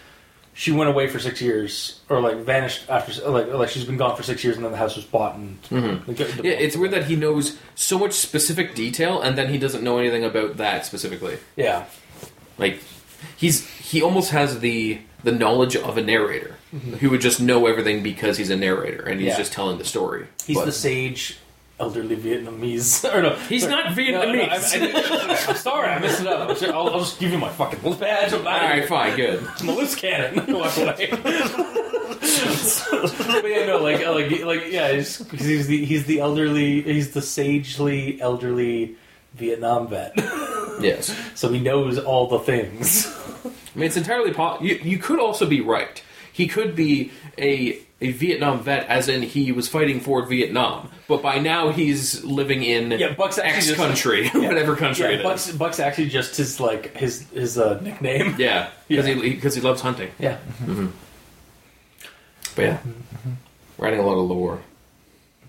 she 0.55 0.71
went 0.71 0.91
away 0.91 1.09
for 1.09 1.19
six 1.19 1.41
years 1.41 2.01
or 2.09 2.21
like 2.21 2.37
vanished 2.39 2.89
after 2.89 3.31
like 3.31 3.49
like 3.49 3.69
she's 3.71 3.85
been 3.85 3.97
gone 3.97 4.17
for 4.17 4.23
six 4.23 4.45
years 4.45 4.57
and 4.57 4.65
then 4.65 4.73
the 4.73 4.79
house 4.79 4.97
was 4.97 5.05
bought 5.05 5.35
and 5.37 5.63
mm-hmm. 5.63 6.11
Yeah, 6.45 6.53
it's 6.53 6.77
weird 6.77 6.93
that 6.93 7.05
he 7.05 7.17
knows 7.17 7.59
so 7.75 7.99
much 7.99 8.13
specific 8.13 8.75
detail 8.75 9.21
and 9.21 9.37
then 9.39 9.49
he 9.49 9.59
doesn't 9.59 9.83
know 9.83 9.99
anything 9.99 10.25
about 10.25 10.59
that 10.59 10.85
specifically. 10.85 11.39
yeah 11.57 11.85
Like 12.59 12.81
he's 13.37 13.67
he 13.79 14.03
almost 14.03 14.31
has 14.31 14.61
the 14.61 15.01
the 15.25 15.33
knowledge 15.33 15.77
of 15.77 15.97
a 15.97 16.03
narrator 16.03 16.57
mm-hmm. 16.75 16.95
who 16.95 17.09
would 17.11 17.21
just 17.21 17.41
know 17.41 17.67
everything 17.67 18.03
because 18.03 18.37
he's 18.37 18.51
a 18.51 18.57
narrator 18.57 19.05
and 19.05 19.21
he's 19.21 19.29
Yeah. 19.31 19.39
just 19.39 19.53
telling 19.53 19.79
the 19.79 19.85
story. 19.85 20.27
he's 20.47 20.57
But- 20.59 20.67
the 20.67 20.73
sage 20.73 21.39
elderly 21.83 22.17
Vietnamese 22.17 23.05
or 23.15 23.23
no 23.23 23.35
He's 23.49 23.63
sorry. 23.63 23.75
not 23.75 23.97
No, 23.97 24.23
no, 24.23 24.47
Vietnamese. 24.47 24.73
I, 25.49 25.51
am 25.51 25.57
sorry 25.57 25.89
I 25.89 25.99
messed 25.99 26.21
it 26.21 26.27
up 26.29 26.49
I'll, 26.75 26.89
I'll 26.91 26.99
just 27.01 27.19
give 27.21 27.33
you 27.33 27.39
my 27.39 27.49
fucking 27.51 27.83
little 27.83 27.99
badge 27.99 28.33
I'm 28.33 28.47
all 28.47 28.59
here. 28.75 28.87
fine, 28.87 29.17
good. 29.17 29.47
I'm 29.61 29.69
a 29.69 29.73
loose 29.73 29.95
cannon. 29.95 30.35
Walk 30.55 30.77
away. 30.79 31.09
but 31.11 31.25
yeah, 33.47 33.67
no, 33.67 33.79
like, 33.83 34.05
uh, 34.05 34.13
like, 34.15 34.45
like, 34.45 34.65
yeah, 34.71 34.93
he's, 34.93 35.19
'cause 35.19 35.41
he's 35.41 35.67
the 35.67 35.85
he's 35.85 36.05
the 36.07 36.21
elderly, 36.21 36.83
he's 36.83 37.13
the 37.13 37.23
sagely 37.23 38.21
elderly 38.21 38.97
Vietnam 39.35 39.89
vet, 39.89 40.13
Yes. 40.81 41.15
so 41.35 41.49
he 41.53 41.61
knows 41.61 41.99
all 41.99 42.29
the 42.29 42.39
things. 42.41 43.07
I 43.45 43.49
mean, 43.79 43.87
it's 43.87 43.97
entirely 43.97 44.33
possible. 44.33 44.67
You, 44.67 44.77
you 44.83 44.99
could 44.99 45.19
also 45.19 45.47
be 45.47 45.61
right. 45.61 46.03
He 46.33 46.47
could 46.47 46.75
be 46.77 47.11
a 47.39 47.79
a 48.03 48.13
Vietnam 48.13 48.61
vet, 48.63 48.87
as 48.89 49.09
in 49.09 49.23
he 49.23 49.53
was 49.53 49.69
fighting 49.69 50.01
for 50.01 50.27
Vietnam, 50.27 50.91
but 51.09 51.23
by 51.23 51.39
now 51.39 51.71
he's 51.71 52.23
living 52.25 52.63
in 52.63 52.91
Yeah, 52.93 53.15
Buck's 53.15 53.39
X 53.39 53.67
just- 53.67 53.77
country, 53.79 54.29
whatever 54.35 54.77
country 54.77 55.05
Yeah, 55.07 55.11
it 55.13 55.17
is. 55.21 55.23
Buck's, 55.23 55.53
Buck's 55.53 55.81
actually 55.81 56.09
just 56.09 56.37
his 56.37 56.59
like 56.61 56.97
his 56.97 57.27
his 57.31 57.57
uh, 57.59 57.81
nickname. 57.81 58.35
yeah, 58.39 58.69
because 58.89 59.07
Yeah. 59.09 59.15
he 59.15 59.31
because 59.35 59.55
he 59.55 59.61
loves 59.61 59.81
hunting. 59.81 60.11
Yeah, 60.19 60.39
But 62.55 62.63
yeah, 62.63 62.79
writing 63.79 64.01
a 64.01 64.03
lot 64.03 64.15
of 64.19 64.29
lore. 64.29 64.61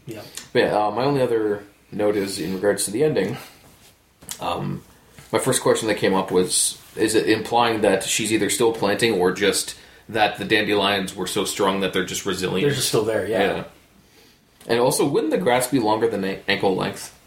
yeah. 0.05 0.21
But 0.53 0.59
yeah, 0.59 0.77
uh, 0.87 0.91
my 0.91 1.03
only 1.03 1.21
other 1.21 1.63
note 1.91 2.15
is 2.15 2.39
in 2.39 2.53
regards 2.53 2.85
to 2.85 2.91
the 2.91 3.03
ending. 3.03 3.37
Um, 4.39 4.83
my 5.31 5.39
first 5.39 5.61
question 5.61 5.87
that 5.87 5.95
came 5.97 6.13
up 6.13 6.31
was: 6.31 6.81
Is 6.95 7.15
it 7.15 7.29
implying 7.29 7.81
that 7.81 8.03
she's 8.03 8.31
either 8.31 8.49
still 8.49 8.71
planting 8.73 9.13
or 9.13 9.31
just 9.33 9.75
that 10.09 10.37
the 10.37 10.45
dandelions 10.45 11.15
were 11.15 11.27
so 11.27 11.45
strong 11.45 11.79
that 11.81 11.93
they're 11.93 12.05
just 12.05 12.25
resilient? 12.25 12.67
They're 12.67 12.75
just 12.75 12.89
still 12.89 13.03
there. 13.05 13.27
Yeah, 13.27 13.39
yeah. 13.57 13.63
And 14.67 14.79
also, 14.79 15.07
wouldn't 15.07 15.31
the 15.31 15.37
grass 15.37 15.67
be 15.67 15.79
longer 15.79 16.07
than 16.07 16.23
ankle 16.47 16.75
length? 16.75 17.17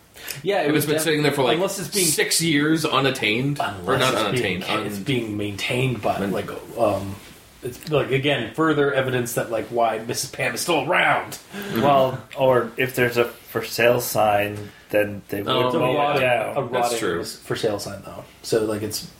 yeah. 0.43 0.63
It 0.63 0.73
was 0.73 0.87
been 0.87 0.95
def- 0.95 1.03
sitting 1.03 1.23
there 1.23 1.33
for 1.33 1.43
like 1.45 1.57
unless 1.57 1.79
it's 1.79 1.95
being 1.95 2.07
six 2.07 2.41
years 2.41 2.85
unattained, 2.85 3.59
unless 3.61 3.87
or 3.87 3.99
not 3.99 4.15
it's 4.15 4.23
unattained. 4.23 4.65
Being, 4.67 4.87
it's 4.87 4.99
being 4.99 5.37
maintained 5.37 6.01
by 6.03 6.17
Un- 6.17 6.33
like 6.33 6.49
um, 6.79 7.15
it's 7.63 7.91
like 7.91 8.11
again 8.11 8.55
further 8.55 8.93
evidence 8.93 9.35
that 9.35 9.51
like 9.51 9.67
why 9.67 9.99
Mrs. 9.99 10.33
Pam 10.33 10.55
is 10.55 10.61
still 10.63 10.89
around. 10.91 11.39
Well, 11.77 12.23
or 12.39 12.73
if 12.79 12.95
there's 12.95 13.17
a 13.19 13.25
for 13.27 13.63
sale 13.65 14.01
sign, 14.01 14.71
then 14.91 15.21
they 15.29 15.43
would 15.43 15.49
Oh, 15.51 15.67
It's 15.67 15.75
a 15.75 15.79
mow 15.79 15.93
it 15.93 15.97
rotting, 15.99 16.23
down. 16.23 16.57
a 16.57 16.69
That's 16.71 16.99
true. 16.99 17.23
for 17.25 17.55
sale 17.57 17.79
sign 17.79 18.01
though. 18.05 18.25
So 18.43 18.65
like 18.65 18.83
it's, 18.83 19.11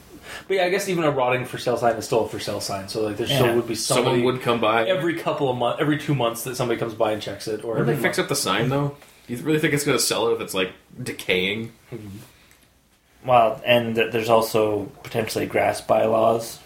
but 0.49 0.55
yeah, 0.55 0.65
I 0.65 0.71
guess 0.71 0.89
even 0.89 1.05
a 1.05 1.11
rotting 1.11 1.45
for 1.45 1.59
sale 1.59 1.77
sign 1.77 1.97
is 1.97 2.05
still 2.05 2.25
a 2.25 2.29
for 2.29 2.39
sale 2.41 2.61
sign. 2.61 2.89
So 2.89 3.03
like 3.03 3.17
there 3.17 3.27
Yeah. 3.27 3.39
still 3.39 3.55
would 3.57 3.67
be 3.69 3.75
somebody 3.75 4.17
Someone 4.19 4.25
would 4.35 4.43
come 4.43 4.61
by. 4.61 4.87
every 4.87 5.15
couple 5.15 5.51
of 5.51 5.57
months, 5.57 5.81
every 5.81 5.99
two 5.99 6.15
months 6.15 6.45
that 6.45 6.57
somebody 6.57 6.79
comes 6.79 6.95
by 6.95 7.13
and 7.13 7.21
checks 7.23 7.49
it, 7.49 7.65
or 7.65 7.75
Wouldn't 7.75 7.89
every 7.89 7.97
they 7.97 8.03
fix 8.03 8.19
month. 8.19 8.27
up 8.27 8.29
the 8.31 8.37
sign 8.37 8.69
though? 8.69 8.97
You 9.29 9.37
really 9.39 9.59
think 9.59 9.75
it's 9.75 9.85
going 9.85 9.99
to 9.99 10.03
sell 10.03 10.29
it 10.29 10.35
if 10.35 10.41
it's 10.41 10.55
like 10.55 10.73
decaying? 11.03 11.73
Mm-hmm. 11.93 13.29
Well, 13.29 13.61
and 13.67 13.95
th- 13.97 14.13
there's 14.13 14.29
also 14.31 14.85
potentially 15.03 15.47
grass 15.47 15.81
bylaws 15.81 16.61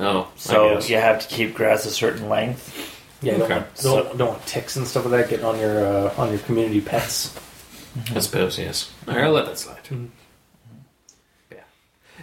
Oh, 0.00 0.22
I 0.22 0.26
So 0.36 0.74
guess. 0.74 0.90
you 0.90 0.96
have 0.96 1.20
to 1.26 1.32
keep 1.32 1.54
grass 1.54 1.86
a 1.86 1.90
certain 1.90 2.28
length. 2.28 2.90
Yeah, 3.22 3.34
you 3.34 3.38
don't, 3.38 3.52
Okay. 3.52 3.60
want, 3.60 3.76
don't, 4.08 4.18
don't 4.18 4.28
want 4.30 4.46
ticks 4.46 4.74
and 4.74 4.88
stuff 4.88 5.04
like 5.04 5.12
that 5.12 5.30
getting 5.30 5.44
on 5.46 5.56
your 5.60 5.86
uh, 5.86 6.14
on 6.18 6.30
your 6.30 6.40
community 6.40 6.80
pets. 6.80 7.28
Mm-hmm. 7.96 8.16
I 8.16 8.20
suppose 8.20 8.58
yes. 8.58 8.90
All 9.06 9.14
right, 9.14 9.22
I'll 9.24 9.30
let 9.30 9.46
that 9.46 9.56
slide. 9.56 9.84
Mm-hmm. 9.84 10.06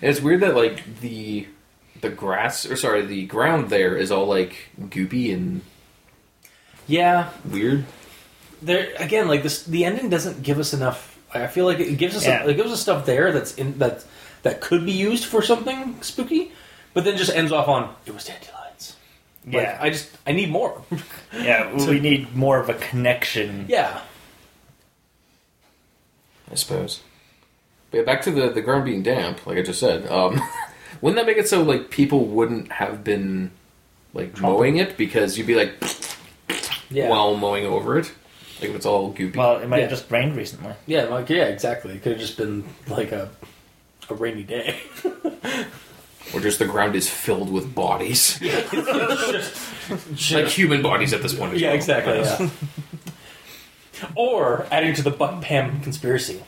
Yeah, 0.02 0.08
and 0.10 0.16
it's 0.18 0.22
weird 0.22 0.42
that 0.42 0.56
like 0.56 1.00
the 1.02 1.48
the 2.02 2.10
grass 2.10 2.66
or 2.66 2.76
sorry 2.76 3.06
the 3.06 3.26
ground 3.28 3.70
there 3.70 3.96
is 3.96 4.12
all 4.12 4.26
like 4.26 4.70
goopy 4.80 5.34
and 5.34 5.62
Yeah, 6.88 7.30
weird. 7.46 7.86
there 8.62 8.92
again, 8.98 9.28
like 9.28 9.44
this, 9.44 9.64
the 9.64 9.86
ending 9.86 10.10
doesn't 10.10 10.42
give 10.44 10.58
us 10.60 10.74
enough. 10.74 11.18
I 11.34 11.48
feel 11.48 11.66
like 11.66 11.80
it 11.80 11.98
gives 11.98 12.16
us 12.18 12.26
Yeah. 12.26 12.44
it 12.46 12.56
gives 12.56 12.72
us 12.72 12.82
stuff 12.82 13.06
there 13.06 13.32
that's 13.32 13.54
in 13.56 13.78
that 13.80 14.04
that 14.44 14.60
could 14.62 14.86
be 14.86 14.92
used 14.92 15.26
for 15.26 15.42
something 15.44 16.02
spooky, 16.02 16.52
but 16.96 17.04
then 17.04 17.16
just 17.18 17.32
ends 17.32 17.52
off 17.52 17.68
on 17.68 17.94
it 18.08 18.14
was 18.14 18.26
dandelions. 18.26 18.96
Like, 19.46 19.54
Yeah. 19.54 19.78
I 19.80 19.90
just 19.92 20.10
I 20.26 20.32
need 20.32 20.50
more. 20.50 20.82
Yeah, 21.34 21.74
we 21.88 22.00
need 22.00 22.36
more 22.36 22.60
of 22.60 22.68
a 22.70 22.74
connection. 22.74 23.66
yeah, 23.70 24.02
I 26.52 26.56
suppose. 26.56 27.02
But 27.92 27.98
yeah, 27.98 28.04
back 28.04 28.22
to 28.24 28.32
the 28.32 28.50
the 28.50 28.62
ground 28.62 28.86
being 28.86 29.04
damp, 29.04 29.46
like 29.46 29.58
I 29.58 29.62
just 29.62 29.80
said. 29.80 30.08
Um, 30.10 30.42
wouldn't 31.02 31.18
that 31.18 31.26
make 31.26 31.38
it 31.38 31.48
so 31.50 31.62
like 31.62 31.90
people 31.90 32.26
wouldn't 32.26 32.72
have 32.72 33.04
been 33.04 33.52
like 34.14 34.40
mowing 34.42 34.78
it 34.78 34.98
because 34.98 35.38
you'd 35.38 35.48
be 35.48 35.56
like 35.56 35.74
yeah, 36.90 37.10
while 37.10 37.36
mowing 37.36 37.66
over 37.66 37.98
it, 38.00 38.12
like 38.62 38.70
if 38.70 38.76
it's 38.76 38.86
all 38.86 39.14
goopy. 39.14 39.36
Well, 39.36 39.58
it 39.58 39.68
might 39.68 39.78
Yeah. 39.78 39.82
have 39.84 39.92
just 39.92 40.10
rained 40.12 40.36
recently. 40.36 40.74
yeah, 40.88 41.04
like 41.04 41.30
yeah, 41.30 41.46
exactly. 41.46 41.94
It 41.94 42.02
could 42.04 42.14
have 42.14 42.22
just 42.22 42.38
been 42.38 42.64
like 42.88 43.12
a 43.12 43.30
a 44.10 44.14
rainy 44.16 44.44
day. 44.44 44.80
or 46.34 46.40
just 46.40 46.60
the 46.60 46.66
ground 46.66 46.96
is 46.96 47.10
filled 47.10 47.52
with 47.52 47.74
bodies, 47.76 48.40
Just- 48.40 50.32
like 50.32 50.48
human 50.48 50.82
bodies 50.82 51.12
at 51.14 51.22
this 51.22 51.34
point. 51.34 51.56
As 51.56 51.62
yeah, 51.62 51.68
well. 51.70 51.76
exactly. 51.76 52.20
Yeah. 52.20 52.50
or 54.16 54.66
adding 54.72 54.94
to 54.96 55.02
the 55.02 55.12
Buck 55.12 55.42
Pam 55.42 55.82
conspiracy, 55.82 56.42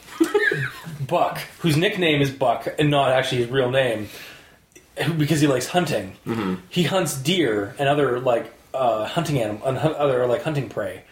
Buck, 1.14 1.38
whose 1.60 1.78
nickname 1.78 2.22
is 2.24 2.32
Buck 2.32 2.68
and 2.80 2.90
not 2.90 3.12
actually 3.12 3.42
his 3.44 3.52
real 3.52 3.70
name, 3.70 4.10
because 5.18 5.42
he 5.42 5.48
likes 5.48 5.68
hunting. 5.68 6.16
Mm-hmm. 6.26 6.56
He 6.70 6.84
hunts 6.84 7.16
deer 7.16 7.76
and 7.78 7.88
other 7.88 8.20
like 8.20 8.52
uh, 8.74 9.06
hunting 9.06 9.40
animal, 9.40 9.64
and 9.68 9.78
other 9.78 10.26
like 10.26 10.42
hunting 10.42 10.70
prey, 10.70 11.04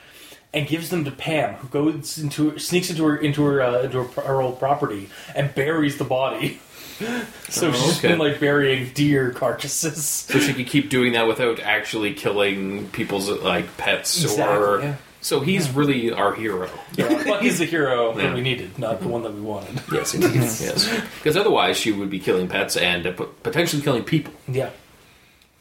and 0.56 0.68
gives 0.68 0.90
them 0.90 1.06
to 1.06 1.12
Pam, 1.12 1.54
who 1.56 1.68
goes 1.68 2.18
into 2.18 2.58
sneaks 2.58 2.90
into 2.90 3.04
her 3.06 3.16
into 3.16 3.44
her 3.44 3.62
uh, 3.62 3.82
into 3.84 4.04
her, 4.04 4.22
her 4.24 4.42
old 4.42 4.58
property 4.58 5.08
and 5.36 5.54
buries 5.54 5.98
the 6.00 6.04
body. 6.04 6.60
so 7.50 7.68
Oh, 7.70 7.72
she's 7.72 7.98
okay. 8.00 8.08
been 8.10 8.20
like 8.20 8.40
burying 8.40 8.92
deer 8.94 9.30
carcasses. 9.32 10.04
So 10.06 10.40
she 10.40 10.54
could 10.54 10.68
keep 10.68 10.90
doing 10.90 11.14
that 11.14 11.28
without 11.28 11.60
actually 11.60 12.16
killing 12.16 12.90
people's 12.90 13.30
like 13.30 13.78
pets 13.78 14.24
Exactly, 14.24 14.66
or. 14.68 14.80
yeah. 14.82 14.96
So 15.22 15.40
he's 15.40 15.70
really 15.70 16.12
our 16.12 16.34
hero. 16.34 16.68
Yeah, 16.96 17.24
Buck 17.28 17.44
is 17.44 17.60
the 17.60 17.66
hero 17.66 18.18
Yeah. 18.18 18.24
that 18.28 18.36
we 18.36 18.42
needed, 18.42 18.78
not 18.80 19.02
the 19.02 19.08
one 19.08 19.22
that 19.24 19.34
we 19.34 19.42
wanted. 19.42 19.80
Yes, 19.92 20.14
indeed. 20.16 20.34
yes. 20.36 20.90
Because 21.18 21.38
otherwise, 21.38 21.78
she 21.78 21.92
would 21.92 22.10
be 22.10 22.20
killing 22.20 22.48
pets 22.48 22.76
and 22.76 23.06
uh, 23.06 23.12
pot- 23.14 23.44
potentially 23.44 23.82
killing 23.84 24.04
people. 24.04 24.34
Yeah. 24.48 24.72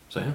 So 0.09 0.21
yeah. 0.21 0.33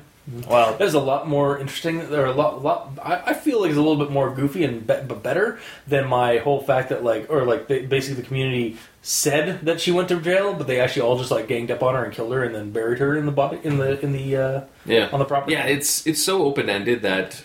Well, 0.49 0.75
There's 0.77 0.95
a 0.95 0.99
lot 0.99 1.27
more 1.27 1.59
interesting. 1.59 2.09
There 2.09 2.23
are 2.23 2.27
a 2.27 2.33
lot, 2.33 2.63
lot. 2.63 2.97
I, 3.01 3.21
I 3.27 3.33
feel 3.35 3.61
like 3.61 3.69
it's 3.69 3.77
a 3.77 3.81
little 3.81 4.03
bit 4.03 4.11
more 4.11 4.33
goofy 4.33 4.63
and 4.63 4.85
be, 4.85 4.95
but 5.07 5.21
better 5.21 5.59
than 5.87 6.07
my 6.07 6.37
whole 6.37 6.61
fact 6.61 6.89
that 6.89 7.03
like, 7.03 7.27
or 7.29 7.45
like, 7.45 7.67
they, 7.67 7.85
basically 7.85 8.21
the 8.21 8.27
community 8.27 8.77
said 9.03 9.61
that 9.65 9.79
she 9.79 9.91
went 9.91 10.09
to 10.09 10.19
jail, 10.19 10.53
but 10.55 10.65
they 10.65 10.79
actually 10.79 11.03
all 11.03 11.17
just 11.17 11.29
like 11.29 11.47
ganged 11.47 11.69
up 11.69 11.83
on 11.83 11.93
her 11.93 12.03
and 12.03 12.11
killed 12.13 12.33
her 12.33 12.43
and 12.43 12.55
then 12.55 12.71
buried 12.71 12.97
her 12.99 13.15
in 13.15 13.27
the 13.27 13.31
body 13.31 13.59
in 13.63 13.77
the 13.77 13.99
in 14.01 14.13
the 14.13 14.35
uh, 14.35 14.61
Yeah. 14.85 15.09
on 15.11 15.19
the 15.19 15.25
property. 15.25 15.53
Yeah, 15.53 15.65
it's 15.67 16.05
it's 16.07 16.23
so 16.23 16.43
open 16.43 16.69
ended 16.71 17.03
that 17.03 17.43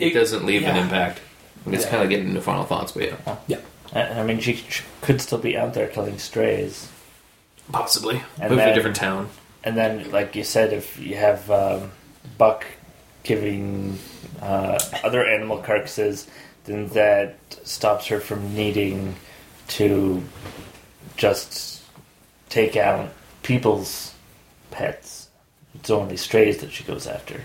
it, 0.00 0.08
It- 0.08 0.14
doesn't 0.14 0.44
leave 0.46 0.64
an 0.64 0.76
impact. 0.76 1.20
It's 1.66 1.84
Yeah. 1.84 1.90
kind 1.90 2.02
of 2.02 2.08
getting 2.08 2.28
into 2.28 2.40
final 2.40 2.64
thoughts, 2.64 2.92
but 2.92 3.02
yeah, 3.04 3.36
yeah. 3.46 3.58
I 3.94 4.20
I 4.20 4.22
mean, 4.22 4.40
she 4.40 4.54
sh- 4.56 4.82
could 5.02 5.20
still 5.20 5.38
be 5.38 5.56
out 5.56 5.74
there 5.74 5.86
killing 5.88 6.18
strays. 6.18 6.88
possibly 7.72 8.20
And 8.40 8.50
move 8.50 8.58
to 8.58 8.62
a 8.62 8.66
then- 8.66 8.74
different 8.74 8.96
town. 8.96 9.28
And 9.62 9.76
then, 9.76 10.10
like 10.10 10.34
you 10.34 10.42
said, 10.42 10.72
if 10.72 10.98
you 10.98 11.16
have 11.16 11.48
um, 11.50 11.92
Buck 12.38 12.64
giving 13.24 13.98
uh, 14.40 14.78
other 15.04 15.24
animal 15.26 15.58
carcasses, 15.58 16.26
then 16.64 16.88
that 16.88 17.36
stops 17.62 18.06
her 18.06 18.20
from 18.20 18.54
needing 18.56 19.16
to 19.68 20.22
just 21.16 21.82
take 22.48 22.76
out 22.76 23.10
people's 23.42 24.14
pets. 24.70 25.28
It's 25.74 25.90
only 25.90 26.16
strays 26.16 26.58
that 26.58 26.72
she 26.72 26.82
goes 26.84 27.06
after. 27.06 27.42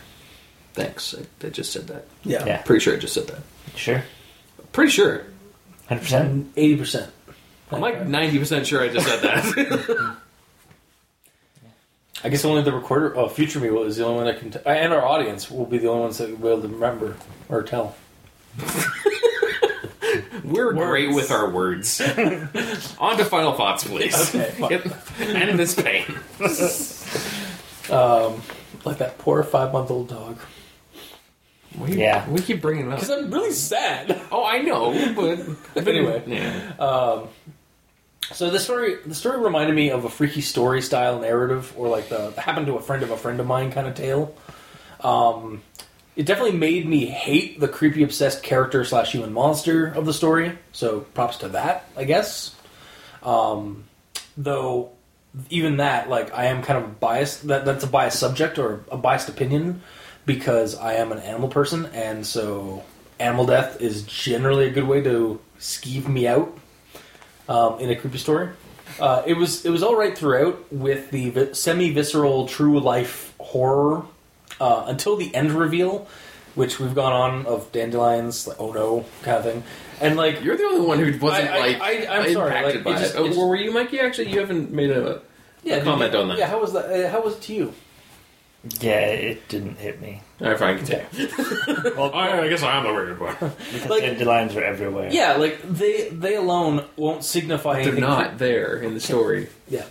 Thanks, 0.76 1.16
I, 1.16 1.48
I 1.48 1.50
just 1.50 1.72
said 1.72 1.88
that. 1.88 2.06
Yeah. 2.24 2.46
Yeah. 2.46 2.62
Pretty 2.64 2.82
sure 2.82 2.94
I 2.96 2.98
just 3.00 3.14
said 3.14 3.28
that. 3.28 3.40
Sure? 3.76 4.04
Pretty 4.74 4.92
sure. 4.92 5.24
100%? 5.90 6.48
Eighty 6.58 6.76
percent. 6.78 7.12
I'm 7.72 7.80
like 7.82 8.06
ninety 8.06 8.38
percent 8.40 8.68
sure 8.68 8.82
I 8.82 8.90
just 8.90 9.08
said 9.08 9.22
that. 9.22 10.18
I 12.24 12.30
guess 12.30 12.44
only 12.46 12.62
the 12.64 12.72
recorder, 12.74 13.16
oh, 13.18 13.28
future 13.30 13.60
me 13.60 13.68
is 13.86 13.98
the 13.98 14.06
only 14.06 14.24
one 14.24 14.26
that 14.26 14.40
can, 14.40 14.52
t- 14.52 14.60
and 14.66 14.92
our 14.94 15.06
audience 15.06 15.52
will 15.52 15.66
be 15.66 15.78
the 15.78 15.88
only 15.90 16.02
ones 16.04 16.18
that 16.18 16.30
will 16.32 16.38
be 16.38 16.48
able 16.48 16.62
to 16.64 16.68
remember 16.70 17.16
or 17.50 17.62
tell. 17.64 17.96
We're 20.44 20.74
great 20.74 21.14
with 21.14 21.30
our 21.32 21.50
words. 21.50 22.02
On 23.00 23.18
to 23.18 23.26
final 23.26 23.54
thoughts, 23.54 23.84
please. 23.84 24.34
Okay, 24.36 24.52
fine. 24.52 24.70
Get- 24.70 24.86
End 25.20 25.60
this 25.60 25.76
pain. 25.76 26.06
Um, 27.92 28.42
like 28.86 28.98
that 29.00 29.18
poor 29.20 29.44
five 29.44 29.72
month 29.74 29.92
old 29.92 30.08
dog. 30.10 30.40
We, 31.80 31.98
Yeah. 31.98 32.28
we 32.30 32.42
keep 32.42 32.62
bringing 32.62 32.88
it 32.88 32.94
up 32.94 33.00
Because. 33.00 33.10
I'm 33.12 33.32
really 33.32 33.52
sad. 33.52 34.22
Oh, 34.32 34.44
I 34.46 34.60
know, 34.60 34.92
but 35.16 35.40
But 35.74 35.88
anyway, 35.88 36.24
yeah. 36.28 37.26
so 38.34 38.50
the 38.50 38.60
story 38.60 38.98
the 39.06 39.16
story 39.16 39.40
reminded 39.40 39.76
me 39.76 39.92
of 39.92 40.04
a 40.06 40.10
freaky 40.10 40.42
story 40.42 40.82
style 40.82 41.20
narrative, 41.20 41.74
or 41.78 41.88
like 41.88 42.10
the 42.10 42.32
happened 42.32 42.66
to 42.68 42.76
a 42.76 42.82
friend 42.82 43.04
of 43.04 43.12
a 43.12 43.18
friend 43.18 43.40
of 43.40 43.48
mine 43.48 43.72
kind 43.72 43.88
of 43.88 43.96
tale. 43.96 44.36
Um, 45.02 45.62
it 46.16 46.26
definitely 46.26 46.58
made 46.58 46.88
me 46.88 47.06
hate 47.06 47.60
the 47.60 47.68
creepy 47.68 48.02
obsessed 48.04 48.42
character 48.42 48.84
slash 48.86 49.12
human 49.12 49.34
monster 49.34 49.88
of 49.88 50.06
the 50.06 50.14
story. 50.14 50.58
So 50.72 51.02
props 51.02 51.38
to 51.38 51.50
that, 51.50 51.88
I 51.98 52.06
guess. 52.06 52.56
Um, 53.22 53.84
though 54.38 54.92
even 55.50 55.78
that, 55.78 56.10
like 56.10 56.34
I 56.34 56.46
am 56.46 56.62
kind 56.64 56.84
of 56.84 57.00
biased. 57.00 57.48
That 57.48 57.66
that's 57.66 57.84
a 57.84 57.88
biased 57.88 58.20
subject 58.20 58.58
or 58.58 58.84
a 58.92 58.98
biased 58.98 59.30
opinion 59.30 59.82
because 60.26 60.76
I 60.76 60.94
am 60.96 61.12
an 61.12 61.20
animal 61.20 61.50
person, 61.50 61.86
and 61.88 62.26
so 62.26 62.84
animal 63.20 63.46
death 63.46 63.82
is 63.82 64.04
generally 64.04 64.68
a 64.68 64.72
good 64.72 64.88
way 64.88 65.02
to 65.02 65.40
skeeve 65.60 66.08
me 66.08 66.28
out 66.28 66.58
um, 67.48 67.80
in 67.80 67.90
a 67.90 67.96
creepy 67.96 68.18
story. 68.18 68.50
Uh, 69.00 69.24
it 69.26 69.34
was 69.36 69.66
it 69.66 69.70
was 69.70 69.84
all 69.84 69.96
right 69.96 70.18
throughout 70.18 70.72
with 70.72 71.12
the 71.12 71.30
vi- 71.32 71.54
semi 71.54 71.92
visceral 71.92 72.48
true 72.48 72.80
life 72.80 73.34
horror 73.40 74.04
uh, 74.60 74.84
until 74.88 75.16
the 75.16 75.34
end 75.36 75.52
reveal, 75.52 76.08
which 76.54 76.80
we've 76.80 76.96
gone 76.96 77.12
on 77.12 77.46
of 77.46 77.72
dandelions, 77.72 78.48
like 78.48 78.60
oh 78.60 78.72
no 78.72 79.06
kind 79.24 79.38
of 79.38 79.44
thing, 79.44 79.64
and 80.02 80.16
like 80.16 80.42
You're 80.44 80.56
the 80.56 80.64
only 80.64 80.86
one 80.88 81.00
who 81.00 81.18
wasn't 81.20 81.50
I- 81.50 81.56
I- 81.56 81.60
like 81.60 81.82
I- 81.82 82.18
I'm 82.20 82.34
sorry, 82.34 82.48
impacted 82.58 82.76
like, 82.76 82.84
by 82.84 82.92
it 82.92 83.00
just- 83.00 83.16
it. 83.16 83.18
Oh, 83.20 83.26
it 83.26 83.28
just- 83.30 83.40
were 83.40 83.56
you, 83.56 83.72
Mikey? 83.72 84.00
Actually, 84.00 84.32
you 84.32 84.40
haven't 84.40 84.72
made 84.72 84.92
a. 84.92 85.22
yeah, 85.64 85.84
comment 85.84 86.14
on 86.16 86.28
that. 86.30 86.38
Yeah, 86.38 86.48
how 86.48 86.62
was 86.62 86.74
that? 86.74 86.86
Uh, 86.86 87.10
how 87.10 87.22
was 87.22 87.36
it 87.36 87.42
to 87.44 87.54
you? 87.54 87.74
Yeah, 88.80 89.00
it 89.06 89.48
didn't 89.48 89.78
hit 89.78 90.02
me. 90.02 90.22
All 90.42 90.48
right, 90.50 90.58
fine, 90.60 90.78
continue. 90.78 91.06
Well, 91.96 92.12
I, 92.14 92.42
I 92.42 92.48
guess 92.50 92.64
I 92.64 92.78
am 92.78 92.84
the 92.84 92.94
weird 92.94 93.20
one. 93.20 93.36
because 93.40 93.86
like- 93.88 94.02
dandelions 94.02 94.56
are 94.56 94.64
everywhere. 94.64 95.10
Yeah, 95.12 95.34
like 95.38 95.62
they 95.62 96.10
they 96.10 96.36
alone 96.36 96.84
won't 96.98 97.24
signify 97.24 97.76
anything. 97.76 97.96
They're 98.02 98.04
anything. 98.10 98.24
not 98.32 98.38
there 98.38 98.78
in 98.78 98.94
the 98.94 99.00
story. 99.00 99.50
Yeah. 99.70 99.86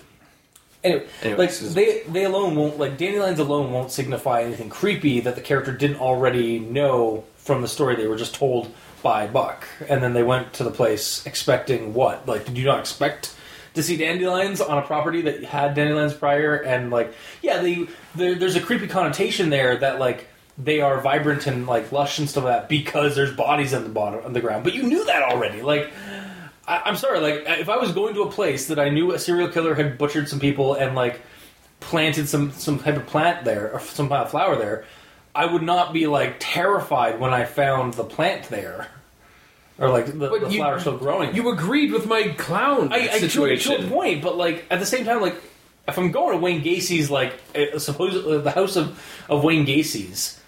Anyway, 0.83 1.07
Anyways, 1.23 1.39
like 1.39 1.49
this 1.49 1.63
is- 1.63 1.75
they 1.75 2.03
they 2.09 2.25
alone 2.25 2.57
won't 2.57 2.79
like 2.79 2.99
dandelions 2.99 3.39
alone 3.39 3.73
won't 3.73 3.91
signify 3.91 4.43
anything 4.43 4.69
creepy 4.69 5.21
that 5.21 5.35
the 5.35 5.41
character 5.41 5.73
didn't 5.73 5.97
already 6.01 6.59
know 6.59 7.25
from 7.37 7.63
the 7.63 7.69
story 7.69 7.97
they 7.97 8.07
were 8.07 8.17
just 8.17 8.35
told 8.35 8.73
by 9.03 9.27
Buck, 9.27 9.67
and 9.89 10.03
then 10.03 10.13
they 10.15 10.23
went 10.23 10.53
to 10.55 10.65
the 10.65 10.71
place 10.71 11.25
expecting 11.27 11.93
what? 11.95 12.27
Like, 12.27 12.45
did 12.47 12.57
you 12.59 12.65
not 12.65 12.81
expect 12.81 13.35
to 13.75 13.83
see 13.83 13.97
dandelions 13.97 14.61
on 14.61 14.79
a 14.79 14.83
property 14.83 15.23
that 15.23 15.45
had 15.45 15.75
dandelions 15.75 16.15
prior? 16.15 16.57
And 16.57 16.91
like, 16.91 17.13
yeah, 17.43 17.59
they 17.59 17.87
there, 18.15 18.35
there's 18.35 18.57
a 18.57 18.61
creepy 18.61 18.87
connotation 18.87 19.51
there 19.51 19.77
that 19.77 19.99
like 19.99 20.29
they 20.57 20.81
are 20.81 21.01
vibrant 21.01 21.47
and 21.47 21.67
like 21.67 21.93
lush 21.93 22.19
and 22.19 22.29
stuff 22.29 22.45
like 22.45 22.53
that 22.55 22.69
because 22.69 23.15
there's 23.17 23.35
bodies 23.35 23.75
on 23.75 23.83
the 23.83 23.91
bottom 23.91 24.25
on 24.25 24.33
the 24.33 24.41
ground. 24.41 24.65
But 24.65 24.75
you 24.75 24.85
knew 24.85 25.05
that 25.05 25.23
already, 25.23 25.63
like. 25.63 25.93
I, 26.67 26.81
I'm 26.87 26.97
sorry, 26.97 27.21
like 27.21 27.45
if 27.61 27.69
I 27.69 27.77
was 27.77 27.93
going 27.93 28.15
to 28.15 28.23
a 28.23 28.31
place 28.31 28.69
that 28.69 28.79
I 28.79 28.89
knew 28.89 29.13
a 29.13 29.19
serial 29.19 29.49
killer 29.49 29.75
had 29.75 29.99
butchered 29.99 30.31
some 30.31 30.41
people 30.41 30.73
and 30.73 30.95
like 30.95 31.21
planted 31.81 32.27
some 32.27 32.53
some 32.53 32.79
type 32.79 32.97
of 32.97 33.07
plant 33.07 33.45
there 33.45 33.71
or 33.75 33.81
some 33.81 34.09
kind 34.09 34.23
of 34.23 34.31
flower 34.31 34.57
there, 34.57 34.87
I 35.35 35.45
would 35.45 35.63
not 35.63 35.93
be 35.93 36.07
like 36.07 36.37
terrified 36.39 37.21
when 37.21 37.35
I 37.35 37.45
found 37.45 37.95
the 37.95 38.05
plant 38.05 38.49
there 38.49 38.89
or 39.79 39.89
like 39.91 40.07
the, 40.07 40.13
But 40.13 40.41
the 40.43 40.51
you- 40.51 40.59
flower 40.59 40.79
still 40.81 40.97
growing. 40.99 41.35
You 41.35 41.51
agreed 41.51 41.93
with 41.93 42.07
my 42.07 42.29
clown 42.39 42.93
I, 42.93 42.97
I 42.97 43.19
to, 43.19 43.29
to 43.29 43.45
a 43.47 43.57
situation. 43.57 43.89
point, 43.89 44.23
but 44.23 44.37
like 44.37 44.65
at 44.71 44.79
the 44.81 44.87
same 44.87 45.05
time, 45.05 45.21
like 45.21 45.37
if 45.89 45.99
I'm 45.99 46.11
going 46.13 46.33
to 46.33 46.39
Wayne 46.39 46.63
Gacy's, 46.63 47.11
like 47.11 47.35
uh, 47.55 47.79
supposedly 47.79 48.39
the 48.39 48.51
house 48.51 48.77
of, 48.77 48.99
of 49.29 49.43
Wayne 49.45 49.65
Gacy's, 49.65 50.41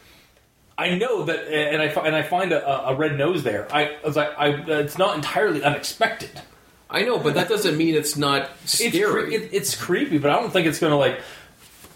I 0.79 0.95
know 0.97 1.25
that, 1.25 1.49
and 1.53 1.81
I 1.83 1.87
and 1.87 2.15
I 2.15 2.23
find 2.23 2.53
a, 2.53 2.89
a 2.89 2.95
red 2.95 3.17
nose 3.17 3.43
there. 3.43 3.67
I, 3.75 3.85
I 4.03 4.07
was 4.07 4.15
like, 4.17 4.31
I, 4.39 4.49
it's 4.83 4.99
not 4.99 5.17
entirely 5.17 5.63
unexpected. 5.63 6.31
I 6.89 7.03
know, 7.03 7.19
but 7.19 7.35
that 7.35 7.49
doesn't 7.49 7.77
mean 7.77 7.95
it's 7.97 8.17
not 8.17 8.51
It's 8.63 8.79
scary. 8.79 9.25
cre- 9.27 9.33
it, 9.33 9.49
it's 9.53 9.75
creepy, 9.75 10.19
but 10.19 10.31
I 10.31 10.41
don't 10.41 10.53
think 10.53 10.67
it's 10.69 10.79
going 10.79 10.93
to 10.93 10.97
like, 10.97 11.21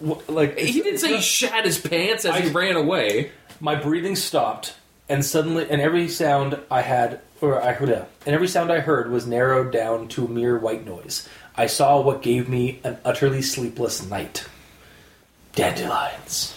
w- 0.01 0.21
like 0.29 0.59
he 0.59 0.81
did 0.83 0.95
it's 0.95 1.03
say 1.03 1.15
he 1.17 1.21
shat 1.23 1.65
his 1.65 1.79
pants 1.79 2.25
as 2.25 2.37
he 2.43 2.49
ran 2.51 2.75
away. 2.77 3.31
my 3.61 3.77
breathing 3.77 4.17
stopped, 4.17 4.75
and 5.11 5.23
suddenly, 5.25 5.67
and 5.69 5.81
every 5.83 6.09
sound 6.09 6.59
I 6.71 6.81
had, 6.83 7.21
or 7.43 7.61
I 7.63 7.73
heard, 7.73 7.91
and 7.91 8.07
every 8.35 8.49
sound 8.49 8.73
I 8.73 8.81
heard 8.81 9.11
was 9.11 9.27
narrowed 9.27 9.73
down 9.73 10.09
to 10.09 10.27
mere 10.29 10.57
white 10.59 10.87
noise. 10.87 11.29
I 11.57 11.67
saw 11.67 12.01
what 12.01 12.23
gave 12.23 12.49
me 12.49 12.81
an 12.85 12.97
utterly 13.05 13.43
sleepless 13.43 14.09
night. 14.09 14.47
Dandelions. 15.55 16.57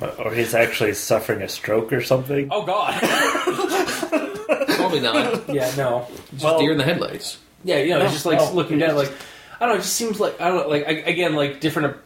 Uh, 0.00 0.06
or 0.22 0.34
he's 0.34 0.54
actually 0.54 0.92
suffering 0.92 1.40
a 1.42 1.48
stroke 1.48 1.92
or 1.92 2.02
something. 2.02 2.48
Oh 2.50 2.64
God. 2.66 3.00
Probably 4.76 5.00
not. 5.00 5.48
yeah, 5.48 5.72
no. 5.76 6.06
Just 6.32 6.44
Well- 6.44 6.58
deer 6.58 6.72
in 6.72 6.78
the 6.78 6.84
headlights. 6.84 7.38
Yeah, 7.64 7.78
you 7.78 7.90
know, 7.90 7.96
it's 8.00 8.04
No, 8.04 8.12
just 8.12 8.26
like 8.26 8.38
no, 8.38 8.52
looking 8.52 8.76
it 8.76 8.86
down, 8.86 8.96
just- 8.96 9.10
like 9.10 9.18
I 9.58 9.66
don't 9.66 9.74
know. 9.74 9.80
It 9.80 9.82
just 9.84 9.96
seems 9.96 10.20
like 10.20 10.38
I 10.40 10.48
don't 10.48 10.56
know, 10.58 10.68
like 10.68 10.86
I, 10.86 10.90
again, 10.92 11.34
like 11.34 11.60
different. 11.60 11.96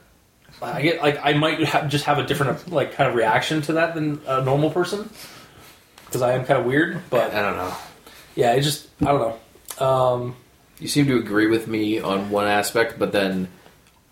I 0.63 0.81
get 0.83 1.03
like 1.03 1.19
I 1.23 1.33
might 1.33 1.59
have, 1.65 1.89
just 1.91 2.05
have 2.05 2.19
a 2.19 2.23
different 2.25 2.71
like 2.71 2.93
kind 2.93 3.09
of 3.11 3.17
reaction 3.17 3.61
to 3.63 3.73
that 3.75 3.95
than 3.95 4.21
a 4.27 4.43
normal 4.45 4.71
person 4.71 5.11
because 6.11 6.23
I 6.23 6.33
am 6.33 6.45
kind 6.45 6.59
of 6.59 6.67
weird. 6.67 7.01
But 7.09 7.33
I 7.33 7.41
don't 7.41 7.57
know. 7.57 7.73
yeah, 8.35 8.53
it 8.55 8.63
just 8.63 8.89
I 9.01 9.05
don't 9.07 9.39
know. 9.79 9.87
Um, 9.87 10.37
You 10.81 10.89
seem 10.89 11.07
to 11.07 11.17
agree 11.17 11.47
with 11.47 11.69
me 11.69 12.01
on 12.01 12.31
one 12.31 12.47
aspect, 12.49 12.99
but 12.99 13.13
then 13.13 13.49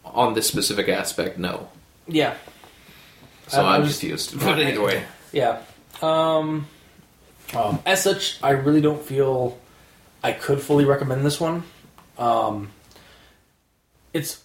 on 0.05 0.35
this 0.35 0.47
specific 0.47 0.89
aspect, 0.89 1.39
no. 1.39 1.69
yeah, 2.07 2.35
So 3.49 3.59
I- 3.61 3.75
I'm 3.77 3.83
I'm 3.83 3.87
just- 3.89 4.01
confused. 4.01 4.39
But 4.45 4.61
either 4.61 4.81
way, 4.83 5.05
Yeah. 5.33 5.61
Um, 6.01 6.67
um, 7.55 7.81
as 7.85 8.03
such, 8.05 8.39
I 8.43 8.51
really 8.51 8.81
don't 8.81 9.03
feel 9.03 9.59
I 10.23 10.33
could 10.33 10.61
fully 10.63 10.85
recommend 10.85 11.27
this 11.27 11.41
one. 11.41 11.65
Um, 12.17 12.71
it's 14.15 14.43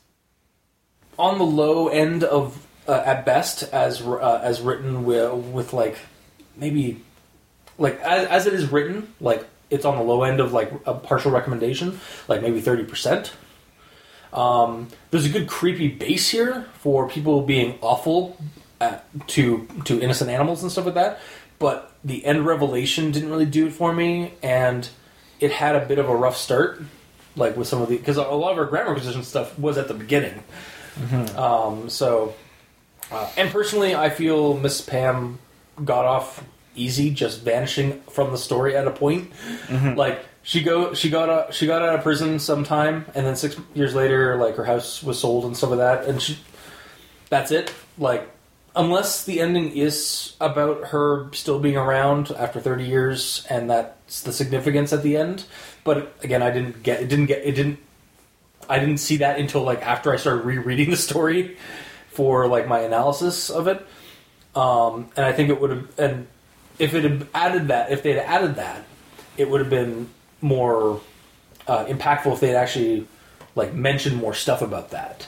on 1.19 1.37
the 1.37 1.45
low 1.45 1.87
end 1.89 2.23
of, 2.23 2.65
uh, 2.87 3.03
at 3.05 3.23
best, 3.25 3.63
as 3.71 4.01
uh, 4.01 4.41
as 4.43 4.61
written 4.61 5.05
with, 5.05 5.31
with 5.53 5.73
like 5.73 5.97
maybe 6.57 7.01
like 7.83 7.99
as, 7.99 8.27
as 8.27 8.47
it 8.47 8.53
is 8.53 8.71
written, 8.71 9.13
like 9.19 9.45
it's 9.69 9.85
on 9.85 9.97
the 9.97 10.03
low 10.03 10.23
end 10.23 10.39
of 10.39 10.53
like 10.53 10.71
a 10.85 10.93
partial 10.93 11.31
recommendation, 11.31 11.99
like 12.27 12.41
maybe 12.41 12.61
thirty 12.61 12.83
percent. 12.83 13.33
Um, 14.31 14.87
there's 15.11 15.25
a 15.25 15.29
good 15.29 15.47
creepy 15.47 15.89
base 15.89 16.29
here 16.29 16.65
for 16.79 17.07
people 17.07 17.41
being 17.43 17.77
awful 17.81 18.37
at, 18.79 19.05
to 19.27 19.67
to 19.85 20.01
innocent 20.01 20.29
animals 20.29 20.63
and 20.63 20.71
stuff 20.71 20.85
like 20.85 20.95
that. 20.95 21.19
But 21.59 21.91
the 22.03 22.25
end 22.25 22.45
revelation 22.45 23.11
didn't 23.11 23.29
really 23.29 23.45
do 23.45 23.67
it 23.67 23.73
for 23.73 23.93
me, 23.93 24.33
and 24.41 24.89
it 25.39 25.51
had 25.51 25.75
a 25.75 25.85
bit 25.85 25.99
of 25.99 26.09
a 26.09 26.15
rough 26.15 26.37
start, 26.37 26.81
like 27.35 27.55
with 27.57 27.67
some 27.67 27.81
of 27.81 27.89
the 27.89 27.97
because 27.97 28.17
a 28.17 28.23
lot 28.23 28.53
of 28.53 28.57
our 28.57 28.65
grammar 28.65 28.89
inquisition 28.89 29.23
stuff 29.23 29.57
was 29.59 29.77
at 29.77 29.87
the 29.87 29.93
beginning. 29.93 30.43
Um, 31.35 31.89
so, 31.89 32.35
uh, 33.11 33.29
and 33.35 33.49
personally, 33.51 33.95
I 33.95 34.09
feel 34.09 34.57
Miss 34.57 34.81
Pam 34.81 35.39
got 35.83 36.05
off 36.05 36.43
easy, 36.75 37.09
just 37.09 37.41
vanishing 37.41 38.01
from 38.11 38.31
the 38.31 38.37
story 38.37 38.75
at 38.75 38.87
a 38.87 38.91
point. 38.91 39.31
Like 39.95 40.25
she 40.41 40.61
go, 40.61 40.93
she 40.93 41.09
got 41.09 41.29
out, 41.29 41.53
she 41.53 41.65
got 41.67 41.81
out 41.81 41.95
of 41.95 42.01
prison 42.03 42.39
sometime, 42.39 43.05
and 43.15 43.25
then 43.25 43.35
six 43.35 43.55
years 43.73 43.95
later, 43.95 44.35
like 44.37 44.55
her 44.55 44.65
house 44.65 45.01
was 45.01 45.19
sold 45.19 45.45
and 45.45 45.55
stuff 45.55 45.71
like 45.71 45.79
that, 45.79 46.05
and 46.05 46.21
she, 46.21 46.37
that's 47.29 47.51
it. 47.51 47.73
Like, 47.97 48.29
unless 48.75 49.23
the 49.23 49.39
ending 49.39 49.71
is 49.71 50.35
about 50.41 50.87
her 50.87 51.31
still 51.33 51.59
being 51.59 51.77
around 51.77 52.31
after 52.31 52.59
thirty 52.59 52.85
years, 52.85 53.45
and 53.49 53.69
that's 53.69 54.21
the 54.21 54.33
significance 54.33 54.91
at 54.91 55.03
the 55.03 55.15
end. 55.17 55.45
But 55.83 56.13
again, 56.23 56.41
I 56.41 56.51
didn't 56.51 56.83
get 56.83 57.01
it. 57.01 57.07
Didn't 57.09 57.27
get 57.27 57.45
it. 57.45 57.55
Didn't 57.55 57.79
I 58.69 58.79
didn't 58.79 58.97
see 58.97 59.17
that 59.17 59.39
until 59.39 59.63
like 59.63 59.85
after 59.85 60.13
I 60.13 60.17
started 60.17 60.45
rereading 60.45 60.89
the 60.89 60.97
story 60.97 61.57
for 62.09 62.47
like 62.47 62.67
my 62.67 62.79
analysis 62.79 63.49
of 63.49 63.67
it. 63.67 63.85
Um, 64.55 65.09
and 65.15 65.25
I 65.25 65.31
think 65.31 65.49
it 65.49 65.59
would 65.59 65.71
have, 65.71 65.99
and 65.99 66.27
if 66.79 66.93
it 66.93 67.03
had 67.03 67.27
added 67.33 67.67
that, 67.69 67.91
if 67.91 68.03
they'd 68.03 68.17
added 68.19 68.55
that, 68.55 68.83
it 69.37 69.49
would 69.49 69.61
have 69.61 69.69
been 69.69 70.09
more 70.41 71.01
uh, 71.67 71.85
impactful 71.85 72.33
if 72.33 72.39
they'd 72.39 72.55
actually 72.55 73.07
like 73.55 73.73
mentioned 73.73 74.17
more 74.17 74.33
stuff 74.33 74.61
about 74.61 74.89
that, 74.91 75.27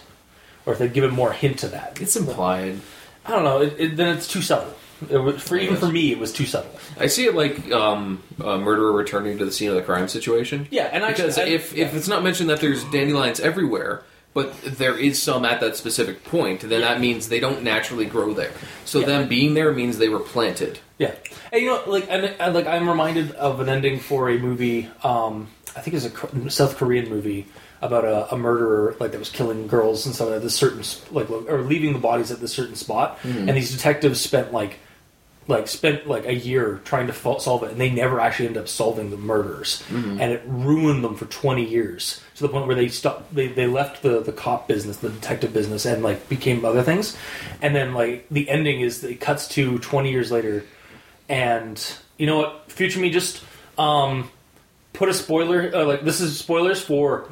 or 0.65 0.73
if 0.73 0.79
they'd 0.79 0.93
given 0.93 1.11
more 1.11 1.31
hint 1.31 1.59
to 1.59 1.67
that. 1.69 1.99
it's 2.01 2.15
implied. 2.15 2.79
I 3.25 3.31
don't 3.31 3.43
know. 3.43 3.61
It, 3.61 3.75
it, 3.79 3.97
then 3.97 4.15
it's 4.17 4.27
too 4.27 4.41
subtle. 4.41 4.73
It 5.09 5.17
was, 5.17 5.41
for 5.41 5.57
even 5.57 5.75
for 5.75 5.87
me, 5.87 6.11
it 6.11 6.19
was 6.19 6.31
too 6.31 6.45
subtle. 6.45 6.71
I 6.99 7.07
see 7.07 7.25
it 7.25 7.35
like 7.35 7.69
um, 7.71 8.23
a 8.39 8.57
murderer 8.57 8.91
returning 8.93 9.37
to 9.39 9.45
the 9.45 9.51
scene 9.51 9.69
of 9.69 9.75
the 9.75 9.81
crime 9.81 10.07
situation. 10.07 10.67
Yeah, 10.71 10.89
and 10.91 11.05
because 11.05 11.37
and- 11.37 11.49
if 11.49 11.75
if 11.75 11.93
it's 11.93 12.07
not 12.07 12.23
mentioned 12.23 12.49
that 12.49 12.61
there's 12.61 12.83
dandelions 12.85 13.39
everywhere, 13.39 14.03
but 14.33 14.59
there 14.63 14.97
is 14.97 15.21
some 15.21 15.43
at 15.45 15.59
that 15.59 15.75
specific 15.75 16.23
point, 16.23 16.61
then 16.61 16.81
that 16.81 16.99
means 17.01 17.29
they 17.29 17.39
don't 17.39 17.61
naturally 17.63 18.05
grow 18.05 18.33
there. 18.33 18.51
So 18.85 18.99
Yeah. 18.99 19.05
them 19.07 19.27
being 19.27 19.53
there 19.53 19.71
means 19.73 19.97
they 19.97 20.09
were 20.09 20.19
planted. 20.19 20.79
Yeah, 20.97 21.13
and 21.51 21.61
you 21.61 21.67
know, 21.67 21.83
like, 21.87 22.07
and, 22.09 22.25
and 22.25 22.53
like, 22.53 22.67
I'm 22.67 22.87
reminded 22.87 23.31
of 23.33 23.59
an 23.59 23.69
ending 23.69 23.99
for 23.99 24.29
a 24.29 24.37
movie. 24.37 24.89
Um, 25.03 25.49
I 25.75 25.81
think 25.81 25.95
it's 25.95 26.05
a 26.05 26.49
South 26.49 26.77
Korean 26.77 27.09
movie 27.09 27.47
about 27.81 28.05
a, 28.05 28.33
a 28.33 28.37
murderer, 28.37 28.95
like 28.99 29.11
that 29.11 29.19
was 29.19 29.29
killing 29.29 29.67
girls 29.67 30.05
and 30.05 30.15
stuff 30.15 30.29
at 30.29 30.41
this 30.41 30.55
certain, 30.55 30.83
like, 31.11 31.29
or 31.29 31.61
leaving 31.61 31.91
the 31.91 31.99
bodies 31.99 32.31
at 32.31 32.39
this 32.39 32.53
certain 32.53 32.75
spot. 32.75 33.19
And 33.49 33.57
these 33.57 33.71
detectives 33.71 34.21
spent 34.21 34.53
like, 34.53 34.79
like, 35.47 35.67
spent 35.67 36.07
like 36.07 36.25
a 36.25 36.33
year 36.33 36.79
trying 36.85 37.07
to 37.07 37.13
solve 37.13 37.63
it, 37.63 37.71
and 37.71 37.79
they 37.79 37.91
never 37.91 38.21
actually 38.21 38.47
ended 38.47 38.61
up 38.61 38.69
solving 38.69 39.11
the 39.11 39.17
murders, 39.17 39.83
and 40.21 40.31
it 40.31 40.41
ruined 40.47 41.03
them 41.03 41.15
for 41.15 41.25
20 41.25 41.63
years 41.65 42.21
to 42.35 42.43
the 42.43 42.49
point 42.49 42.67
where 42.67 42.75
they 42.75 42.87
stopped. 42.87 43.35
They 43.35 43.47
they 43.49 43.67
left 43.67 44.01
the 44.01 44.21
the 44.21 44.31
cop 44.31 44.67
business, 44.69 44.97
the 44.97 45.09
detective 45.09 45.53
business, 45.53 45.85
and 45.85 46.01
like 46.01 46.29
became 46.29 46.63
other 46.63 46.81
things. 46.83 47.17
And 47.61 47.75
then 47.75 47.93
like 47.93 48.27
the 48.31 48.49
ending 48.49 48.79
is 48.79 49.03
it 49.03 49.19
cuts 49.19 49.47
to 49.49 49.77
20 49.77 50.09
years 50.09 50.31
later 50.31 50.63
and 51.29 51.95
you 52.17 52.25
know 52.25 52.37
what, 52.37 52.71
future 52.71 52.99
me, 52.99 53.09
just 53.09 53.43
um, 53.77 54.29
put 54.93 55.09
a 55.09 55.13
spoiler. 55.13 55.71
Uh, 55.73 55.85
like 55.85 56.01
this 56.03 56.21
is 56.21 56.37
spoilers 56.37 56.81
for. 56.81 57.29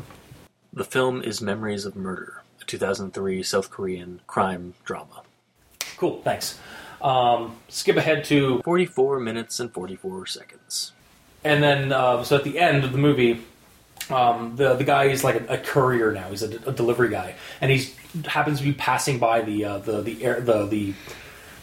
The 0.74 0.84
film 0.84 1.22
is 1.22 1.40
Memories 1.42 1.86
of 1.86 1.96
Murder, 1.96 2.42
a 2.62 2.66
2003 2.66 3.44
South 3.44 3.70
Korean 3.70 4.22
crime 4.26 4.74
drama. 4.84 5.22
Cool, 5.98 6.22
thanks. 6.24 6.60
Um, 7.02 7.58
skip 7.68 7.98
ahead 7.98 8.24
to 8.26 8.62
44 8.64 9.20
minutes 9.20 9.60
and 9.60 9.72
44 9.72 10.26
seconds, 10.26 10.94
and 11.44 11.62
then 11.62 11.92
uh, 11.92 12.24
so 12.24 12.38
at 12.38 12.44
the 12.44 12.58
end 12.60 12.84
of 12.84 12.92
the 12.92 12.98
movie, 12.98 13.42
um, 14.10 14.56
the 14.56 14.74
the 14.76 14.84
guy 14.84 15.06
is 15.06 15.24
like 15.24 15.42
a, 15.42 15.54
a 15.54 15.58
courier 15.58 16.12
now. 16.12 16.30
He's 16.30 16.44
a, 16.44 16.56
a 16.68 16.72
delivery 16.72 17.10
guy, 17.10 17.36
and 17.62 17.70
he's 17.70 17.96
happens 18.26 18.60
to 18.60 18.64
be 18.64 18.74
passing 18.74 19.20
by 19.20 19.42
the 19.42 19.66
uh, 19.66 19.78
the 19.80 20.02
the 20.02 20.24
air 20.24 20.42
the 20.42 20.66
the 20.66 20.94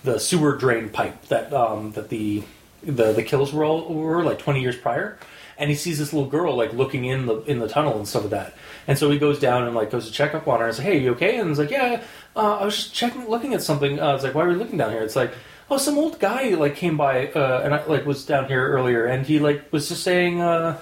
the 0.05 0.19
sewer 0.19 0.57
drain 0.57 0.89
pipe 0.89 1.27
that 1.27 1.53
um, 1.53 1.93
that 1.93 2.09
the 2.09 2.43
the 2.83 3.13
the 3.13 3.23
kills 3.23 3.53
were 3.53 3.65
all 3.65 3.93
were 3.93 4.23
like 4.23 4.39
twenty 4.39 4.61
years 4.61 4.77
prior, 4.77 5.19
and 5.59 5.71
he 5.71 5.77
sees 5.77 5.99
this 5.99 6.13
little 6.13 6.29
girl 6.29 6.57
like 6.57 6.73
looking 6.73 7.05
in 7.05 7.27
the 7.27 7.37
in 7.43 7.59
the 7.59 7.69
tunnel 7.69 7.97
and 7.97 8.09
stuff 8.09 8.23
like 8.23 8.31
that, 8.31 8.55
and 8.87 8.99
so 8.99 9.11
he 9.11 9.19
goes 9.19 9.39
down 9.39 9.65
and 9.65 9.75
like 9.75 9.91
goes 9.91 10.07
to 10.07 10.13
check 10.13 10.35
up 10.35 10.49
on 10.49 10.61
her 10.61 10.67
and 10.67 10.75
says, 10.75 10.85
"Hey, 10.85 10.99
you 10.99 11.13
okay?" 11.13 11.39
And 11.39 11.49
he's 11.49 11.59
like, 11.59 11.71
"Yeah, 11.71 12.03
uh, 12.37 12.59
I 12.59 12.65
was 12.65 12.77
just 12.77 12.95
checking, 12.95 13.29
looking 13.29 13.55
at 13.55 13.63
something." 13.63 14.01
Uh, 14.01 14.15
it's 14.15 14.25
like, 14.25 14.35
"Why 14.35 14.45
were 14.45 14.53
you 14.53 14.59
looking 14.59 14.79
down 14.79 14.91
here?" 14.91 15.03
It's 15.03 15.17
like. 15.17 15.33
Oh, 15.73 15.79
some 15.79 15.99
old 15.99 16.19
guy 16.19 16.49
like 16.55 16.75
came 16.75 16.97
by 16.97 17.29
uh, 17.29 17.61
and 17.63 17.73
I 17.73 17.85
like 17.87 18.05
was 18.05 18.27
down 18.27 18.49
here 18.49 18.67
earlier, 18.71 19.07
and 19.07 19.25
he 19.25 19.39
like 19.39 19.73
was 19.73 19.89
just 19.89 20.03
saying 20.03 20.41
uh, 20.41 20.81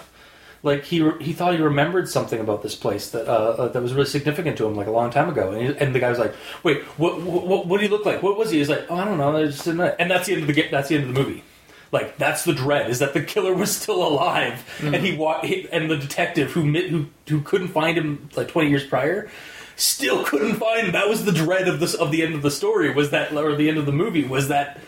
like 0.63 0.85
he 0.85 1.01
re- 1.03 1.23
he 1.23 1.33
thought 1.33 1.55
he 1.55 1.61
remembered 1.61 2.09
something 2.09 2.41
about 2.41 2.63
this 2.63 2.75
place 2.75 3.11
that 3.11 3.29
uh, 3.29 3.33
uh, 3.33 3.69
that 3.69 3.83
was 3.83 3.93
really 3.95 4.07
significant 4.09 4.59
to 4.59 4.67
him 4.67 4.75
like 4.75 4.87
a 4.87 4.91
long 4.91 5.11
time 5.11 5.29
ago. 5.29 5.53
And, 5.53 5.63
he, 5.63 5.77
and 5.77 5.95
the 5.95 6.01
guy 6.01 6.11
was 6.11 6.19
like 6.19 6.35
wait 6.63 6.83
what, 6.99 7.21
what 7.23 7.67
what 7.67 7.81
did 7.81 7.91
he 7.91 7.97
look 7.97 8.05
like? 8.05 8.23
What 8.23 8.37
was 8.37 8.51
he? 8.51 8.59
He's 8.59 8.69
like 8.69 8.87
oh 8.89 8.97
I 8.97 9.05
don't 9.05 9.19
know 9.19 9.37
I 9.37 9.47
just 9.47 9.65
didn't 9.65 9.79
know. 9.79 9.95
and 9.99 10.11
that's 10.11 10.27
the 10.27 10.35
end 10.35 10.49
of 10.49 10.55
the 10.55 10.69
that's 10.71 10.89
the 10.89 10.97
end 10.97 11.09
of 11.09 11.15
the 11.15 11.21
movie. 11.23 11.45
Like 11.91 12.19
that's 12.19 12.45
the 12.45 12.53
dread 12.53 12.91
is 12.91 12.99
that 12.99 13.15
the 13.15 13.23
killer 13.23 13.55
was 13.55 13.75
still 13.77 14.07
alive. 14.07 14.65
And 14.83 14.97
he, 14.97 15.17
wa- 15.17 15.41
he 15.43 15.69
and 15.71 15.91
the 15.91 15.97
detective 15.97 16.53
who 16.53 16.63
who 16.73 17.07
who 17.29 17.41
couldn't 17.41 17.69
find 17.69 17.97
him 17.97 18.29
like 18.37 18.49
20 18.49 18.69
years 18.69 18.85
prior 18.85 19.31
still 19.77 20.25
couldn't 20.25 20.57
find 20.57 20.89
him. 20.89 20.93
That 20.93 21.09
was 21.09 21.25
the 21.25 21.33
dread 21.33 21.69
of 21.69 21.79
this 21.81 21.95
of 21.95 22.11
the 22.11 22.23
end 22.23 22.35
of 22.35 22.43
the 22.43 22.51
story 22.51 22.93
was 22.93 23.11
that 23.11 23.33
or 23.33 23.55
the 23.55 23.69
end 23.69 23.79
of 23.79 23.87
the 23.87 23.93
movie 23.93 24.25
was 24.25 24.49
that 24.49 24.81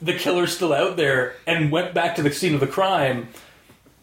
the 0.00 0.14
killer's 0.14 0.54
still 0.54 0.72
out 0.72 0.96
there 0.96 1.34
and 1.46 1.70
went 1.70 1.94
back 1.94 2.16
to 2.16 2.22
the 2.22 2.30
scene 2.30 2.54
of 2.54 2.60
the 2.60 2.66
crime 2.66 3.28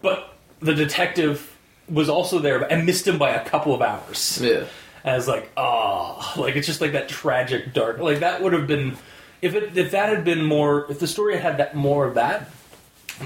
but 0.02 0.33
the 0.64 0.74
detective 0.74 1.56
was 1.90 2.10
also 2.10 2.40
there 2.40 2.62
and 2.62 2.86
missed 2.86 3.08
him 3.08 3.18
by 3.18 3.32
a 3.32 3.44
couple 3.46 3.74
of 3.76 3.82
hours. 3.82 4.40
Yeah. 4.42 4.66
Was 5.06 5.28
like, 5.28 5.52
oh, 5.58 6.34
like 6.38 6.56
it's 6.56 6.66
just 6.66 6.80
like 6.80 6.94
that 6.94 7.10
tragic 7.10 7.74
dark. 7.74 8.00
Like 8.00 8.20
that 8.20 8.42
would 8.42 8.54
have 8.54 8.68
been 8.68 8.96
if 9.42 9.54
it 9.54 9.78
if 9.78 9.92
that 9.92 10.08
had 10.08 10.24
been 10.24 10.44
more 10.46 10.90
if 10.90 11.00
the 11.00 11.08
story 11.08 11.34
had 11.34 11.44
had 11.44 11.58
that 11.58 11.76
more 11.76 12.08
of 12.08 12.16
that, 12.16 12.50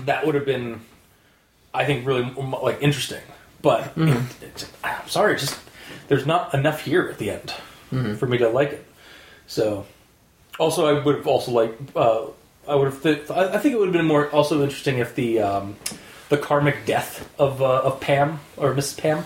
that 0.05 0.25
would 0.25 0.33
have 0.33 0.45
been, 0.45 0.81
I 1.73 1.85
think, 1.85 2.05
really 2.07 2.23
like 2.63 2.81
interesting. 2.81 3.21
But 3.61 3.93
it, 3.95 4.43
it, 4.43 4.69
I'm 4.83 5.07
sorry, 5.07 5.38
just 5.38 5.59
there's 6.07 6.25
not 6.25 6.53
enough 6.55 6.81
here 6.81 7.07
at 7.09 7.19
the 7.19 7.29
end 7.29 7.53
for 8.17 8.25
me 8.25 8.39
to 8.39 8.49
like 8.49 8.71
it. 8.71 8.85
So, 9.45 9.85
also, 10.59 10.88
I 10.88 11.03
would 11.03 11.15
have 11.15 11.27
also 11.27 11.51
liked. 11.51 11.95
Uh, 11.95 12.27
I 12.67 12.75
would 12.75 12.85
have. 12.85 13.03
Th- 13.03 13.29
I 13.29 13.53
I 13.53 13.57
think 13.59 13.75
it 13.75 13.77
would 13.77 13.88
have 13.88 13.93
been 13.93 14.05
more 14.05 14.29
also 14.31 14.63
interesting 14.63 14.97
if 14.97 15.13
the 15.15 15.39
um, 15.41 15.75
the 16.30 16.38
karmic 16.38 16.86
death 16.86 17.30
of 17.39 17.61
uh, 17.61 17.82
of 17.84 17.99
Pam 17.99 18.39
or 18.57 18.73
Mrs. 18.73 18.97
Pam, 18.97 19.23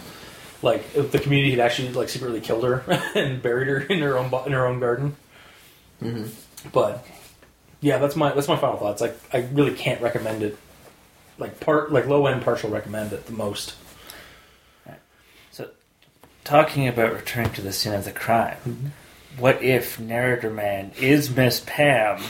like 0.62 0.84
if 0.95 1.12
the 1.12 1.20
community 1.20 1.52
had 1.52 1.60
actually 1.60 1.89
like 1.93 2.10
secretly 2.10 2.41
killed 2.41 2.64
her 2.64 2.84
and 3.16 3.41
buried 3.41 3.68
her 3.68 3.80
in 3.80 3.99
her 3.99 4.18
own 4.18 4.30
bo- 4.30 4.43
in 4.45 4.52
her 4.52 4.66
own 4.68 4.80
garden. 4.80 5.16
But 6.72 7.06
yeah, 7.80 7.97
that's 7.97 8.16
my 8.16 8.34
that's 8.34 8.47
my 8.47 8.56
final 8.58 8.78
thoughts. 8.78 9.02
Like 9.02 9.18
I 9.34 9.47
really 9.54 9.74
can't 9.74 10.02
recommend 10.02 10.43
it. 10.43 10.58
Like 11.38 11.60
part 11.60 11.91
like 11.91 12.06
low 12.08 12.28
end 12.28 12.43
partial 12.43 12.70
recommend 12.70 13.14
it 13.14 13.26
the 13.26 13.34
most. 13.34 13.76
So, 15.52 15.70
talking 16.43 16.88
about 16.88 17.14
returning 17.14 17.52
to 17.54 17.62
the 17.62 17.74
scene 17.74 17.93
of 17.93 18.06
the 18.06 18.12
crime, 18.12 18.93
what 19.38 19.64
if 19.64 19.99
Narrator 19.99 20.49
Man 20.52 20.91
is 20.99 21.36
Miss 21.36 21.62
Pam 21.66 22.22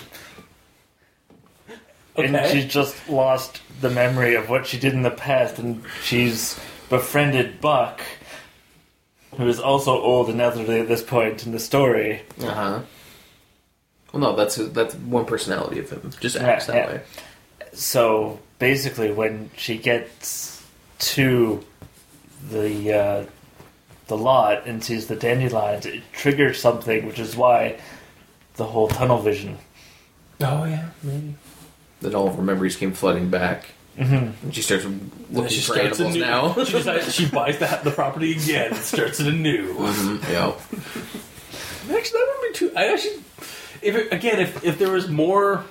and 2.15 2.35
Okay. 2.35 2.51
she's 2.51 2.65
just 2.71 3.07
lost 3.09 3.61
the 3.81 3.89
memory 3.89 4.35
of 4.35 4.49
what 4.49 4.67
she 4.67 4.77
did 4.79 4.93
in 4.93 5.01
the 5.01 5.11
past 5.11 5.57
and 5.59 5.83
she's 6.03 6.59
befriended 6.89 7.61
Buck, 7.61 8.01
who 9.37 9.47
is 9.47 9.59
also 9.59 9.99
old 10.01 10.29
and 10.29 10.41
elderly 10.41 10.79
at 10.81 10.87
this 10.87 11.01
point 11.01 11.45
in 11.45 11.51
the 11.51 11.59
story. 11.59 12.21
Uh 12.41 12.47
huh. 12.49 12.79
Well, 14.11 14.21
no, 14.21 14.35
that's 14.35 14.55
that's 14.57 14.93
one 14.95 15.25
personality 15.25 15.79
of 15.79 15.89
him. 15.89 16.11
Just 16.19 16.35
acts 16.35 16.67
Yeah, 16.67 16.73
that 16.73 16.87
yeah. 16.89 16.95
way. 16.95 17.01
So 17.73 18.39
basically, 18.59 19.11
when 19.11 19.49
she 19.55 19.77
gets 19.77 20.61
to 20.99 21.63
the 22.49 22.93
uh, 22.93 23.25
the 24.07 24.17
lot 24.17 24.67
and 24.67 24.83
sees 24.83 25.07
the 25.07 25.15
dandelions, 25.15 25.85
it 25.85 26.03
triggers 26.11 26.59
something, 26.59 27.05
which 27.07 27.19
is 27.19 27.37
why 27.37 27.79
the 28.57 28.65
whole 28.65 28.89
tunnel 28.89 29.19
vision. 29.21 29.57
Oh 30.41 30.65
yeah, 30.65 30.89
maybe. 31.03 31.35
Then 32.01 32.15
all 32.15 32.27
of 32.27 32.35
her 32.35 32.41
memories 32.41 32.75
came 32.75 32.93
flooding 32.93 33.29
back, 33.29 33.65
Mm-hmm. 33.97 34.45
and 34.45 34.55
she 34.55 34.61
starts 34.61 34.85
looking 34.85 35.49
she 35.49 35.57
for 35.61 35.73
starts 35.73 35.99
animals 35.99 36.15
anew. 36.15 36.25
now. 36.25 36.53
she, 36.63 36.71
decides, 36.71 37.13
she 37.13 37.27
buys 37.27 37.59
the, 37.59 37.79
the 37.83 37.91
property 37.91 38.31
again 38.31 38.67
and 38.73 38.77
starts 38.77 39.19
it 39.19 39.27
anew. 39.27 39.73
Mhm, 39.77 40.23
yeah. 40.29 40.53
Actually, 41.95 42.19
that 42.19 42.27
wouldn't 42.39 42.53
be 42.53 42.57
too. 42.57 42.71
I 42.75 42.87
actually, 42.93 43.17
if 43.81 43.95
it, 43.95 44.13
again, 44.13 44.39
if 44.39 44.63
if 44.63 44.79
there 44.79 44.91
was 44.91 45.09
more 45.09 45.65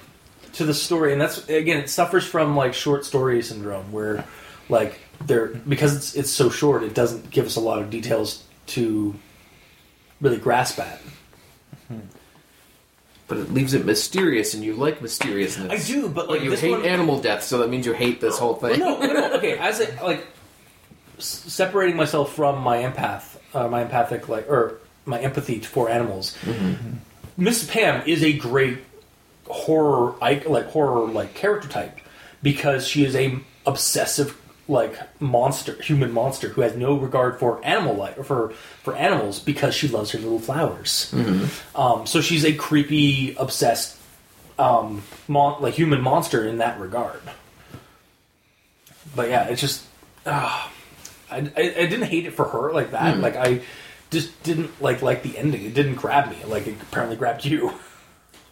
to 0.54 0.64
the 0.64 0.74
story, 0.74 1.12
and 1.12 1.20
that's 1.20 1.48
again, 1.48 1.78
it 1.78 1.88
suffers 1.88 2.26
from 2.26 2.54
like 2.56 2.74
short 2.74 3.04
story 3.06 3.40
syndrome, 3.42 3.90
where 3.90 4.24
like 4.68 5.00
there 5.24 5.46
because 5.48 5.96
it's 5.96 6.14
it's 6.14 6.30
so 6.30 6.50
short, 6.50 6.82
it 6.82 6.92
doesn't 6.94 7.30
give 7.30 7.46
us 7.46 7.56
a 7.56 7.60
lot 7.60 7.80
of 7.80 7.88
details 7.90 8.44
to 8.68 9.14
really 10.20 10.36
grasp 10.38 10.78
at. 10.78 11.00
But 13.30 13.38
it 13.38 13.54
leaves 13.54 13.72
it 13.74 13.86
mysterious, 13.86 14.52
and 14.54 14.62
you 14.62 14.74
like 14.74 15.00
mysteriousness. 15.00 15.70
I 15.70 15.86
do, 15.90 16.08
but 16.08 16.26
But 16.26 16.28
like 16.30 16.42
you 16.42 16.50
hate 16.52 16.72
one, 16.72 16.84
animal 16.84 17.20
death, 17.20 17.44
so 17.44 17.58
that 17.58 17.70
means 17.70 17.86
you 17.86 17.92
hate 17.92 18.20
this 18.20 18.36
whole 18.38 18.54
thing. 18.54 18.80
no, 18.80 18.98
no, 19.00 19.32
okay. 19.34 19.56
As 19.56 19.80
a, 19.80 20.04
like 20.04 20.26
separating 21.18 21.96
myself 21.96 22.34
from 22.34 22.60
my 22.60 22.78
empath, 22.78 23.36
uh, 23.54 23.68
my 23.68 23.82
empathic 23.82 24.28
like 24.28 24.48
or 24.50 24.80
my 25.06 25.20
empathy 25.20 25.60
for 25.60 25.88
animals. 25.88 26.36
Miss 27.36 27.64
Pam 27.70 28.02
is 28.06 28.22
a 28.22 28.32
great 28.32 28.78
horror 29.46 30.14
like 30.20 30.44
horror 30.70 31.06
like 31.08 31.34
character 31.34 31.68
type 31.68 31.98
because 32.42 32.86
she 32.86 33.04
is 33.04 33.14
a 33.16 33.38
obsessive 33.66 34.39
like 34.70 35.20
monster 35.20 35.74
human 35.82 36.12
monster 36.12 36.48
who 36.48 36.60
has 36.60 36.76
no 36.76 36.94
regard 36.96 37.38
for 37.38 37.62
animal 37.64 37.94
life 37.94 38.16
or 38.16 38.24
for 38.24 38.50
for 38.82 38.94
animals 38.96 39.40
because 39.40 39.74
she 39.74 39.88
loves 39.88 40.12
her 40.12 40.18
little 40.18 40.38
flowers. 40.38 41.12
Um, 41.74 42.06
so 42.06 42.20
she's 42.20 42.44
a 42.44 42.54
creepy 42.54 43.34
obsessed 43.36 43.98
um, 44.58 45.02
mon- 45.26 45.60
like 45.60 45.74
human 45.74 46.00
monster 46.00 46.46
in 46.46 46.58
that 46.58 46.78
regard. 46.80 47.20
But 49.14 49.28
yeah 49.28 49.48
it's 49.48 49.60
just 49.60 49.84
uh, 50.24 50.68
I, 51.30 51.38
I, 51.38 51.40
I 51.56 51.86
didn't 51.86 52.02
hate 52.02 52.26
it 52.26 52.32
for 52.34 52.44
her 52.44 52.72
like 52.72 52.92
that. 52.92 53.18
Like 53.18 53.36
i 53.36 53.60
just 54.10 54.42
didn't 54.42 54.80
like 54.80 55.02
like 55.02 55.22
the 55.22 55.36
ending. 55.36 55.64
It 55.64 55.74
didn't 55.74 55.96
grab 55.96 56.30
me. 56.30 56.36
Like 56.46 56.66
it 56.66 56.76
apparently 56.80 57.16
grabbed 57.16 57.44
you. 57.44 57.72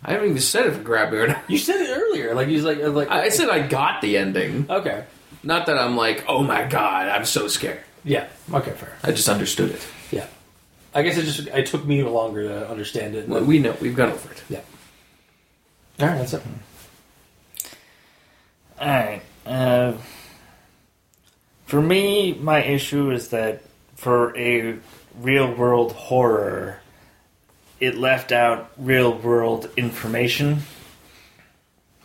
I 0.04 0.12
haven't 0.12 0.30
even 0.30 0.40
said 0.40 0.66
if 0.66 0.76
it 0.76 0.84
grabbed 0.84 1.12
me 1.12 1.18
or 1.18 1.26
not. 1.26 1.42
You 1.48 1.58
said 1.58 1.80
it 1.80 1.90
earlier, 1.90 2.34
like 2.34 2.48
he's 2.48 2.64
like 2.64 2.78
like 2.80 3.10
I 3.10 3.24
I 3.24 3.28
said 3.28 3.48
I 3.50 3.66
got 3.66 4.00
the 4.00 4.16
ending. 4.16 4.66
okay, 4.70 5.04
Not 5.42 5.66
that 5.66 5.78
I'm 5.78 5.96
like, 5.96 6.24
oh 6.28 6.42
my 6.42 6.64
god, 6.64 7.08
I'm 7.08 7.24
so 7.24 7.48
scared. 7.48 7.80
yeah, 8.04 8.28
okay, 8.52 8.72
fair, 8.72 8.96
I 9.02 9.12
just 9.12 9.28
understood 9.28 9.70
it. 9.70 9.86
yeah. 10.10 10.26
I 10.94 11.02
guess 11.02 11.16
it 11.18 11.24
just 11.24 11.46
it 11.46 11.66
took 11.66 11.84
me 11.84 12.02
longer 12.02 12.48
to 12.48 12.68
understand 12.70 13.14
it. 13.14 13.28
Well, 13.28 13.44
We 13.44 13.58
know, 13.58 13.76
we've 13.80 13.94
got 13.94 14.08
over 14.08 14.32
it. 14.32 14.42
yeah. 14.48 14.60
All 16.00 16.06
right, 16.08 16.18
that's 16.18 16.32
it. 16.32 16.42
Alright. 18.80 19.22
Uh, 19.44 19.92
for 21.66 21.80
me, 21.82 22.34
my 22.34 22.62
issue 22.62 23.10
is 23.10 23.28
that 23.28 23.62
for 23.96 24.36
a 24.36 24.78
real 25.20 25.52
world 25.54 25.92
horror, 25.92 26.80
it 27.80 27.96
left 27.96 28.32
out 28.32 28.70
real 28.78 29.12
world 29.12 29.68
information. 29.76 30.60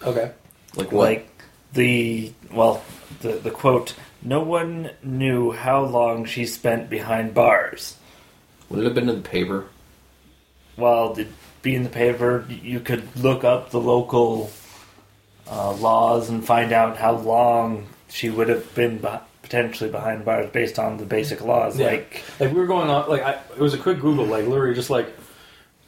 Okay, 0.04 0.32
Like 0.76 0.92
what? 0.92 1.06
Like 1.10 1.33
the 1.74 2.34
well, 2.52 2.84
the 3.22 3.34
the 3.34 3.52
quote: 3.52 3.96
"No 4.22 4.42
one 4.42 4.92
knew 5.04 5.52
how 5.52 5.84
long 5.84 6.26
she 6.26 6.46
spent 6.46 6.90
behind 6.90 7.34
bars." 7.34 7.98
Would 8.70 8.80
it 8.80 8.86
have 8.86 8.96
been 8.96 9.10
in 9.10 9.22
the 9.22 9.30
paper? 9.30 9.66
Well, 10.78 11.14
it 11.20 11.28
be 11.64 11.74
in 11.74 11.84
the 11.84 11.90
paper, 11.90 12.46
you 12.50 12.80
could 12.82 13.04
look 13.16 13.44
up 13.44 13.72
the 13.72 13.80
local 13.80 14.52
uh, 15.50 15.72
laws 15.74 16.30
and 16.30 16.46
find 16.46 16.72
out 16.72 16.98
how 16.98 17.16
long 17.16 17.88
she 18.10 18.30
would 18.30 18.50
have 18.50 18.76
been 18.76 19.00
beh 19.00 19.20
potentially 19.42 19.90
behind 19.90 20.24
bars 20.24 20.50
based 20.52 20.80
on 20.80 20.98
the 20.98 21.06
basic 21.06 21.42
laws. 21.42 21.78
Yeah. 21.78 21.88
Like, 21.88 22.24
like 22.40 22.52
we 22.52 22.60
were 22.60 22.66
going 22.66 22.90
on 22.90 23.10
like 23.10 23.22
I, 23.22 23.34
it 23.34 23.60
was 23.60 23.74
a 23.74 23.78
quick 23.78 24.00
Google, 24.00 24.26
like 24.26 24.48
literally 24.48 24.76
just 24.76 24.90
like 24.90 25.08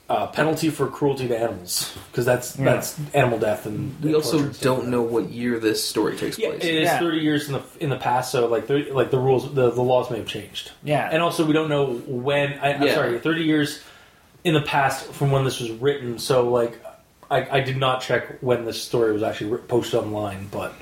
uh, 0.07 0.27
penalty 0.27 0.69
for 0.69 0.87
cruelty 0.87 1.27
to 1.27 1.35
animals 1.37 1.97
because 2.11 2.25
that's 2.25 2.57
Yeah. 2.59 2.65
that's 2.65 2.99
animal 3.15 3.39
death 3.39 3.65
and 3.65 3.95
We 4.03 4.09
and 4.09 4.15
also 4.17 4.33
torture 4.33 4.45
and 4.45 4.55
stuff 4.55 4.63
don't 4.77 4.87
know 4.89 5.01
what 5.01 5.29
year 5.29 5.59
this 5.59 5.83
story 5.83 6.15
takes 6.15 6.35
that. 6.35 6.43
Yeah, 6.43 6.49
place. 6.49 6.63
it 6.63 6.75
is 6.75 6.83
Yeah. 6.83 6.99
thirty 6.99 7.17
years 7.19 7.47
in 7.47 7.53
the 7.53 7.61
in 7.79 7.89
the 7.89 7.97
past, 7.97 8.31
so 8.31 8.45
like 8.47 8.67
30, 8.67 8.91
like 8.91 9.09
the 9.09 9.17
rules, 9.17 9.51
the, 9.53 9.71
the 9.71 9.81
laws 9.81 10.11
may 10.11 10.17
have 10.19 10.27
changed. 10.27 10.71
yeah, 10.83 11.09
And 11.11 11.23
also, 11.23 11.43
we 11.45 11.53
don't 11.53 11.69
know 11.69 11.93
when. 12.07 12.53
I, 12.59 12.73
I'm 12.73 12.83
Yeah. 12.83 12.93
sorry, 12.93 13.17
30 13.19 13.43
years 13.43 13.81
in 14.43 14.53
the 14.53 14.61
past 14.61 15.05
from 15.13 15.31
when 15.31 15.43
this 15.43 15.59
was 15.59 15.71
written. 15.71 16.19
So, 16.19 16.49
like, 16.49 16.79
I, 17.31 17.57
I 17.57 17.59
did 17.61 17.77
not 17.77 18.01
check 18.01 18.37
when 18.41 18.65
this 18.65 18.79
story 18.79 19.11
was 19.11 19.23
actually 19.23 19.57
posted 19.57 19.99
online, 19.99 20.49
but 20.51 20.69
uh, 20.71 20.73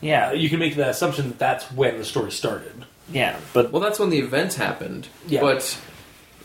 yeah, 0.00 0.32
you 0.32 0.48
can 0.48 0.58
make 0.58 0.74
the 0.74 0.88
assumption 0.88 1.28
that 1.28 1.38
that's 1.38 1.70
when 1.70 1.98
the 1.98 2.04
story 2.04 2.32
started. 2.32 2.84
yeah. 3.12 3.36
But 3.52 3.70
Well, 3.70 3.80
that's 3.80 4.00
when 4.00 4.10
the 4.10 4.18
events 4.18 4.56
happened. 4.56 5.06
Yeah. 5.28 5.40
But 5.42 5.78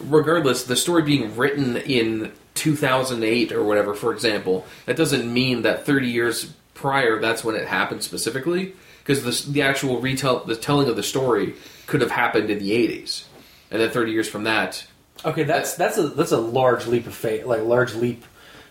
regardless, 0.03 0.63
the 0.63 0.75
story 0.75 1.03
being 1.03 1.35
written 1.35 1.77
in 1.77 2.31
2008 2.55 3.51
or 3.51 3.63
whatever, 3.63 3.93
for 3.93 4.13
example, 4.13 4.65
that 4.85 4.95
doesn't 4.95 5.31
mean 5.31 5.61
that 5.63 5.85
30 5.85 6.07
years 6.07 6.53
prior 6.73 7.19
that's 7.19 7.43
when 7.43 7.55
it 7.55 7.67
happened 7.67 8.03
specifically. 8.03 8.73
Because 9.03 9.45
the, 9.45 9.51
the 9.51 9.61
actual 9.63 9.99
retell, 9.99 10.43
the 10.43 10.55
telling 10.55 10.87
of 10.87 10.95
the 10.95 11.03
story 11.03 11.55
could 11.87 12.01
have 12.01 12.11
happened 12.11 12.51
in 12.51 12.59
the 12.59 12.71
80s, 12.71 13.23
and 13.71 13.81
then 13.81 13.89
30 13.89 14.11
years 14.11 14.29
from 14.29 14.43
that, 14.43 14.85
Okay, 15.23 15.43
that's 15.43 15.75
that's 15.75 15.97
a 15.97 16.07
that's 16.07 16.31
a 16.31 16.39
large 16.39 16.87
leap 16.87 17.05
of 17.05 17.13
faith, 17.13 17.45
like 17.45 17.61
large 17.61 17.93
leap 17.93 18.25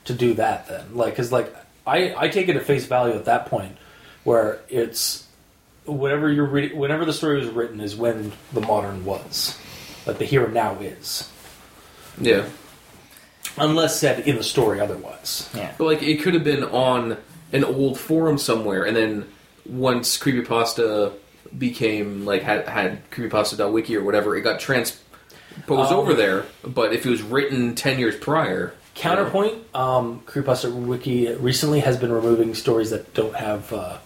to 0.06 0.14
do 0.14 0.34
that. 0.34 0.68
Then, 0.68 0.96
like, 0.96 1.12
because 1.12 1.30
like 1.30 1.54
I 1.86 2.14
I 2.16 2.28
take 2.28 2.48
it 2.48 2.56
at 2.56 2.64
face 2.64 2.86
value 2.86 3.14
at 3.14 3.26
that 3.26 3.46
point, 3.46 3.76
where 4.24 4.60
it's 4.68 5.26
whatever 5.84 6.30
you're 6.30 6.46
reading, 6.46 6.76
whenever 6.76 7.04
the 7.04 7.12
story 7.12 7.38
was 7.38 7.48
written 7.48 7.80
is 7.80 7.94
when 7.94 8.32
the 8.52 8.60
modern 8.60 9.04
was, 9.04 9.58
like 10.06 10.18
the 10.18 10.24
here 10.24 10.44
and 10.44 10.54
now 10.54 10.74
is, 10.80 11.30
yeah. 12.20 12.46
unless 13.58 13.98
said 14.00 14.26
in 14.26 14.36
the 14.36 14.42
story 14.42 14.80
otherwise. 14.80 15.48
yeah, 15.54 15.72
But 15.78 15.84
like, 15.84 16.02
it 16.02 16.22
could 16.22 16.34
have 16.34 16.44
been 16.44 16.64
on 16.64 17.16
an 17.52 17.64
old 17.64 17.98
forum 17.98 18.38
somewhere, 18.38 18.84
and 18.84 18.96
then 18.96 19.26
once 19.66 20.16
creepypasta 20.18 21.12
became 21.56 22.24
like 22.24 22.42
had 22.42 22.68
had 22.68 23.10
creepypasta.wiki 23.10 23.96
or 23.96 24.04
whatever, 24.04 24.36
it 24.36 24.42
got 24.42 24.60
transposed 24.60 25.00
Um, 25.68 25.98
over 25.98 26.14
there. 26.14 26.44
But 26.64 26.92
if 26.92 27.04
it 27.04 27.10
was 27.10 27.22
written 27.22 27.74
ten 27.74 27.98
years 27.98 28.16
prior, 28.16 28.72
Counterpoint, 28.94 29.54
um, 29.74 30.20
Creepypasta 30.26 30.72
Wiki 30.72 31.32
recently 31.34 31.80
has 31.80 31.96
been 31.96 32.12
removing 32.12 32.54
stories 32.54 32.90
that 32.90 33.14
don't 33.14 33.34
have 33.34 33.72
uh, 33.72 33.98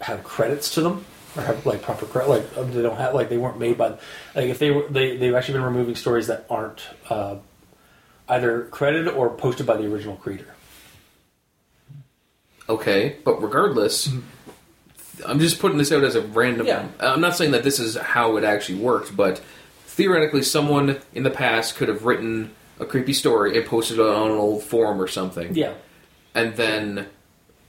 have 0.00 0.24
credits 0.24 0.74
to 0.74 0.80
them 0.80 1.04
or 1.36 1.42
have 1.42 1.64
like 1.66 1.82
proper 1.82 2.06
credit. 2.06 2.28
Like 2.28 2.44
uh, 2.56 2.62
they 2.62 2.82
don't 2.82 2.96
have 2.96 3.14
like 3.14 3.28
they 3.28 3.38
weren't 3.38 3.58
made 3.58 3.78
by 3.78 3.90
like 4.34 4.46
if 4.46 4.58
they 4.58 4.70
were 4.70 4.86
they 4.88 5.16
they've 5.16 5.34
actually 5.34 5.54
been 5.54 5.64
removing 5.64 5.94
stories 5.96 6.26
that 6.28 6.46
aren't 6.48 6.82
uh, 7.10 7.36
either 8.28 8.64
credited 8.70 9.08
or 9.08 9.30
posted 9.30 9.66
by 9.66 9.76
the 9.76 9.86
original 9.92 10.16
creator. 10.16 10.54
okay. 12.68 13.16
But 13.24 13.42
regardless, 13.42 14.08
I'm 15.26 15.38
just 15.38 15.58
putting 15.58 15.78
this 15.78 15.92
out 15.92 16.04
as 16.04 16.14
a 16.14 16.22
random. 16.22 16.66
Yeah. 16.66 16.88
I'm 17.00 17.20
not 17.20 17.36
saying 17.36 17.52
that 17.52 17.62
this 17.62 17.78
is 17.78 17.96
how 17.96 18.36
it 18.36 18.44
actually 18.44 18.78
worked, 18.78 19.16
but 19.16 19.42
theoretically, 19.86 20.42
someone 20.42 20.98
in 21.12 21.22
the 21.22 21.30
past 21.30 21.76
could 21.76 21.88
have 21.88 22.04
written 22.04 22.50
a 22.80 22.84
creepy 22.84 23.12
story 23.12 23.56
and 23.56 23.66
posted 23.66 23.98
it 23.98 24.02
on 24.02 24.30
an 24.30 24.36
old 24.36 24.62
forum 24.62 25.00
or 25.00 25.06
something. 25.06 25.54
Yeah. 25.54 25.74
And 26.34 26.56
then 26.56 27.06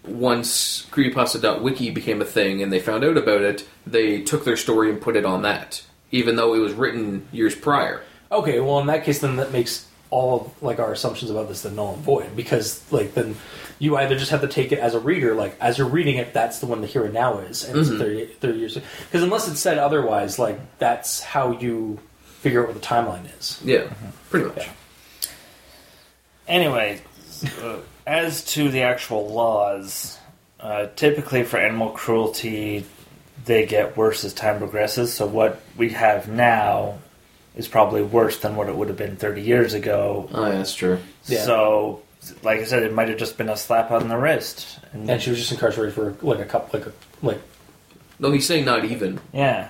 once 0.08 0.86
creepypasta.wiki 0.92 1.92
became 1.92 2.22
a 2.22 2.26
thing 2.26 2.62
and 2.62 2.72
they 2.72 2.80
found 2.80 3.04
out 3.04 3.18
about 3.18 3.42
it, 3.42 3.68
they 3.86 4.22
took 4.22 4.46
their 4.46 4.58
story 4.58 4.90
and 4.90 5.02
put 5.02 5.16
it 5.16 5.26
on 5.26 5.42
that, 5.44 5.84
even 6.12 6.36
though 6.36 6.54
it 6.54 6.60
was 6.60 6.74
written 6.74 7.28
years 7.32 7.56
prior. 7.56 8.02
Okay, 8.32 8.60
well 8.60 8.80
in 8.80 8.88
that 8.88 9.04
case 9.04 9.20
then 9.20 9.38
that 9.38 9.52
makes 9.52 9.88
all 10.10 10.42
of 10.42 10.64
like 10.64 10.80
our 10.80 10.92
assumptions 10.92 11.32
about 11.32 11.48
this 11.48 11.64
then 11.64 11.76
null 11.76 11.94
and 11.94 12.04
void 12.04 12.36
because 12.36 12.84
like 12.92 13.14
then 13.16 13.36
you 13.80 13.98
either 13.98 14.18
just 14.18 14.32
have 14.32 14.42
to 14.42 14.48
take 14.48 14.72
it 14.72 14.80
as 14.80 14.94
a 14.94 15.00
reader 15.00 15.34
like 15.34 15.58
as 15.60 15.78
you're 15.78 15.90
reading 15.90 16.16
it 16.18 16.32
that's 16.32 16.60
the 16.60 16.66
one 16.66 16.80
the 16.80 16.88
here 16.88 17.04
and 17.04 17.14
now 17.14 17.40
is 17.40 17.64
and 17.68 17.78
it's 17.78 17.90
30, 17.90 18.26
30 18.28 18.58
years 18.58 18.76
because 18.76 19.24
unless 19.24 19.48
it's 19.48 19.60
said 19.60 19.80
otherwise 19.80 20.38
like 20.38 20.60
that's 20.78 21.22
how 21.22 21.52
you 21.60 22.00
figure 22.46 22.62
out 22.62 22.68
what 22.68 22.80
the 22.80 22.88
timeline 22.88 23.26
is. 23.40 23.60
Yeah, 23.66 23.92
pretty 24.30 24.46
much. 24.46 24.58
Yeah. 24.58 24.72
Anyway, 26.48 27.02
uh, 27.60 27.78
as 28.08 28.44
to 28.54 28.70
the 28.70 28.82
actual 28.84 29.28
laws, 29.30 30.18
uh, 30.60 30.88
typically 30.96 31.44
for 31.44 31.58
animal 31.58 31.90
cruelty, 31.90 32.86
they 33.46 33.66
get 33.66 33.98
worse 33.98 34.24
as 34.24 34.34
time 34.34 34.58
progresses. 34.60 35.14
So 35.14 35.26
what 35.28 35.62
we 35.78 35.90
have 35.92 36.28
now 36.28 37.00
is 37.56 37.68
probably 37.68 38.02
worse 38.04 38.40
than 38.40 38.56
what 38.56 38.68
it 38.70 38.76
would 38.76 38.88
have 38.90 38.98
been 38.98 39.16
30 39.16 39.42
years 39.42 39.74
ago. 39.74 40.30
Oh, 40.34 40.46
yeah, 40.46 40.58
that's 40.58 40.74
true. 40.74 41.00
Yeah. 41.26 41.44
So, 41.44 42.02
like 42.44 42.60
I 42.60 42.64
said, 42.66 42.84
it 42.84 42.94
might 42.94 43.08
have 43.10 43.18
just 43.18 43.38
been 43.38 43.50
a 43.50 43.58
slap 43.58 43.92
on 43.92 44.08
the 44.10 44.18
wrist. 44.18 44.80
And, 44.94 45.10
And 45.10 45.22
she 45.22 45.30
was 45.30 45.40
just 45.40 45.52
incarcerated 45.52 45.94
for 45.94 46.16
like 46.22 46.40
a 46.40 46.46
couple 46.46 46.80
like 46.80 46.88
a 46.88 46.94
like 47.26 47.42
No, 48.20 48.32
he's 48.32 48.46
saying 48.46 48.66
not 48.66 48.86
even. 48.86 49.20
yeah, 49.34 49.70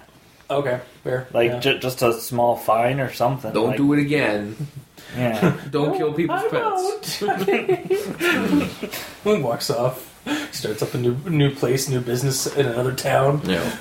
okay 0.49 0.79
fair 1.03 1.27
like 1.33 1.49
yeah. 1.49 1.59
ju- 1.59 1.79
just 1.79 2.03
a 2.03 2.13
small 2.13 2.55
fine 2.55 2.99
or 2.99 3.11
something. 3.11 3.51
Don't 3.51 3.69
like, 3.69 3.77
do 3.77 3.91
it 3.93 3.99
again. 3.99 4.55
Yeah. 5.15 5.55
Don't 5.71 5.97
kill 5.97 6.13
people's 6.13 6.43
I 6.43 6.49
pets. 6.49 7.21
won't. 9.25 9.41
walks 9.43 9.69
off, 9.69 10.13
starts 10.51 10.81
up 10.81 10.93
a 10.93 10.97
new 10.97 11.15
new 11.29 11.53
place, 11.53 11.89
new 11.89 12.01
business 12.01 12.47
in 12.55 12.65
another 12.65 12.93
town. 12.93 13.41
No. 13.45 13.71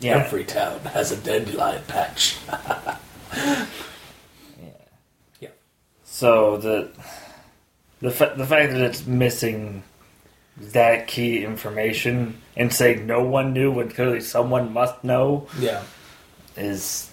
yeah. 0.00 0.18
Every 0.18 0.44
town 0.44 0.80
has 0.80 1.12
a 1.12 1.16
dandelion 1.16 1.82
patch. 1.88 2.36
yeah. 5.40 5.48
So 6.04 6.56
the 6.58 6.88
the 8.00 8.10
fa- 8.10 8.34
the 8.36 8.46
fact 8.46 8.72
that 8.72 8.80
it's 8.80 9.06
missing 9.06 9.82
that 10.56 11.08
key 11.08 11.44
information 11.44 12.40
and 12.56 12.72
saying 12.72 13.06
no 13.06 13.24
one 13.24 13.52
knew 13.52 13.72
when 13.72 13.88
clearly 13.90 14.20
someone 14.20 14.72
must 14.72 15.02
know 15.02 15.48
Yeah. 15.58 15.82
is 16.56 17.10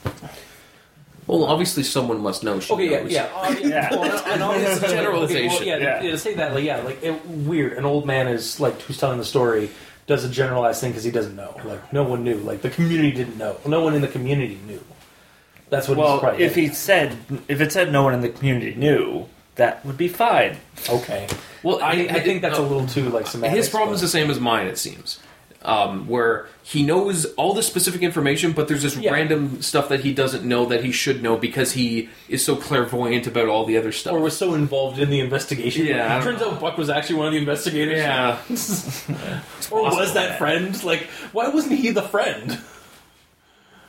Well, 1.31 1.45
obviously 1.45 1.83
someone 1.83 2.19
must 2.19 2.43
know 2.43 2.59
she 2.59 2.73
Okay. 2.73 2.89
Yeah. 2.91 2.99
knows. 3.03 3.11
Yeah. 3.11 3.29
Uh, 3.33 3.49
yeah. 3.61 3.67
Yeah. 3.67 3.89
Well, 3.95 4.23
and 4.27 4.43
obviously, 4.43 4.87
generalization. 4.97 5.47
Okay, 5.47 5.69
well, 5.69 5.79
yeah, 5.79 5.85
Yeah. 5.99 6.03
yeah. 6.03 6.11
To 6.11 6.17
say 6.17 6.33
that, 6.35 6.53
like, 6.53 6.65
yeah, 6.65 6.81
like 6.81 7.01
it, 7.01 7.25
weird. 7.25 7.73
An 7.73 7.85
old 7.85 8.05
man 8.05 8.27
is 8.27 8.59
like 8.59 8.81
who's 8.81 8.97
telling 8.97 9.17
the 9.17 9.23
story 9.23 9.69
does 10.07 10.25
a 10.25 10.29
generalized 10.29 10.81
thing 10.81 10.91
because 10.91 11.05
he 11.05 11.11
doesn't 11.11 11.37
know. 11.37 11.55
Like 11.63 11.93
no 11.93 12.03
one 12.03 12.25
knew. 12.25 12.35
Like 12.35 12.61
the 12.61 12.69
community 12.69 13.11
didn't 13.11 13.37
know. 13.37 13.55
No 13.65 13.81
one 13.81 13.93
in 13.95 14.01
the 14.01 14.09
community 14.09 14.59
knew. 14.67 14.83
That's 15.69 15.87
what. 15.87 15.97
he's 15.97 16.03
well 16.03 16.19
probably 16.19 16.43
if 16.43 16.53
he 16.53 16.67
said 16.67 17.17
if 17.47 17.61
it 17.61 17.71
said 17.71 17.93
no 17.93 18.03
one 18.03 18.13
in 18.13 18.19
the 18.19 18.27
community 18.27 18.75
knew 18.75 19.25
that 19.55 19.85
would 19.85 19.97
be 19.97 20.09
fine. 20.09 20.57
okay. 20.89 21.27
Well, 21.63 21.79
I, 21.81 21.91
I 22.09 22.19
think 22.19 22.41
that's 22.41 22.57
a 22.57 22.61
little 22.61 22.87
too 22.87 23.07
like 23.09 23.27
semantics. 23.27 23.57
His 23.67 23.69
problem 23.69 23.93
is 23.95 24.01
but- 24.01 24.07
the 24.07 24.11
same 24.11 24.29
as 24.29 24.39
mine, 24.41 24.67
it 24.67 24.77
seems. 24.77 25.19
Um, 25.63 26.07
where 26.07 26.47
he 26.63 26.81
knows 26.81 27.25
all 27.35 27.53
the 27.53 27.61
specific 27.61 28.01
information, 28.01 28.51
but 28.51 28.67
there's 28.67 28.81
this 28.81 28.95
Yeah. 28.97 29.11
random 29.11 29.61
stuff 29.61 29.89
that 29.89 29.99
he 29.99 30.11
doesn't 30.11 30.43
know 30.43 30.65
that 30.65 30.83
he 30.83 30.91
should 30.91 31.21
know 31.21 31.37
because 31.37 31.73
he 31.73 32.09
is 32.27 32.43
so 32.43 32.55
clairvoyant 32.55 33.27
about 33.27 33.47
all 33.47 33.63
the 33.65 33.77
other 33.77 33.91
stuff. 33.91 34.13
or 34.13 34.19
was 34.21 34.35
so 34.35 34.55
involved 34.55 34.97
in 34.97 35.11
the 35.11 35.19
investigation. 35.19 35.85
Yeah, 35.85 36.15
don't 36.15 36.23
turns 36.35 36.41
out 36.41 36.59
Buck 36.59 36.79
was 36.79 36.89
actually 36.89 37.17
one 37.17 37.27
of 37.27 37.33
the 37.33 37.37
investigators. 37.37 37.99
yeah, 37.99 38.39
Or 39.69 39.83
was 39.83 40.13
that 40.15 40.39
friend? 40.39 40.83
Like, 40.83 41.03
why 41.31 41.49
wasn't 41.49 41.77
he 41.79 41.91
the 41.91 42.01
friend? 42.01 42.57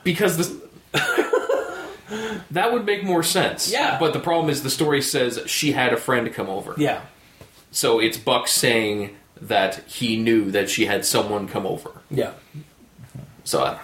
because 0.03 0.37
this 0.37 0.53
that 2.51 2.71
would 2.71 2.85
make 2.85 3.03
more 3.03 3.23
sense. 3.23 3.71
Yeah. 3.71 3.97
but 3.99 4.13
the 4.13 4.19
problem 4.19 4.49
is 4.51 4.61
the 4.61 4.69
story 4.69 5.01
says 5.01 5.39
she 5.47 5.71
had 5.71 5.91
a 5.93 5.97
friend 5.97 6.31
come 6.33 6.49
over. 6.49 6.75
Yeah. 6.77 7.01
So 7.71 7.99
it's 7.99 8.17
Buck 8.17 8.47
saying 8.47 9.15
that 9.47 9.83
he 9.87 10.17
knew 10.17 10.51
that 10.51 10.69
she 10.69 10.85
had 10.85 11.05
someone 11.05 11.47
come 11.47 11.65
over. 11.65 11.91
Yeah. 12.09 12.33
So 13.43 13.61
uh, 13.63 13.79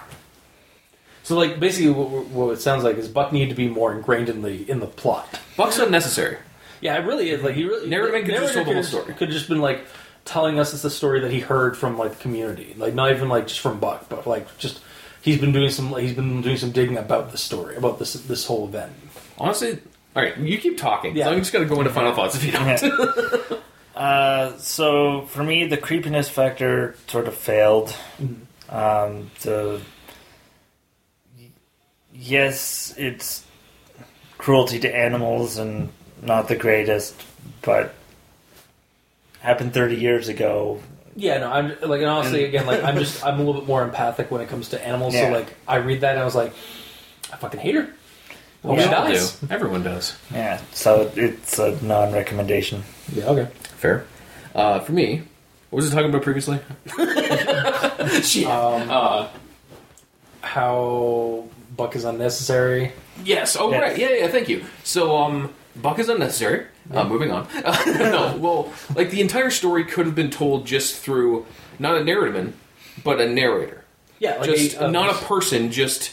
So, 1.22 1.36
like, 1.36 1.60
basically, 1.60 1.90
what, 1.90 2.26
what 2.28 2.50
it 2.52 2.60
sounds 2.60 2.82
like 2.84 2.96
is 2.96 3.08
Buck 3.08 3.32
needed 3.32 3.50
to 3.50 3.54
be 3.54 3.68
more 3.68 3.92
ingrained 3.94 4.28
in 4.28 4.42
the 4.42 4.68
in 4.70 4.80
the 4.80 4.86
plot. 4.86 5.38
Buck's 5.56 5.78
unnecessary. 5.78 6.38
Yeah, 6.80 6.96
it 6.96 7.04
really 7.04 7.30
is. 7.30 7.42
Like, 7.42 7.54
he 7.54 7.64
really 7.64 7.88
Narrator 7.88 8.24
could 8.24 8.34
just 8.34 8.54
tell 8.54 8.64
the 8.64 8.72
whole 8.72 8.82
story. 8.82 9.14
Could 9.14 9.30
just 9.30 9.48
been 9.48 9.60
like 9.60 9.84
telling 10.24 10.58
us 10.58 10.72
it's 10.72 10.82
the 10.82 10.90
story 10.90 11.20
that 11.20 11.30
he 11.30 11.40
heard 11.40 11.76
from 11.76 11.98
like 11.98 12.12
the 12.12 12.22
community. 12.22 12.74
Like, 12.76 12.94
not 12.94 13.10
even 13.12 13.28
like 13.28 13.46
just 13.46 13.60
from 13.60 13.78
Buck, 13.80 14.08
but 14.08 14.26
like 14.26 14.56
just 14.58 14.80
he's 15.22 15.38
been 15.38 15.52
doing 15.52 15.70
some 15.70 15.94
he's 15.98 16.14
been 16.14 16.40
doing 16.40 16.56
some 16.56 16.70
digging 16.72 16.96
about 16.96 17.32
the 17.32 17.38
story 17.38 17.76
about 17.76 17.98
this 17.98 18.14
this 18.14 18.46
whole 18.46 18.66
event. 18.66 18.92
Honestly, 19.38 19.78
all 20.16 20.22
right, 20.22 20.36
you 20.38 20.58
keep 20.58 20.78
talking. 20.78 21.16
Yeah. 21.16 21.28
I'm 21.28 21.38
just 21.38 21.52
gonna 21.52 21.66
go 21.66 21.78
into 21.78 21.90
final 21.90 22.14
thoughts 22.14 22.34
if 22.34 22.44
you 22.44 22.52
don't. 22.52 23.60
Uh, 23.94 24.56
so 24.58 25.22
for 25.26 25.42
me, 25.42 25.66
the 25.66 25.76
creepiness 25.76 26.28
factor 26.28 26.94
sort 27.06 27.26
of 27.28 27.34
failed. 27.34 27.94
Um, 28.68 29.30
the 29.42 29.80
yes, 32.14 32.94
it's 32.96 33.44
cruelty 34.38 34.78
to 34.80 34.94
animals 34.94 35.58
and 35.58 35.90
not 36.22 36.48
the 36.48 36.56
greatest, 36.56 37.14
but 37.62 37.94
happened 39.40 39.74
thirty 39.74 39.96
years 39.96 40.28
ago. 40.28 40.80
Yeah, 41.16 41.38
no, 41.38 41.50
I'm 41.50 41.68
like, 41.82 42.00
and 42.00 42.08
honestly, 42.08 42.44
again, 42.44 42.66
like, 42.66 42.82
I'm 42.84 42.96
just, 42.96 43.24
I'm 43.26 43.34
a 43.34 43.38
little 43.42 43.60
bit 43.60 43.66
more 43.66 43.82
empathic 43.82 44.30
when 44.30 44.40
it 44.40 44.48
comes 44.48 44.68
to 44.70 44.86
animals. 44.86 45.12
Yeah. 45.12 45.26
So, 45.26 45.32
like, 45.32 45.54
I 45.66 45.76
read 45.76 46.02
that 46.02 46.12
and 46.12 46.20
I 46.20 46.24
was 46.24 46.36
like, 46.36 46.52
I 47.32 47.36
fucking 47.36 47.60
hate 47.60 47.74
her. 47.74 47.92
Well, 48.62 48.74
Hope 48.74 48.76
we 48.76 48.82
she 48.84 48.94
all 48.94 49.08
dies. 49.08 49.36
do. 49.40 49.46
Everyone 49.50 49.82
does. 49.82 50.16
Yeah, 50.30 50.60
so 50.72 51.10
it's 51.16 51.58
a 51.58 51.82
non-recommendation. 51.84 52.84
Yeah, 53.14 53.24
okay. 53.26 53.50
Fair. 53.76 54.04
Uh, 54.54 54.80
for 54.80 54.92
me, 54.92 55.22
what 55.70 55.76
was 55.82 55.90
I 55.92 55.94
talking 55.94 56.10
about 56.10 56.22
previously? 56.22 56.58
Shit. 58.22 58.46
Um, 58.46 58.90
uh, 58.90 59.28
how 60.42 61.44
Buck 61.76 61.96
is 61.96 62.04
unnecessary. 62.04 62.92
yes. 63.24 63.56
Oh, 63.58 63.70
Yes. 63.70 63.82
right. 63.82 63.98
Yeah, 63.98 64.10
yeah. 64.10 64.28
Thank 64.28 64.48
you. 64.48 64.64
So, 64.84 65.16
um, 65.16 65.52
Buck 65.76 65.98
is 65.98 66.08
unnecessary. 66.08 66.66
Uh, 66.92 67.04
moving 67.04 67.30
on. 67.30 67.46
no, 67.86 68.36
well, 68.38 68.72
like 68.96 69.10
the 69.10 69.20
entire 69.20 69.50
story 69.50 69.84
could 69.84 70.06
have 70.06 70.14
been 70.16 70.30
told 70.30 70.66
just 70.66 70.96
through 70.96 71.46
not 71.78 71.96
a 71.96 72.02
narrative, 72.02 72.52
but 73.04 73.20
a 73.20 73.28
narrator. 73.28 73.84
Yeah, 74.18 74.36
like 74.38 74.50
just 74.50 74.74
a, 74.76 74.86
uh, 74.86 74.90
not 74.90 75.14
a 75.14 75.24
person. 75.26 75.70
Just 75.70 76.12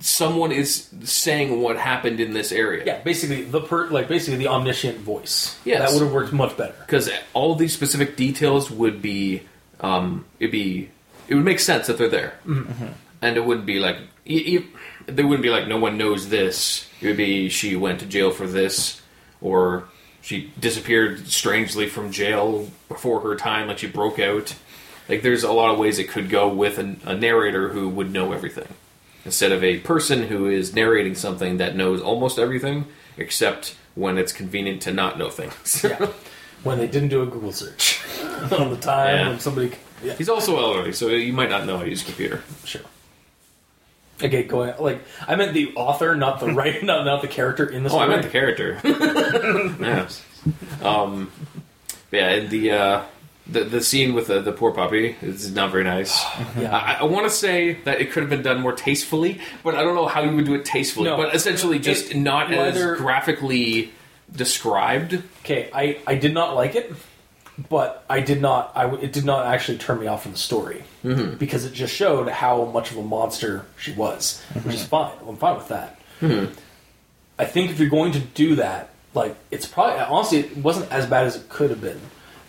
someone 0.00 0.52
is 0.52 0.88
saying 1.04 1.60
what 1.60 1.76
happened 1.76 2.20
in 2.20 2.32
this 2.32 2.52
area. 2.52 2.84
Yeah, 2.84 3.02
basically 3.02 3.44
the 3.44 3.60
per, 3.60 3.88
like 3.88 4.08
basically 4.08 4.38
the 4.38 4.48
omniscient 4.48 4.98
voice. 4.98 5.58
Yes. 5.64 5.80
that 5.80 5.92
would 5.94 6.04
have 6.04 6.12
worked 6.12 6.32
much 6.32 6.56
better. 6.56 6.74
because 6.80 7.10
all 7.32 7.54
these 7.54 7.72
specific 7.72 8.16
details 8.16 8.70
would 8.70 9.00
be 9.02 9.42
um, 9.80 10.24
it'd 10.40 10.52
be 10.52 10.90
it 11.28 11.34
would 11.34 11.44
make 11.44 11.60
sense 11.60 11.86
that 11.86 11.98
they're 11.98 12.08
there, 12.08 12.34
and 13.22 13.36
it 13.36 13.44
wouldn't 13.44 13.66
be 13.66 13.78
like 13.80 13.96
e- 14.26 14.56
e- 14.58 14.66
they 15.06 15.22
wouldn't 15.24 15.42
be 15.42 15.50
like 15.50 15.66
no 15.68 15.78
one 15.78 15.96
knows 15.98 16.28
this. 16.28 16.88
It 17.00 17.08
would 17.08 17.16
be 17.16 17.48
she 17.48 17.76
went 17.76 18.00
to 18.00 18.06
jail 18.06 18.30
for 18.30 18.46
this, 18.46 19.00
or 19.40 19.84
she 20.22 20.52
disappeared 20.58 21.28
strangely 21.28 21.86
from 21.88 22.10
jail 22.12 22.70
before 22.88 23.20
her 23.20 23.36
time, 23.36 23.68
like 23.68 23.78
she 23.78 23.86
broke 23.86 24.18
out. 24.18 24.54
Like 25.08 25.22
there's 25.22 25.44
a 25.44 25.52
lot 25.52 25.70
of 25.72 25.78
ways 25.78 25.98
it 25.98 26.08
could 26.08 26.30
go 26.30 26.48
with 26.48 26.78
a, 26.78 26.96
a 27.04 27.14
narrator 27.14 27.68
who 27.68 27.88
would 27.90 28.10
know 28.10 28.32
everything, 28.32 28.68
instead 29.24 29.52
of 29.52 29.62
a 29.64 29.78
person 29.80 30.24
who 30.24 30.46
is 30.46 30.74
narrating 30.74 31.14
something 31.14 31.56
that 31.58 31.74
knows 31.76 32.00
almost 32.02 32.38
everything, 32.38 32.86
except 33.16 33.76
when 33.94 34.18
it's 34.18 34.32
convenient 34.32 34.82
to 34.82 34.92
not 34.92 35.18
know 35.18 35.30
things. 35.30 35.82
Yeah, 35.84 36.06
when 36.62 36.78
they 36.78 36.86
didn't 36.86 37.08
do 37.10 37.22
a 37.22 37.26
Google 37.26 37.52
search 37.52 38.00
on 38.52 38.70
the 38.70 38.76
time 38.80 39.16
Yeah. 39.16 39.28
when 39.30 39.40
somebody. 39.40 39.72
Yeah, 40.02 40.14
He's 40.14 40.28
also 40.28 40.56
elderly, 40.58 40.92
so 40.92 41.08
you 41.08 41.32
might 41.32 41.48
not 41.50 41.64
know 41.66 41.76
how 41.78 41.84
to 41.84 41.88
use 41.90 42.02
a 42.02 42.06
computer. 42.06 42.42
sure. 42.64 42.82
Okay, 44.22 44.44
go 44.44 44.62
ahead. 44.62 44.78
like 44.78 45.02
I 45.26 45.34
meant 45.36 45.54
the 45.54 45.74
author, 45.74 46.14
not 46.14 46.38
the 46.40 46.52
right, 46.52 46.82
not 46.90 47.04
not 47.04 47.20
the 47.22 47.28
character 47.28 47.64
in 47.68 47.82
the 47.82 47.90
Oh, 47.90 47.98
I 47.98 48.06
meant 48.06 48.22
the 48.22 48.28
character. 48.28 48.80
yeah. 48.84 50.08
Um, 50.82 51.30
yeah, 52.12 52.28
and 52.30 52.48
the 52.50 52.70
uh, 52.72 53.02
the 53.46 53.64
the 53.64 53.80
scene 53.82 54.14
with 54.14 54.28
the, 54.28 54.40
the 54.40 54.52
poor 54.52 54.72
puppy 54.72 55.16
is 55.20 55.50
not 55.52 55.70
very 55.70 55.84
nice. 55.84 56.24
Yeah. 56.58 56.76
I, 56.76 56.94
I 57.00 57.02
want 57.04 57.26
to 57.26 57.30
say 57.30 57.74
that 57.84 58.00
it 58.00 58.12
could 58.12 58.22
have 58.22 58.30
been 58.30 58.42
done 58.42 58.60
more 58.60 58.72
tastefully, 58.72 59.40
but 59.64 59.74
I 59.74 59.82
don't 59.82 59.96
know 59.96 60.06
how 60.06 60.22
you 60.22 60.34
would 60.36 60.44
do 60.44 60.54
it 60.54 60.64
tastefully. 60.64 61.10
No. 61.10 61.16
but 61.16 61.34
essentially, 61.34 61.78
just 61.78 62.12
It- 62.12 62.16
not 62.16 62.48
whether- 62.48 62.94
as 62.94 63.00
graphically 63.00 63.92
described. 64.34 65.22
Okay, 65.40 65.68
I 65.74 65.98
I 66.06 66.14
did 66.14 66.32
not 66.32 66.54
like 66.54 66.74
it, 66.76 66.92
but 67.68 68.04
I 68.08 68.20
did 68.20 68.40
not. 68.40 68.72
I 68.74 68.84
w- 68.84 69.02
it 69.02 69.12
did 69.12 69.24
not 69.24 69.46
actually 69.46 69.78
turn 69.78 70.00
me 70.00 70.06
off 70.06 70.22
from 70.22 70.32
the 70.32 70.38
story 70.38 70.84
mm-hmm. 71.04 71.36
because 71.36 71.64
it 71.64 71.72
just 71.72 71.94
showed 71.94 72.28
how 72.28 72.64
much 72.66 72.90
of 72.90 72.96
a 72.98 73.02
monster 73.02 73.66
she 73.78 73.92
was, 73.92 74.42
which 74.62 74.74
is 74.74 74.82
mm-hmm. 74.82 74.90
fine. 74.90 75.12
I'm 75.28 75.36
fine 75.36 75.56
with 75.56 75.68
that. 75.68 75.98
Mm-hmm. 76.20 76.52
I 77.38 77.44
think 77.44 77.70
if 77.70 77.80
you're 77.80 77.90
going 77.90 78.12
to 78.12 78.20
do 78.20 78.56
that, 78.56 78.90
like 79.12 79.36
it's 79.50 79.66
probably 79.66 80.00
honestly 80.00 80.38
it 80.40 80.56
wasn't 80.56 80.90
as 80.92 81.06
bad 81.06 81.26
as 81.26 81.36
it 81.36 81.48
could 81.48 81.70
have 81.70 81.80
been, 81.80 82.00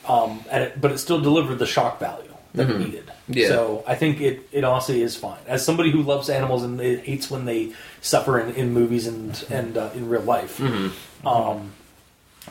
um, 0.07 0.43
and 0.51 0.63
it, 0.63 0.81
but 0.81 0.91
it 0.91 0.97
still 0.99 1.19
delivered 1.21 1.59
the 1.59 1.65
shock 1.65 1.99
value 1.99 2.31
that 2.53 2.69
it 2.69 2.77
needed. 2.79 3.11
Yeah. 3.27 3.47
So 3.49 3.83
I 3.87 3.95
think 3.95 4.21
it, 4.21 4.47
it 4.51 4.63
honestly 4.63 5.01
is 5.01 5.15
fine. 5.15 5.39
As 5.47 5.65
somebody 5.65 5.91
who 5.91 6.01
loves 6.03 6.29
animals 6.29 6.63
and 6.63 6.79
it 6.79 7.03
hates 7.05 7.29
when 7.29 7.45
they 7.45 7.73
suffer 8.01 8.39
in, 8.39 8.53
in 8.55 8.71
movies 8.71 9.07
and 9.07 9.43
and 9.49 9.77
uh, 9.77 9.89
in 9.95 10.07
real 10.09 10.21
life, 10.21 10.61
um, 11.25 11.71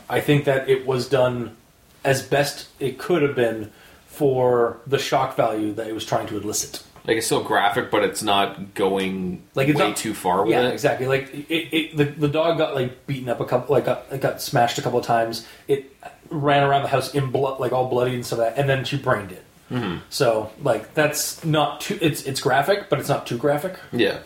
I 0.09 0.19
think 0.19 0.45
that 0.45 0.69
it 0.69 0.85
was 0.85 1.07
done 1.09 1.55
as 2.03 2.21
best 2.21 2.67
it 2.79 2.97
could 2.99 3.21
have 3.21 3.35
been 3.35 3.71
for 4.07 4.77
the 4.85 4.99
shock 4.99 5.35
value 5.35 5.73
that 5.73 5.87
it 5.87 5.93
was 5.93 6.05
trying 6.05 6.27
to 6.27 6.37
elicit. 6.37 6.83
Like 7.07 7.17
it's 7.17 7.25
still 7.27 7.43
graphic, 7.43 7.91
but 7.91 8.03
it's 8.03 8.23
not 8.23 8.73
going 8.73 9.43
Like, 9.53 9.67
it's 9.69 9.79
way 9.79 9.89
not- 9.89 9.97
too 9.97 10.13
far 10.13 10.41
with 10.43 10.51
yeah, 10.51 10.67
it. 10.69 10.73
exactly. 10.73 11.07
Like 11.07 11.33
it, 11.33 11.73
it, 11.73 11.97
the 11.97 12.05
the 12.05 12.27
dog 12.27 12.57
got 12.57 12.73
like 12.75 13.05
beaten 13.07 13.29
up 13.29 13.39
a 13.39 13.45
couple, 13.45 13.73
like 13.75 13.85
got, 13.85 14.05
it 14.11 14.21
got 14.21 14.41
smashed 14.41 14.77
a 14.77 14.81
couple 14.81 14.99
of 14.99 15.05
times. 15.05 15.45
It 15.67 15.95
ran 16.29 16.63
around 16.63 16.83
the 16.83 16.87
house 16.89 17.13
in 17.13 17.31
blood, 17.31 17.59
like 17.59 17.71
all 17.71 17.87
bloody 17.89 18.15
and 18.15 18.25
stuff, 18.25 18.39
like 18.39 18.55
that, 18.55 18.59
and 18.61 18.69
then 18.69 18.83
she 18.85 18.97
brained 18.97 19.31
it. 19.31 19.43
Mm-hmm. 19.71 19.97
So 20.09 20.51
like 20.61 20.93
that's 20.93 21.43
not 21.43 21.81
too. 21.81 21.97
It's 22.01 22.23
it's 22.23 22.39
graphic, 22.39 22.89
but 22.89 22.99
it's 22.99 23.09
not 23.09 23.25
too 23.27 23.37
graphic. 23.37 23.79
Yeah. 23.91 24.19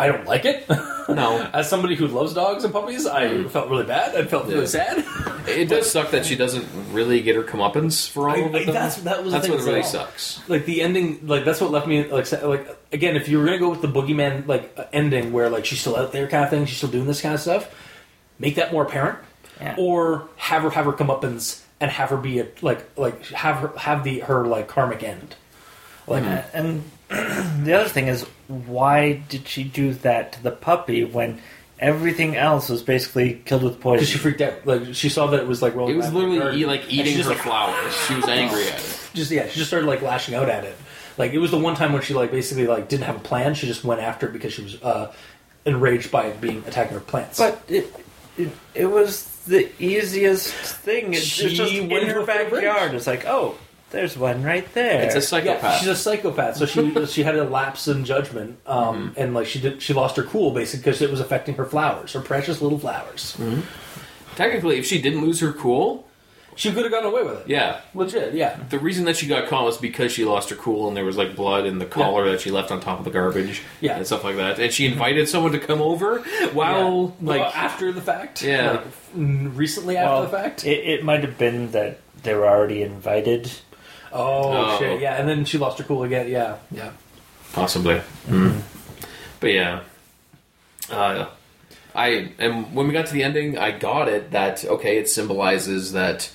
I 0.00 0.06
don't 0.06 0.26
like 0.26 0.44
it. 0.44 0.64
No. 1.08 1.50
As 1.52 1.68
somebody 1.68 1.96
who 1.96 2.06
loves 2.06 2.32
dogs 2.32 2.62
and 2.62 2.72
puppies, 2.72 3.04
I 3.04 3.42
felt 3.48 3.68
really 3.68 3.84
bad. 3.84 4.14
I 4.14 4.24
felt 4.26 4.44
Mm. 4.44 4.48
Yeah. 4.50 4.54
really 4.54 4.66
sad. 4.66 5.04
It 5.48 5.70
does 5.70 5.90
suck 5.90 6.10
that 6.10 6.26
she 6.26 6.36
doesn't 6.36 6.66
really 6.92 7.22
get 7.22 7.34
her 7.34 7.42
comeuppance 7.42 8.06
for 8.08 8.28
all 8.28 8.36
I- 8.36 8.38
of. 8.40 8.54
I- 8.54 8.64
that's- 8.66 8.96
that 9.02 9.24
was 9.24 9.32
the 9.32 9.38
that's 9.38 9.48
thing 9.48 9.56
what 9.56 9.64
really 9.66 9.82
sucks. 9.82 10.40
like 10.46 10.66
the 10.66 10.82
ending 10.82 11.26
like 11.26 11.44
that's 11.46 11.58
what 11.60 11.70
left 11.70 11.86
me 11.86 12.04
like 12.04 12.30
like 12.42 12.78
again 12.92 13.16
if 13.16 13.28
you 13.30 13.38
were 13.38 13.46
gonna 13.46 13.58
go 13.58 13.70
with 13.70 13.80
the 13.80 13.88
boogeyman 13.88 14.46
like 14.46 14.76
ending 14.92 15.32
where 15.32 15.48
like 15.48 15.64
she's 15.64 15.80
still 15.80 15.96
out 15.96 16.12
there 16.12 16.28
kind 16.28 16.44
of 16.44 16.50
thing 16.50 16.66
she's 16.66 16.76
still 16.76 16.90
doing 16.90 17.06
this 17.06 17.22
kind 17.22 17.34
of 17.34 17.40
stuff 17.40 17.74
make 18.38 18.56
that 18.56 18.72
more 18.72 18.82
apparent 18.82 19.18
Yeah. 19.60 19.74
or 19.76 20.28
have 20.36 20.62
her 20.62 20.70
have 20.70 20.84
her 20.84 20.92
comeuppance 20.92 21.62
and 21.80 21.90
have 21.90 22.10
her 22.10 22.16
be 22.16 22.38
a 22.38 22.46
like 22.62 22.88
like 22.96 23.26
have 23.28 23.56
her 23.56 23.72
have 23.76 24.04
the 24.04 24.20
her 24.20 24.46
like 24.46 24.68
karmic 24.68 25.02
end 25.02 25.34
like 26.08 26.24
And 26.52 26.84
the 27.08 27.74
other 27.74 27.88
thing 27.88 28.08
is, 28.08 28.22
why 28.48 29.22
did 29.28 29.46
she 29.48 29.64
do 29.64 29.94
that 29.94 30.32
to 30.32 30.42
the 30.42 30.50
puppy 30.50 31.04
when 31.04 31.40
everything 31.78 32.36
else 32.36 32.68
was 32.68 32.82
basically 32.82 33.40
killed 33.44 33.62
with 33.62 33.80
poison? 33.80 33.98
because 33.98 34.08
she 34.08 34.18
freaked 34.18 34.40
out 34.40 34.66
like 34.66 34.94
she 34.94 35.08
saw 35.08 35.28
that 35.28 35.40
it 35.40 35.46
was 35.46 35.62
like 35.62 35.74
rolling 35.74 35.94
It 35.94 35.98
was 35.98 36.06
around 36.06 36.16
in 36.16 36.20
the 36.22 36.28
literally 36.34 36.38
garden, 36.38 36.60
eat, 36.60 36.66
like 36.66 36.92
eating 36.92 37.16
just, 37.16 37.28
her 37.28 37.34
like, 37.34 37.44
flowers. 37.44 37.94
She 38.06 38.14
was 38.14 38.28
angry 38.28 38.64
at 38.68 38.78
it. 38.78 39.10
just 39.14 39.30
yeah, 39.30 39.48
she 39.48 39.58
just 39.58 39.68
started 39.68 39.86
like 39.86 40.02
lashing 40.02 40.34
out 40.34 40.48
at 40.48 40.64
it. 40.64 40.76
Like 41.16 41.32
it 41.32 41.38
was 41.38 41.50
the 41.50 41.58
one 41.58 41.74
time 41.74 41.92
when 41.92 42.02
she 42.02 42.14
like 42.14 42.30
basically 42.30 42.66
like 42.66 42.88
didn't 42.88 43.04
have 43.04 43.16
a 43.16 43.20
plan. 43.20 43.54
She 43.54 43.66
just 43.66 43.84
went 43.84 44.00
after 44.00 44.28
it 44.28 44.32
because 44.32 44.52
she 44.52 44.62
was 44.62 44.82
uh, 44.82 45.12
enraged 45.64 46.10
by 46.10 46.26
it 46.26 46.40
being 46.40 46.62
attacking 46.66 46.94
her 46.94 47.00
plants. 47.00 47.38
But 47.38 47.62
it, 47.68 47.92
it, 48.38 48.50
it 48.74 48.86
was 48.86 49.26
the 49.46 49.70
easiest 49.82 50.52
thing. 50.52 51.14
It's, 51.14 51.22
She 51.22 51.46
it's 51.46 51.54
just 51.54 51.72
went 51.72 51.92
in 51.92 51.98
into 52.02 52.14
her 52.14 52.20
a 52.20 52.26
fit 52.26 52.46
of 52.46 52.52
backyard. 52.52 52.94
It's 52.94 53.06
like, 53.06 53.26
oh, 53.26 53.58
there's 53.90 54.16
one 54.16 54.42
right 54.42 54.70
there. 54.74 55.02
It's 55.02 55.14
a 55.14 55.18
yeah, 55.18 55.24
psychopath. 55.24 55.78
she's 55.80 55.88
a 55.88 55.96
psychopath. 55.96 56.56
So 56.56 56.66
she 56.66 57.06
she 57.06 57.22
had 57.22 57.36
a 57.36 57.44
lapse 57.44 57.88
in 57.88 58.04
judgment, 58.04 58.58
um, 58.66 59.14
and 59.16 59.34
like 59.34 59.46
she 59.46 59.60
did, 59.60 59.82
she 59.82 59.94
lost 59.94 60.16
her 60.16 60.22
cool 60.22 60.52
basically 60.52 60.82
because 60.84 61.02
it 61.02 61.10
was 61.10 61.20
affecting 61.20 61.54
her 61.56 61.64
flowers, 61.64 62.12
her 62.12 62.20
precious 62.20 62.60
little 62.60 62.78
flowers. 62.78 63.36
Technically, 64.36 64.78
if 64.78 64.86
she 64.86 65.00
didn't 65.00 65.22
lose 65.22 65.40
her 65.40 65.52
cool, 65.52 66.06
She 66.58 66.72
could 66.72 66.82
have 66.82 66.90
gotten 66.92 67.08
away 67.08 67.22
with 67.22 67.38
it. 67.42 67.48
yeah. 67.48 67.80
legit. 67.94 68.34
Yeah, 68.34 68.58
The 68.68 68.80
reason 68.80 69.04
that 69.04 69.16
she 69.16 69.26
got 69.28 69.46
caught 69.48 69.64
was 69.64 69.78
because 69.78 70.10
she 70.12 70.24
lost 70.24 70.50
her 70.50 70.56
cool 70.56 70.88
and 70.88 70.96
there 70.96 71.04
was 71.04 71.16
like 71.16 71.36
blood 71.36 71.64
in 71.66 71.78
the 71.78 71.86
collar 71.86 72.28
that 72.32 72.40
she 72.40 72.50
left 72.50 72.72
on 72.72 72.80
top 72.80 72.98
of 72.98 73.04
the 73.04 73.12
garbage 73.12 73.62
Yeah. 73.80 73.96
and 73.96 74.04
stuff 74.04 74.24
like 74.24 74.36
that. 74.36 74.58
And 74.58 74.72
she 74.72 74.84
invited 74.86 75.28
someone 75.28 75.52
to 75.52 75.60
come 75.60 75.80
over 75.80 76.18
while 76.52 77.14
Yeah. 77.22 77.28
like 77.30 77.40
Well, 77.42 77.52
after 77.54 77.92
the 77.92 78.00
fact. 78.02 78.42
Yeah. 78.42 78.72
like, 78.72 78.86
f- 78.86 79.10
recently 79.14 79.96
after 79.96 80.10
well, 80.10 80.22
the 80.24 80.28
fact. 80.28 80.66
It, 80.66 80.84
it 80.84 81.04
might 81.04 81.20
have 81.22 81.38
been 81.38 81.70
that 81.70 82.00
they 82.24 82.34
were 82.34 82.48
already 82.48 82.82
invited. 82.82 83.50
oh, 84.12 84.72
Oh. 84.74 84.78
shit! 84.80 85.00
Yeah, 85.00 85.14
and 85.14 85.28
then 85.28 85.44
she 85.44 85.58
lost 85.58 85.78
her 85.78 85.84
cool 85.84 86.02
again. 86.02 86.28
Yeah, 86.28 86.56
yeah. 86.72 86.90
Possibly. 87.52 88.00
Mm. 88.26 88.62
But 89.38 89.52
yeah. 89.52 89.80
Uh, 90.90 91.26
I 91.94 92.32
and 92.38 92.74
when 92.74 92.86
we 92.88 92.92
got 92.92 93.06
to 93.06 93.12
the 93.12 93.22
ending, 93.22 93.58
I 93.58 93.70
got 93.70 94.08
it 94.08 94.32
that 94.32 94.64
okay, 94.64 94.98
it 94.98 95.08
symbolizes 95.08 95.92
that 95.92 96.30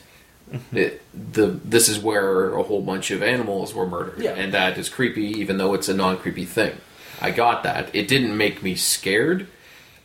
it, 0.71 1.01
the 1.13 1.47
this 1.47 1.89
is 1.89 1.99
where 1.99 2.53
a 2.55 2.63
whole 2.63 2.81
bunch 2.81 3.11
of 3.11 3.23
animals 3.23 3.73
were 3.73 3.87
murdered, 3.87 4.19
Yeah. 4.21 4.31
and 4.35 4.53
that 4.53 4.77
is 4.77 4.89
creepy, 4.89 5.25
even 5.39 5.57
though 5.57 5.73
it's 5.73 5.89
a 5.89 5.93
non 5.93 6.17
creepy 6.17 6.45
thing. 6.45 6.75
I 7.21 7.31
got 7.31 7.63
that. 7.63 7.93
It 7.95 8.07
didn't 8.07 8.35
make 8.37 8.61
me 8.63 8.75
scared. 8.75 9.47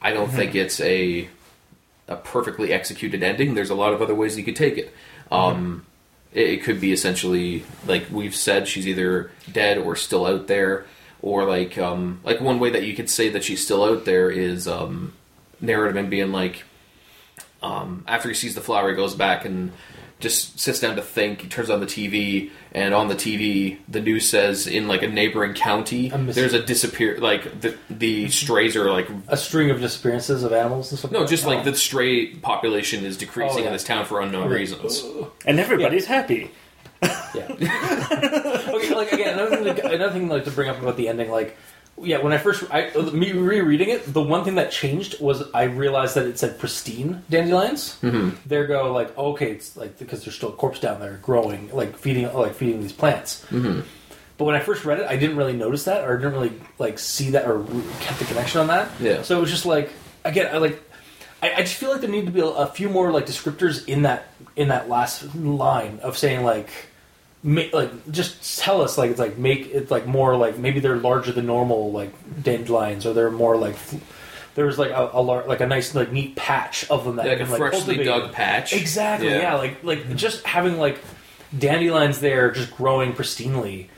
I 0.01 0.13
don't 0.13 0.31
think 0.31 0.55
it's 0.55 0.81
a 0.81 1.29
a 2.07 2.17
perfectly 2.17 2.73
executed 2.73 3.23
ending. 3.23 3.55
There's 3.55 3.71
a 3.71 3.75
lot 3.75 3.93
of 3.93 4.01
other 4.01 4.15
ways 4.15 4.39
you 4.39 4.45
could 4.45 4.57
take 4.57 4.79
it. 4.79 4.95
Um, 5.31 5.85
it, 6.33 6.49
it 6.49 6.63
could 6.63 6.81
be 6.81 6.93
essentially 6.93 7.65
like 7.87 8.07
we've 8.11 8.35
said, 8.37 8.69
she's 8.69 8.87
either 8.89 9.31
dead 9.53 9.77
or 9.79 9.97
still 9.97 10.25
out 10.25 10.47
there, 10.47 10.87
or 11.21 11.45
like 11.45 11.77
um, 11.77 12.21
like 12.25 12.41
one 12.41 12.59
way 12.61 12.71
that 12.71 12.85
you 12.85 12.95
could 12.95 13.11
say 13.11 13.29
that 13.31 13.45
she's 13.45 13.63
still 13.65 13.83
out 13.85 14.05
there 14.05 14.31
is 14.31 14.67
um, 14.69 15.13
narrative 15.61 15.97
and 15.97 16.09
being 16.09 16.33
like 16.33 16.63
um, 17.63 18.05
after 18.07 18.29
he 18.29 18.35
sees 18.35 18.55
the 18.55 18.61
flower, 18.61 18.91
he 18.91 18.97
goes 18.97 19.15
back 19.15 19.45
and 19.45 19.73
just 20.21 20.59
sits 20.59 20.81
down 20.81 20.97
to 20.97 21.03
think. 21.03 21.43
He 21.43 21.49
turns 21.49 21.71
on 21.71 21.81
the 21.81 21.87
TV, 21.87 22.51
and 22.73 22.93
on 22.95 23.09
the 23.09 23.15
TV, 23.15 23.79
the 23.89 24.01
news 24.01 24.29
says 24.29 24.67
in 24.67 24.89
like 24.89 25.03
a 25.03 25.09
neighboring 25.09 25.55
county, 25.55 26.11
A 26.11 26.19
mis- 26.19 26.35
there's 26.35 26.55
a 26.55 26.63
disappear. 26.63 27.19
Like 27.19 27.61
the 27.61 27.77
the 27.89 28.29
strays 28.29 28.75
are 28.77 28.91
like 28.91 29.09
A 29.29 29.37
string 29.37 29.71
of 29.71 29.81
disappearances 29.81 30.43
of 30.43 30.53
animals 30.53 30.91
and 30.91 30.99
stuff. 30.99 31.13
no, 31.13 31.27
just 31.27 31.47
like 31.47 31.65
the 31.65 31.75
stray 31.75 32.35
population 32.35 33.05
is 33.05 33.17
decreasing 33.17 33.59
Oh, 33.59 33.61
yeah. 33.63 33.67
in 33.69 33.73
this 33.73 33.85
town 33.85 34.05
for 34.07 34.21
unknown 34.21 34.45
Okay. 34.49 34.55
reasons. 34.55 35.05
And 35.47 35.61
everybody's 35.61 36.07
happy. 36.07 36.51
Yeah. 37.01 37.47
okay, 37.53 38.95
like 38.95 39.13
again, 39.13 39.39
another 39.39 39.57
thing, 39.57 39.75
to, 39.77 39.87
another 39.93 40.13
thing 40.13 40.29
like 40.29 40.45
to 40.45 40.51
bring 40.51 40.69
up 40.69 40.81
about 40.83 40.97
the 40.97 41.09
ending, 41.09 41.31
like 41.31 41.57
yeah, 42.03 42.19
when 42.19 42.33
I 42.33 42.39
first 42.39 42.65
I 42.71 42.91
me 43.13 43.33
rereading 43.33 43.91
it, 43.91 44.13
the 44.13 44.23
one 44.23 44.45
thing 44.45 44.57
that 44.57 44.71
changed 44.71 45.21
was 45.21 45.43
I 45.53 45.65
realized 45.65 46.15
that 46.15 46.27
it 46.27 46.39
said 46.39 46.59
pristine 46.59 47.23
dandelions. 47.31 47.99
Mm-hmm. 48.03 48.37
There 48.47 48.67
go 48.67 48.93
like 48.93 49.17
okay, 49.17 49.51
it's 49.53 49.77
like 49.77 49.99
because 49.99 50.25
there's 50.25 50.37
still 50.37 50.51
a 50.51 50.57
corpse 50.57 50.81
down 50.81 51.01
there 51.01 51.19
growing, 51.23 51.71
like 51.73 51.97
feeding 51.97 52.33
like 52.33 52.55
feeding 52.55 52.81
these 52.81 52.93
plants. 52.93 53.45
Mm-hmm. 53.51 53.81
But 54.37 54.45
when 54.45 54.55
I 54.55 54.61
first 54.61 54.85
read 54.85 55.01
it, 55.01 55.07
I 55.07 55.17
didn't 55.17 55.37
really 55.37 55.53
notice 55.53 55.85
that, 55.85 56.09
or 56.09 56.17
didn't 56.17 56.35
really 56.35 56.53
like 56.79 56.99
see 56.99 57.31
that, 57.31 57.49
or 57.49 57.65
kept 58.01 58.21
the 58.21 58.25
connection 58.25 58.61
on 58.61 58.69
that. 58.69 58.91
Yeah. 59.01 59.23
So 59.23 59.37
it 59.37 59.41
was 59.41 59.51
just 59.51 59.67
like 59.67 59.93
again, 60.25 60.55
I 60.55 60.59
like. 60.59 60.83
I, 61.41 61.55
I 61.55 61.59
just 61.59 61.75
feel 61.75 61.93
like 61.93 62.01
there 62.01 62.11
need 62.11 62.27
to 62.27 62.33
be 62.33 62.41
a, 62.41 62.47
a 62.47 62.67
few 62.67 62.89
more 62.89 63.13
like 63.13 63.27
descriptors 63.27 63.87
in 63.87 64.03
that 64.03 64.33
in 64.57 64.69
that 64.69 64.89
last 64.89 65.35
line 65.37 66.01
of 66.03 66.19
saying 66.19 66.43
like 66.45 66.69
make 67.43 67.73
like 67.73 67.91
just 68.11 68.59
tell 68.59 68.83
us 68.83 68.99
like 68.99 69.11
it's 69.11 69.19
like 69.21 69.39
make 69.39 69.67
it 69.73 69.91
like 69.91 70.07
more 70.07 70.37
like 70.37 70.59
maybe 70.59 70.81
they're 70.81 70.97
larger 70.97 71.31
than 71.33 71.47
normal 71.47 71.93
like 71.93 72.13
dandelions 72.43 73.07
or 73.07 73.13
they're 73.15 73.31
more 73.31 73.57
like 73.57 73.77
there's 74.57 74.77
like 74.79 74.91
a, 74.91 75.11
a 75.13 75.23
lar- 75.23 75.47
like 75.47 75.61
a 75.61 75.67
nice 75.67 75.95
like 75.95 76.11
neat 76.11 76.35
patch 76.35 76.89
of 76.91 77.05
them 77.05 77.17
that 77.17 77.27
Like 77.27 77.41
a 77.41 77.45
like, 77.45 77.59
freshly 77.59 77.95
cultivate. 77.97 78.05
dug 78.05 78.33
patch. 78.33 78.73
exactly 78.73 79.29
yeah. 79.31 79.55
like 79.55 79.85
like 79.85 80.17
just 80.17 80.45
having 80.45 80.79
like 80.79 80.99
dandelions 81.57 82.21
there 82.21 82.51
just 82.51 82.77
growing 82.77 83.13
pristinely 83.13 83.89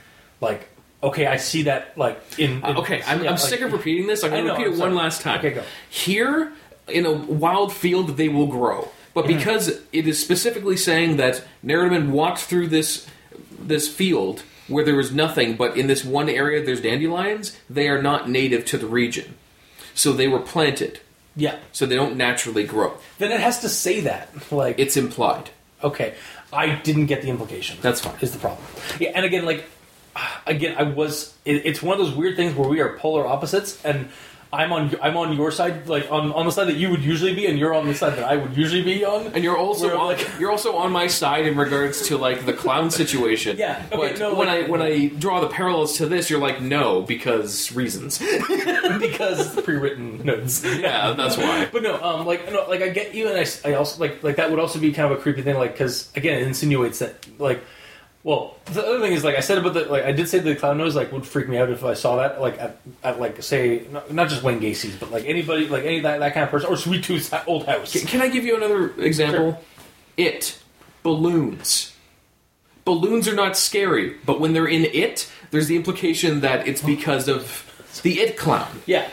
like 0.40 0.68
okay 1.02 1.26
I 1.26 1.36
see 1.38 1.62
that 1.62 1.96
like 1.96 2.20
in, 2.38 2.58
in 2.58 2.64
Uh, 2.64 2.80
okay, 2.80 3.02
I'm, 3.06 3.20
yeah, 3.22 3.30
I'm 3.30 3.36
like- 3.36 3.38
sick 3.38 3.60
of 3.62 3.72
repeating 3.72 4.06
this. 4.06 4.22
I'm 4.22 4.32
I 4.32 4.36
going 4.36 4.44
to 4.44 4.48
know, 4.48 4.54
repeat 4.58 4.66
I'm 4.66 4.72
it 4.74 4.78
one 4.78 4.90
sorry. 4.90 4.94
last 5.02 5.22
time. 5.22 5.38
Okay, 5.38 5.50
go. 5.52 5.62
Here, 5.88 6.52
in 6.88 7.06
a 7.06 7.12
wild 7.12 7.72
field, 7.72 8.16
they 8.18 8.28
will 8.28 8.46
grow. 8.48 8.88
But 9.14 9.24
Mm-hmm. 9.24 9.38
because 9.38 9.80
it 9.92 10.06
is 10.06 10.20
specifically 10.20 10.76
saying 10.76 11.16
that 11.16 11.42
Narrative 11.62 12.08
walked 12.10 12.40
through 12.40 12.68
this 12.68 13.06
this 13.60 13.92
field 13.92 14.42
where 14.68 14.84
there 14.84 14.94
was 14.96 15.12
nothing, 15.12 15.56
but 15.56 15.76
in 15.76 15.86
this 15.88 16.04
one 16.04 16.28
area 16.28 16.64
there's 16.64 16.80
dandelions, 16.80 17.56
they 17.68 17.88
are 17.88 18.00
not 18.00 18.28
native 18.30 18.64
to 18.66 18.78
the 18.78 18.86
region. 18.86 19.34
So 19.94 20.12
they 20.12 20.28
were 20.28 20.38
planted. 20.40 21.00
yeah 21.36 21.58
So 21.72 21.86
they 21.86 21.96
don't 21.96 22.16
naturally 22.16 22.64
grow. 22.64 22.94
then 23.18 23.32
it 23.32 23.40
has 23.40 23.60
to 23.60 23.68
say 23.68 24.00
that 24.00 24.30
like 24.52 24.78
It's 24.78 24.96
implied. 24.96 25.50
Okay, 25.82 26.14
I 26.52 26.74
didn't 26.76 27.06
get 27.06 27.22
the 27.22 27.28
implication. 27.28 27.78
That's 27.80 28.00
fine. 28.00 28.14
Is 28.20 28.32
the 28.32 28.38
problem? 28.38 28.64
Yeah, 28.98 29.12
and 29.14 29.24
again, 29.24 29.44
like 29.46 29.64
again, 30.46 30.74
I 30.78 30.82
was. 30.82 31.34
It, 31.44 31.64
it's 31.64 31.82
one 31.82 31.98
of 31.98 32.04
those 32.04 32.14
weird 32.14 32.36
things 32.36 32.54
where 32.54 32.68
we 32.68 32.80
are 32.80 32.96
polar 32.98 33.26
opposites, 33.26 33.82
and 33.84 34.10
I'm 34.52 34.72
on. 34.72 34.96
I'm 35.00 35.16
on 35.16 35.36
your 35.36 35.52
side, 35.52 35.86
like 35.88 36.10
on 36.10 36.32
on 36.32 36.44
the 36.46 36.50
side 36.50 36.66
that 36.66 36.76
you 36.76 36.90
would 36.90 37.04
usually 37.04 37.34
be, 37.34 37.46
and 37.46 37.56
you're 37.56 37.72
on 37.72 37.86
the 37.86 37.94
side 37.94 38.16
that 38.18 38.24
I 38.24 38.36
would 38.36 38.56
usually 38.56 38.82
be 38.82 39.04
on. 39.04 39.28
And 39.28 39.44
you're 39.44 39.56
also 39.56 39.86
Where, 39.86 39.96
on, 39.96 40.06
like- 40.08 40.28
you're 40.40 40.50
also 40.50 40.74
on 40.74 40.90
my 40.90 41.06
side 41.06 41.46
in 41.46 41.56
regards 41.56 42.08
to 42.08 42.18
like 42.18 42.46
the 42.46 42.52
clown 42.52 42.90
situation. 42.90 43.56
Yeah, 43.56 43.80
okay, 43.92 43.96
but 44.10 44.18
no, 44.18 44.34
when 44.34 44.48
like- 44.48 44.64
I 44.64 44.68
when 44.68 44.82
I 44.82 45.06
draw 45.06 45.40
the 45.40 45.46
parallels 45.48 45.96
to 45.98 46.06
this, 46.06 46.28
you're 46.30 46.40
like 46.40 46.60
no 46.60 47.02
because 47.02 47.70
reasons. 47.72 48.18
because 48.98 49.60
pre-written 49.62 50.24
notes. 50.24 50.64
yeah, 50.64 51.12
that's 51.12 51.36
why. 51.36 51.68
But 51.72 51.82
no, 51.82 52.02
um, 52.02 52.26
like 52.26 52.50
no, 52.52 52.66
like 52.68 52.82
I 52.82 52.88
get 52.88 53.14
you, 53.14 53.28
and 53.28 53.38
I, 53.38 53.68
I 53.68 53.74
also 53.74 54.00
like 54.00 54.22
like 54.22 54.36
that 54.36 54.50
would 54.50 54.58
also 54.58 54.78
be 54.80 54.92
kind 54.92 55.12
of 55.12 55.18
a 55.18 55.22
creepy 55.22 55.42
thing, 55.42 55.56
like 55.56 55.72
because 55.72 56.10
again, 56.16 56.40
it 56.42 56.46
insinuates 56.46 56.98
that 56.98 57.24
like 57.38 57.62
Well, 58.22 58.56
the 58.66 58.84
other 58.84 59.00
thing 59.00 59.12
is, 59.12 59.24
like 59.24 59.36
I 59.36 59.40
said 59.40 59.56
about 59.56 59.72
the, 59.72 59.86
like 59.86 60.04
I 60.04 60.12
did 60.12 60.28
say 60.28 60.40
the 60.40 60.54
clown 60.54 60.76
nose 60.76 60.94
like 60.94 61.10
would 61.10 61.26
freak 61.26 61.48
me 61.48 61.56
out 61.56 61.70
if 61.70 61.84
I 61.84 61.94
saw 61.94 62.16
that, 62.16 62.40
like 62.40 62.58
at, 62.58 62.78
at 63.02 63.18
like 63.18 63.42
say 63.42 63.86
not, 63.90 64.12
not 64.12 64.28
just 64.28 64.42
Wayne 64.42 64.58
Gacy's, 64.58 64.96
but 64.96 65.10
like 65.10 65.24
anybody, 65.24 65.68
like 65.68 65.84
any 65.84 66.00
that, 66.00 66.18
that 66.18 66.34
kind 66.34 66.44
of 66.44 66.50
person, 66.50 66.68
or 66.68 66.76
Sweet 66.76 67.02
Tooth's 67.02 67.32
old 67.46 67.64
house. 67.66 67.92
Can, 67.92 68.06
can 68.06 68.20
I 68.20 68.28
give 68.28 68.44
you 68.44 68.56
another 68.56 68.90
example? 69.00 69.62
It 70.18 70.58
balloons. 71.02 71.96
Balloons 72.84 73.26
are 73.26 73.34
not 73.34 73.56
scary, 73.56 74.16
but 74.26 74.38
when 74.38 74.52
they're 74.52 74.66
in 74.66 74.84
it, 74.84 75.30
there's 75.50 75.68
the 75.68 75.76
implication 75.76 76.40
that 76.40 76.68
it's 76.68 76.84
oh. 76.84 76.86
because 76.86 77.26
of 77.26 77.66
the 78.02 78.20
it 78.20 78.36
clown. 78.36 78.82
Yeah, 78.84 79.08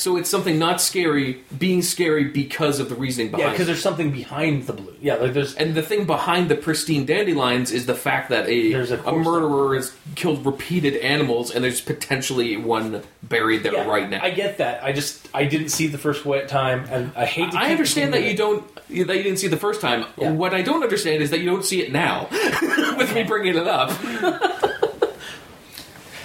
So 0.00 0.16
it's 0.16 0.30
something 0.30 0.58
not 0.58 0.80
scary 0.80 1.44
being 1.58 1.82
scary 1.82 2.24
because 2.24 2.80
of 2.80 2.88
the 2.88 2.94
reasoning 2.94 3.30
behind. 3.30 3.42
It. 3.42 3.46
Yeah, 3.46 3.52
because 3.52 3.66
there's 3.66 3.82
something 3.82 4.10
behind 4.10 4.66
the 4.66 4.72
blue. 4.72 4.96
Yeah, 4.98 5.16
like 5.16 5.34
there's 5.34 5.54
And 5.54 5.74
the 5.74 5.82
thing 5.82 6.06
behind 6.06 6.48
the 6.48 6.54
pristine 6.54 7.04
dandelions 7.04 7.70
is 7.70 7.84
the 7.84 7.94
fact 7.94 8.30
that 8.30 8.48
a, 8.48 8.72
a 8.72 9.02
a, 9.02 9.12
murderer 9.12 9.74
has 9.74 9.94
killed 10.14 10.46
repeated 10.46 10.96
animals, 10.96 11.50
and 11.50 11.62
there's 11.62 11.82
potentially 11.82 12.56
one 12.56 13.02
buried 13.22 13.62
there 13.62 13.74
yeah, 13.74 13.86
right 13.86 14.08
now. 14.08 14.22
I 14.22 14.30
get 14.30 14.56
that. 14.56 14.82
I 14.82 14.92
just 14.92 15.28
I 15.34 15.44
didn't 15.44 15.68
see 15.68 15.86
the 15.86 15.98
first 15.98 16.24
wet 16.24 16.48
time, 16.48 16.86
and 16.90 17.12
I 17.14 17.26
hate. 17.26 17.50
To 17.50 17.58
I 17.58 17.70
understand 17.70 18.14
that 18.14 18.24
you 18.24 18.34
don't 18.34 18.74
that 18.74 18.88
you 18.88 19.04
didn't 19.04 19.36
see 19.36 19.48
the 19.48 19.58
first 19.58 19.82
time. 19.82 20.06
Yeah. 20.16 20.30
What 20.32 20.54
I 20.54 20.62
don't 20.62 20.82
understand 20.82 21.22
is 21.22 21.28
that 21.28 21.40
you 21.40 21.46
don't 21.46 21.64
see 21.64 21.82
it 21.82 21.92
now. 21.92 22.26
With 22.96 23.14
me 23.14 23.22
bringing 23.24 23.54
it 23.54 23.68
up, 23.68 23.90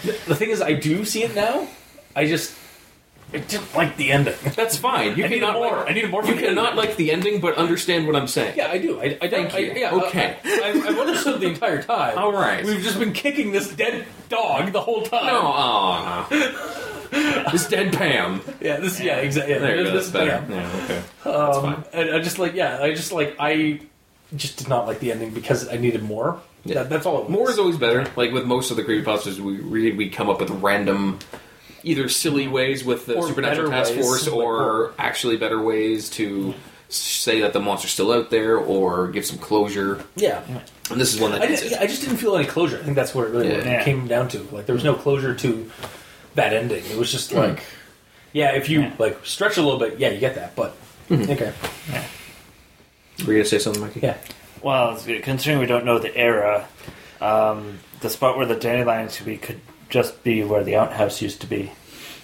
The 0.05 0.35
thing 0.35 0.49
is, 0.51 0.61
I 0.61 0.73
do 0.73 1.03
see 1.03 1.23
it 1.23 1.35
now. 1.35 1.67
I 2.15 2.27
just 2.27 2.55
I 3.35 3.39
didn't 3.39 3.75
like 3.75 3.97
the 3.97 4.11
ending. 4.11 4.35
that's 4.55 4.77
fine. 4.77 5.17
You 5.17 5.25
I 5.25 5.27
cannot 5.27 5.53
more. 5.53 5.77
Like, 5.77 5.89
I 5.89 5.93
needed 5.93 6.09
more 6.11 6.23
You 6.25 6.35
cannot 6.35 6.75
like 6.75 6.95
the 6.95 7.11
ending, 7.11 7.41
but 7.41 7.55
understand 7.55 8.07
what 8.07 8.15
I'm 8.15 8.27
saying. 8.27 8.57
Yeah, 8.57 8.67
I 8.71 8.77
do. 8.77 8.99
I, 8.99 9.17
I 9.21 9.27
don't. 9.27 9.51
Thank 9.51 9.57
you. 9.59 9.71
I, 9.71 9.75
yeah, 9.75 9.91
Okay. 10.07 10.37
I, 10.43 10.61
I, 10.63 10.69
I've 10.69 10.97
understood 10.99 11.41
the 11.41 11.47
entire 11.47 11.81
time. 11.83 12.17
All 12.17 12.31
right. 12.33 12.63
We've 12.65 12.81
just 12.81 12.97
been 12.99 13.13
kicking 13.13 13.51
this 13.51 13.71
dead 13.73 14.05
dog 14.29 14.71
the 14.71 14.81
whole 14.81 15.03
time. 15.03 15.25
No, 15.27 15.41
aw. 15.43 16.27
It's 17.11 17.67
dead 17.69 17.93
Pam. 17.93 18.41
Yeah. 18.61 18.77
This. 18.77 18.99
Yeah. 18.99 19.17
Exactly. 19.17 19.53
Yeah, 19.53 19.59
There 19.59 19.77
you 19.77 19.83
go. 19.85 19.91
this 19.91 20.09
That's 20.09 20.27
better. 20.29 20.45
bam. 20.47 20.51
Yeah, 20.51 20.83
okay. 20.83 21.01
That's 21.23 21.57
Um, 21.57 21.63
fine. 21.63 21.83
and 21.93 22.15
I 22.15 22.19
just 22.19 22.39
like. 22.39 22.53
Yeah. 22.55 22.79
I 22.81 22.93
just 22.93 23.11
like. 23.11 23.35
I 23.39 23.81
just 24.35 24.57
did 24.57 24.67
not 24.67 24.87
like 24.87 24.99
the 24.99 25.11
ending 25.11 25.31
because 25.31 25.69
I 25.69 25.77
needed 25.77 26.03
more. 26.03 26.39
Yeah. 26.65 26.75
That, 26.75 26.89
that's 26.89 27.05
all. 27.05 27.19
It 27.19 27.21
was. 27.25 27.29
More 27.31 27.49
is 27.51 27.59
always 27.59 27.77
better. 27.77 28.05
Like 28.15 28.31
with 28.31 28.45
most 28.45 28.71
of 28.71 28.77
the 28.77 28.83
creepypastas 28.83 29.39
we 29.39 29.57
read, 29.57 29.97
we 29.97 30.09
come 30.09 30.29
up 30.29 30.39
with 30.39 30.49
random, 30.49 31.19
either 31.85 32.09
silly 32.09 32.47
ways 32.49 32.83
with 32.83 33.05
the 33.05 33.15
Or 33.15 33.27
Supernatural 33.27 33.69
Task 33.69 33.91
ways, 33.95 34.05
Force, 34.05 34.27
like, 34.27 34.35
or 34.35 34.93
actually 34.97 35.37
better 35.37 35.61
ways 35.61 36.09
to 36.11 36.53
say 36.89 37.41
that 37.41 37.53
the 37.53 37.59
monster's 37.59 37.91
still 37.91 38.11
out 38.11 38.29
there, 38.29 38.57
or 38.57 39.07
give 39.09 39.25
some 39.25 39.37
closure. 39.39 40.03
Yeah. 40.15 40.43
And 40.91 40.99
this 41.01 41.13
is 41.13 41.19
one 41.21 41.31
that 41.31 41.41
I, 41.41 41.47
didn't. 41.47 41.73
I 41.79 41.87
just 41.87 42.01
didn't 42.01 42.17
feel 42.17 42.35
any 42.35 42.45
closure. 42.47 42.77
I 42.79 42.83
think 42.83 42.95
that's 42.95 43.15
what 43.15 43.25
it 43.25 43.29
really 43.31 43.47
Yeah. 43.49 43.57
what 43.57 43.67
it 43.67 43.83
came 43.85 44.07
down 44.07 44.27
to. 44.29 44.39
Like 44.51 44.65
there 44.65 44.75
was 44.75 44.83
no 44.83 44.93
closure 44.93 45.33
to 45.33 45.71
that 46.35 46.53
ending. 46.53 46.83
It 46.85 46.97
was 46.97 47.11
just 47.11 47.31
like, 47.31 47.63
yeah, 48.33 48.55
if 48.55 48.69
you 48.69 48.91
like 48.99 49.25
stretch 49.25 49.57
a 49.57 49.61
little 49.61 49.79
bit, 49.79 49.97
yeah, 49.99 50.09
you 50.09 50.19
get 50.19 50.35
that. 50.35 50.55
But 50.55 50.75
okay, 51.11 51.53
Were 53.25 53.33
you 53.33 53.39
gonna 53.39 53.45
say 53.45 53.59
something, 53.59 53.81
Mikey? 53.81 54.01
yeah, 54.01 54.17
Well, 54.61 54.93
it's 54.93 55.05
good. 55.05 55.23
considering 55.23 55.59
we 55.59 55.65
don't 55.65 55.85
know 55.85 55.99
the 55.99 56.15
era, 56.15 56.67
um, 57.21 57.79
the 58.01 58.09
spot 58.09 58.37
where 58.37 58.45
the 58.45 58.55
dandelions 58.55 59.17
could 59.17 59.25
be 59.25 59.37
could 59.37 59.59
just 59.95 60.25
be 60.25 60.43
where 60.43 60.61
the 60.61 60.75
outhouse 60.75 61.21
used 61.21 61.39
to 61.39 61.47
be. 61.47 61.71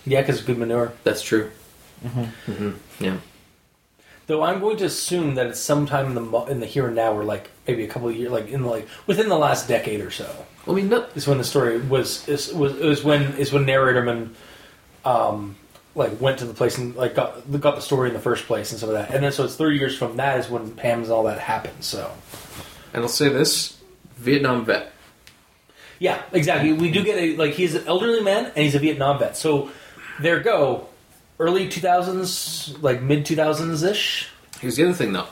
yeah, 0.05 0.19
because 0.19 0.41
good 0.41 0.57
manure. 0.57 0.91
That's 1.05 1.21
true. 1.21 1.51
Mm-hmm. 2.03 2.71
Yeah. 2.99 3.17
Though 4.27 4.43
I'm 4.43 4.59
going 4.59 4.75
to 4.77 4.85
assume 4.85 5.35
that 5.35 5.47
it's 5.47 5.59
sometime 5.61 6.07
in 6.07 6.15
the 6.15 6.21
mo- 6.21 6.47
in 6.47 6.59
the 6.59 6.65
here 6.65 6.87
and 6.87 6.95
now, 6.97 7.13
or 7.13 7.23
like 7.23 7.49
maybe 7.65 7.85
a 7.85 7.87
couple 7.87 8.09
of 8.09 8.15
years, 8.17 8.29
like 8.29 8.49
in 8.49 8.65
like 8.65 8.89
within 9.07 9.29
the 9.29 9.37
last 9.37 9.69
decade 9.69 10.01
or 10.01 10.11
so, 10.11 10.29
I 10.67 10.71
mean, 10.73 10.89
not, 10.89 11.15
is 11.15 11.27
when 11.27 11.37
the 11.37 11.45
story 11.45 11.79
was 11.79 12.27
is 12.27 12.53
was 12.53 12.75
is 12.75 13.05
when 13.05 13.37
is 13.37 13.53
when 13.53 13.65
narratorman, 13.65 14.33
um, 15.05 15.55
like 15.95 16.19
went 16.19 16.39
to 16.39 16.45
the 16.45 16.53
place 16.53 16.77
and 16.77 16.93
like 16.95 17.15
got 17.15 17.49
got 17.61 17.75
the 17.75 17.81
story 17.81 18.09
in 18.09 18.13
the 18.13 18.21
first 18.21 18.47
place 18.47 18.71
and 18.71 18.79
some 18.81 18.89
of 18.89 18.95
that, 18.95 19.11
and 19.11 19.23
then 19.23 19.31
so 19.31 19.45
it's 19.45 19.55
30 19.55 19.77
years 19.77 19.97
from 19.97 20.17
that 20.17 20.39
is 20.39 20.49
when 20.49 20.71
Pam's 20.71 21.09
all 21.09 21.23
that 21.23 21.39
happened. 21.39 21.83
So. 21.85 22.11
and 22.93 23.01
I'll 23.01 23.09
say 23.09 23.29
this: 23.29 23.77
Vietnam 24.17 24.65
vet. 24.65 24.91
Yeah, 26.01 26.19
exactly. 26.31 26.73
We 26.73 26.89
do 26.89 27.03
get 27.03 27.15
a 27.19 27.37
like 27.37 27.53
he's 27.53 27.75
an 27.75 27.87
elderly 27.87 28.21
man 28.21 28.45
and 28.45 28.57
he's 28.57 28.73
a 28.73 28.79
Vietnam 28.79 29.19
vet. 29.19 29.37
So 29.37 29.69
there 30.19 30.39
go, 30.39 30.87
early 31.37 31.69
two 31.69 31.79
thousands, 31.79 32.75
like 32.81 33.03
mid 33.03 33.23
two 33.23 33.35
thousands 33.35 33.83
ish. 33.83 34.27
Here's 34.59 34.77
the 34.77 34.85
other 34.85 34.93
thing, 34.93 35.13
though. 35.13 35.27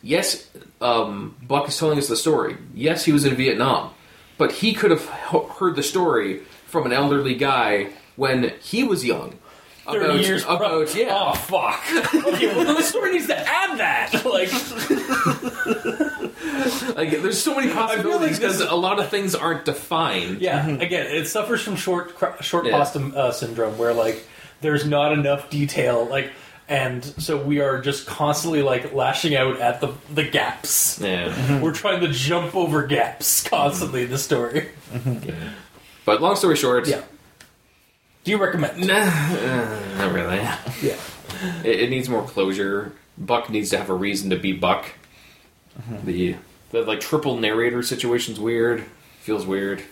Yes, 0.00 0.48
um, 0.80 1.36
Buck 1.42 1.68
is 1.68 1.78
telling 1.78 1.98
us 1.98 2.08
the 2.08 2.16
story. 2.16 2.56
Yes, 2.72 3.04
he 3.04 3.12
was 3.12 3.26
in 3.26 3.34
Vietnam, 3.34 3.90
but 4.38 4.52
he 4.52 4.72
could 4.72 4.90
have 4.90 5.04
heard 5.04 5.76
the 5.76 5.82
story 5.82 6.38
from 6.66 6.86
an 6.86 6.92
elderly 6.94 7.34
guy 7.34 7.90
when 8.16 8.54
he 8.62 8.84
was 8.84 9.04
young. 9.04 9.38
Thirty 9.84 10.04
About, 10.06 10.20
years 10.20 10.44
pro- 10.44 10.56
about 10.56 10.94
yeah. 10.94 11.08
Oh 11.10 11.34
fuck. 11.34 11.84
okay, 12.32 12.56
well 12.56 12.74
the 12.74 12.82
story 12.82 13.12
needs 13.12 13.26
to 13.26 13.36
add 13.36 13.78
that. 13.78 14.24
Like 14.24 14.48
Like, 16.96 17.10
there's 17.10 17.42
so 17.42 17.54
many 17.54 17.72
possibilities 17.72 18.38
because 18.38 18.60
a 18.60 18.74
lot 18.74 19.00
of 19.00 19.08
things 19.08 19.34
aren't 19.34 19.64
defined. 19.64 20.40
yeah, 20.40 20.66
again, 20.68 21.06
it 21.06 21.26
suffers 21.26 21.62
from 21.62 21.76
short 21.76 22.14
cr- 22.14 22.40
short 22.42 22.66
Yeah. 22.66 22.72
pasta 22.78 23.00
uh, 23.14 23.32
syndrome 23.32 23.76
where 23.78 23.92
like 23.92 24.24
there's 24.60 24.84
not 24.86 25.12
enough 25.12 25.50
detail 25.50 26.04
like. 26.06 26.30
And 26.66 27.04
so 27.04 27.36
we 27.36 27.60
are 27.60 27.78
just 27.82 28.06
constantly 28.06 28.62
like 28.62 28.94
lashing 28.94 29.36
out 29.36 29.60
at 29.60 29.82
the 29.82 29.92
the 30.14 30.24
gaps. 30.24 30.98
Yeah. 30.98 31.60
We're 31.60 31.74
trying 31.74 32.00
to 32.00 32.08
jump 32.08 32.54
over 32.56 32.86
gaps 32.86 33.46
constantly 33.46 34.04
in 34.04 34.10
the 34.10 34.16
story. 34.16 34.70
But 36.06 36.22
long 36.22 36.36
story 36.36 36.56
short, 36.56 36.86
Yeah. 36.88 37.02
Do 38.24 38.30
you 38.30 38.38
recommend? 38.38 38.86
nah, 38.86 38.94
uh, 38.94 39.80
not 39.98 40.12
really. 40.14 40.36
Yeah. 40.82 40.96
It, 41.62 41.80
it 41.82 41.90
needs 41.90 42.08
more 42.08 42.22
closure. 42.22 42.92
Buck 43.18 43.50
needs 43.50 43.68
to 43.70 43.76
have 43.78 43.90
a 43.90 43.94
reason 43.94 44.30
to 44.30 44.36
be 44.36 44.52
Buck. 44.54 44.86
The 46.04 46.36
the 46.70 46.82
like 46.82 47.00
triple 47.00 47.38
narrator 47.38 47.82
situation's 47.82 48.38
weird. 48.40 48.84
Feels 49.20 49.46
weird. 49.46 49.82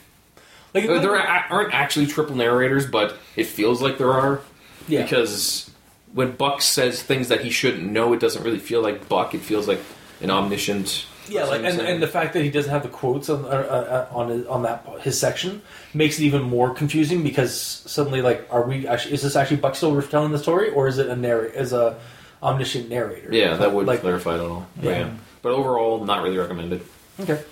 Like 0.74 0.88
Uh, 0.88 1.00
There 1.00 1.16
aren't 1.16 1.74
actually 1.74 2.06
triple 2.06 2.34
narrators, 2.36 2.86
but 2.86 3.16
it 3.36 3.46
feels 3.46 3.82
like 3.82 3.98
there 3.98 4.12
are. 4.12 4.40
Yeah. 4.88 5.02
Because 5.02 5.70
when 6.12 6.32
Buck 6.32 6.60
says 6.62 7.02
things 7.02 7.28
that 7.28 7.42
he 7.42 7.50
shouldn't 7.50 7.84
know, 7.84 8.12
it 8.12 8.20
doesn't 8.20 8.42
really 8.42 8.58
feel 8.58 8.82
like 8.82 9.08
Buck. 9.08 9.34
It 9.34 9.40
feels 9.40 9.68
like 9.68 9.80
an 10.20 10.30
omniscient. 10.30 11.06
Yeah, 11.28 11.44
like 11.44 11.62
and, 11.62 11.80
and 11.80 12.02
the 12.02 12.08
fact 12.08 12.32
that 12.34 12.42
he 12.42 12.50
doesn't 12.50 12.70
have 12.70 12.82
the 12.82 12.88
quotes 12.88 13.30
on 13.30 13.44
uh, 13.44 13.48
uh, 13.48 14.08
on 14.12 14.28
his, 14.28 14.46
on 14.46 14.62
that 14.62 14.84
his 15.02 15.18
section 15.18 15.62
makes 15.94 16.18
it 16.18 16.24
even 16.24 16.42
more 16.42 16.74
confusing 16.74 17.22
because 17.22 17.54
suddenly 17.54 18.20
like 18.22 18.44
are 18.50 18.62
we 18.66 18.88
actually 18.88 19.14
is 19.14 19.22
this 19.22 19.36
actually 19.36 19.58
Buck 19.58 19.76
Silver 19.76 20.02
telling 20.02 20.32
the 20.32 20.38
story 20.38 20.70
or 20.70 20.88
is 20.88 20.98
it 20.98 21.06
a 21.08 21.14
narr- 21.14 21.44
is 21.44 21.72
a 21.72 21.96
omniscient 22.42 22.88
narrator? 22.90 23.28
yeah, 23.32 23.54
that 23.56 23.72
would 23.72 23.86
like 23.86 24.00
clarify 24.00 24.32
it 24.34 24.40
at 24.40 24.50
all. 24.50 24.66
Yeah. 24.82 24.90
Yeah. 24.90 25.10
But 25.42 25.52
overall, 25.52 26.04
not 26.04 26.22
really 26.22 26.38
recommended. 26.38 26.82
okay. 27.20 27.42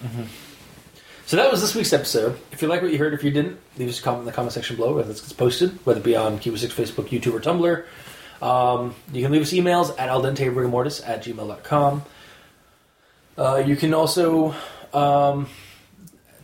So 1.27 1.37
that 1.37 1.51
was 1.51 1.61
this 1.61 1.75
week's 1.77 1.93
episode. 1.93 2.39
If 2.51 2.61
you 2.63 2.67
like 2.69 2.83
what 2.83 2.91
you 2.91 2.99
heard, 2.99 3.15
if 3.15 3.23
you 3.23 3.31
didn't, 3.31 3.59
leave 3.79 3.89
us 3.89 4.01
a 4.01 4.03
comment 4.03 4.21
in 4.23 4.27
the 4.27 4.33
comment 4.33 4.53
section 4.53 4.77
below, 4.77 4.97
whether 4.97 5.11
it's 5.11 5.33
posted, 5.33 5.71
whether 5.87 6.01
it 6.01 6.03
be 6.05 6.17
on 6.17 6.39
Cuba 6.41 6.59
Six 6.59 6.75
Facebook, 6.75 7.09
YouTube, 7.09 7.35
or 7.35 7.41
Tumblr. 7.41 7.85
Um, 8.45 8.95
you 9.13 9.23
can 9.23 9.31
leave 9.31 9.43
us 9.43 9.53
emails 9.53 9.91
at 9.99 10.09
aldenterigamortis 10.09 11.07
at 11.07 11.23
gmail.com. 11.23 12.03
Uh, 13.39 13.63
you 13.65 13.77
can 13.77 13.95
also 13.95 14.55
um, 14.93 15.47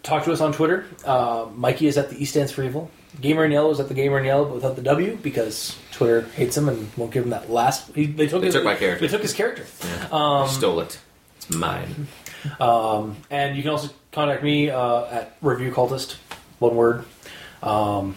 talk 0.02 0.24
to 0.24 0.32
us 0.32 0.40
on 0.40 0.52
Twitter. 0.52 0.86
Uh, 1.04 1.46
Mikey 1.54 1.86
is 1.88 1.98
at 1.98 2.10
the 2.10 2.22
E 2.22 2.24
stands 2.24 2.52
for 2.52 2.62
evil. 2.62 2.90
Gamer 3.20 3.44
in 3.46 3.50
Yellow 3.52 3.70
is 3.70 3.80
at 3.80 3.88
the 3.88 3.94
Gamer 3.94 4.18
in 4.18 4.24
Yellow, 4.26 4.44
but 4.44 4.54
without 4.54 4.76
the 4.76 4.82
W 4.82 5.16
because 5.22 5.76
Twitter 5.90 6.22
hates 6.36 6.56
him 6.56 6.68
and 6.68 6.90
won't 6.96 7.12
give 7.12 7.24
him 7.24 7.30
that 7.30 7.50
last. 7.50 7.92
He, 7.94 8.06
they 8.06 8.28
took 8.28 8.40
They 8.42 8.46
his, 8.48 8.54
took 8.54 8.64
my 8.64 8.76
character. 8.76 9.06
They 9.06 9.10
took 9.10 9.22
his 9.22 9.32
character. 9.32 9.64
Yeah. 10.10 10.46
Stole 10.46 10.80
it. 10.80 10.98
It's 11.48 11.56
mine. 11.56 12.06
Um, 12.60 13.16
and 13.30 13.56
you 13.56 13.62
can 13.62 13.72
also 13.72 13.90
contact 14.12 14.42
me 14.42 14.70
uh, 14.70 15.04
at 15.06 15.36
Review 15.42 15.72
Cultist, 15.72 16.16
one 16.58 16.76
word. 16.76 17.04
Um, 17.62 18.16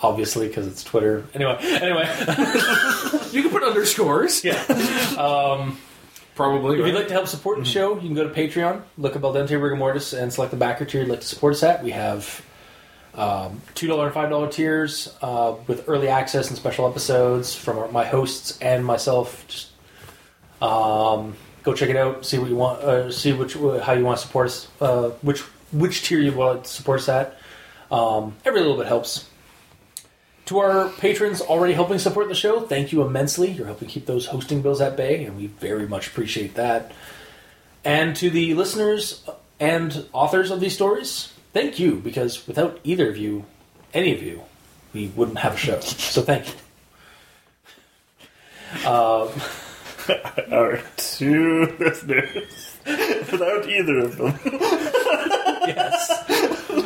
obviously, 0.00 0.48
because 0.48 0.66
it's 0.66 0.84
Twitter. 0.84 1.24
Anyway, 1.34 1.56
anyway, 1.60 2.04
You 3.32 3.42
can 3.42 3.50
put 3.50 3.62
underscores. 3.62 4.44
yeah. 4.44 4.62
Probably. 6.34 6.74
If 6.74 6.82
right? 6.82 6.88
you'd 6.88 6.94
like 6.94 7.08
to 7.08 7.14
help 7.14 7.28
support 7.28 7.58
the 7.58 7.64
show, 7.64 7.94
you 7.94 8.02
can 8.02 8.14
go 8.14 8.28
to 8.28 8.34
Patreon, 8.34 8.82
look 8.98 9.16
up 9.16 9.24
Al 9.24 9.32
Dente 9.32 9.48
Rigamortis, 9.58 10.12
and 10.16 10.30
select 10.30 10.50
the 10.50 10.58
backer 10.58 10.84
tier 10.84 11.00
you'd 11.00 11.08
like 11.08 11.22
to 11.22 11.26
support 11.26 11.54
us 11.54 11.62
at. 11.62 11.82
We 11.82 11.92
have 11.92 12.44
um, 13.14 13.62
$2 13.74 14.04
and 14.04 14.14
$5 14.14 14.52
tiers 14.52 15.16
uh, 15.22 15.54
with 15.66 15.88
early 15.88 16.08
access 16.08 16.48
and 16.48 16.56
special 16.58 16.86
episodes 16.86 17.54
from 17.54 17.78
our, 17.78 17.88
my 17.90 18.04
hosts 18.04 18.58
and 18.60 18.84
myself. 18.84 19.46
Just 19.48 19.70
um, 20.60 21.36
go 21.66 21.74
check 21.74 21.90
it 21.90 21.96
out, 21.96 22.24
see 22.24 22.38
what 22.38 22.48
you 22.48 22.56
want, 22.56 22.80
uh, 22.82 23.10
see 23.10 23.32
which 23.32 23.54
how 23.54 23.92
you 23.92 24.04
want 24.04 24.18
to 24.18 24.26
support 24.26 24.46
us, 24.46 24.68
uh, 24.80 25.08
which 25.20 25.40
which 25.72 26.04
tier 26.04 26.20
you 26.20 26.32
want 26.32 26.64
to 26.64 26.70
support 26.70 27.00
us 27.00 27.08
at. 27.08 27.36
Um, 27.90 28.36
every 28.44 28.60
little 28.60 28.76
bit 28.76 28.86
helps. 28.86 29.28
To 30.46 30.58
our 30.58 30.90
patrons 30.90 31.40
already 31.40 31.74
helping 31.74 31.98
support 31.98 32.28
the 32.28 32.36
show, 32.36 32.60
thank 32.60 32.92
you 32.92 33.02
immensely. 33.02 33.50
You're 33.50 33.66
helping 33.66 33.88
keep 33.88 34.06
those 34.06 34.26
hosting 34.26 34.62
bills 34.62 34.80
at 34.80 34.96
bay, 34.96 35.24
and 35.24 35.36
we 35.36 35.48
very 35.48 35.88
much 35.88 36.06
appreciate 36.06 36.54
that. 36.54 36.92
And 37.84 38.14
to 38.16 38.30
the 38.30 38.54
listeners 38.54 39.28
and 39.58 40.06
authors 40.12 40.52
of 40.52 40.60
these 40.60 40.74
stories, 40.74 41.32
thank 41.52 41.80
you 41.80 41.96
because 41.96 42.46
without 42.46 42.78
either 42.84 43.10
of 43.10 43.16
you, 43.16 43.44
any 43.92 44.14
of 44.14 44.22
you, 44.22 44.42
we 44.92 45.08
wouldn't 45.08 45.38
have 45.38 45.54
a 45.54 45.56
show. 45.56 45.80
So 45.80 46.22
thank 46.22 46.46
you. 46.46 46.54
Um, 48.88 49.30
Our 50.52 50.80
two 50.96 51.74
listeners, 51.78 52.76
without 52.86 53.68
either 53.68 53.98
of 54.00 54.16
them. 54.16 54.38
yes, 55.66 56.24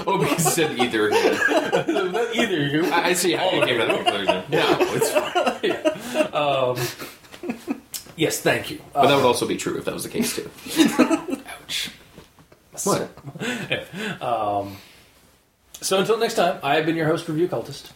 Oh, 0.06 0.18
because 0.18 0.44
you 0.44 0.50
said 0.50 0.78
either. 0.78 1.10
without 1.10 1.88
either 2.34 2.64
of 2.66 2.72
you, 2.72 2.86
I 2.92 3.08
I 3.08 3.12
see 3.12 3.32
how 3.32 3.50
you 3.50 3.64
came 3.66 3.78
to 3.80 3.86
that 3.86 4.04
conclusion. 4.04 4.44
No, 4.50 4.76
it's 4.80 5.10
fine. 5.10 6.34
Um, 6.34 6.76
yes, 8.16 8.40
thank 8.40 8.70
you. 8.70 8.80
But 8.94 9.08
that 9.08 9.16
would 9.16 9.24
uh, 9.24 9.28
also 9.28 9.46
be 9.46 9.56
true 9.56 9.76
if 9.78 9.84
that 9.84 9.94
was 9.94 10.04
the 10.04 10.08
case 10.10 10.36
too. 10.36 10.50
Ouch. 11.46 11.90
What? 12.84 13.10
Um, 14.22 14.76
so 15.82 15.98
until 15.98 16.18
next 16.18 16.34
time, 16.34 16.58
I 16.62 16.76
have 16.76 16.86
been 16.86 16.96
your 16.96 17.06
host, 17.06 17.28
Review 17.28 17.48
Cultist, 17.48 17.90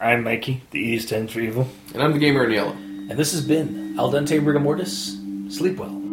I'm 0.00 0.24
Mikey, 0.24 0.62
the 0.72 0.78
E 0.80 0.98
stands 0.98 1.32
for 1.32 1.40
evil. 1.40 1.68
And 1.94 2.02
I'm 2.02 2.12
the 2.12 2.18
gamer 2.18 2.44
in 2.44 2.50
yellow. 2.50 2.76
And 3.08 3.18
this 3.18 3.32
has 3.32 3.42
been 3.42 3.96
Al 3.98 4.10
Dente 4.10 4.40
Rigamortis. 4.40 5.52
Sleep 5.52 5.78
well. 5.78 6.05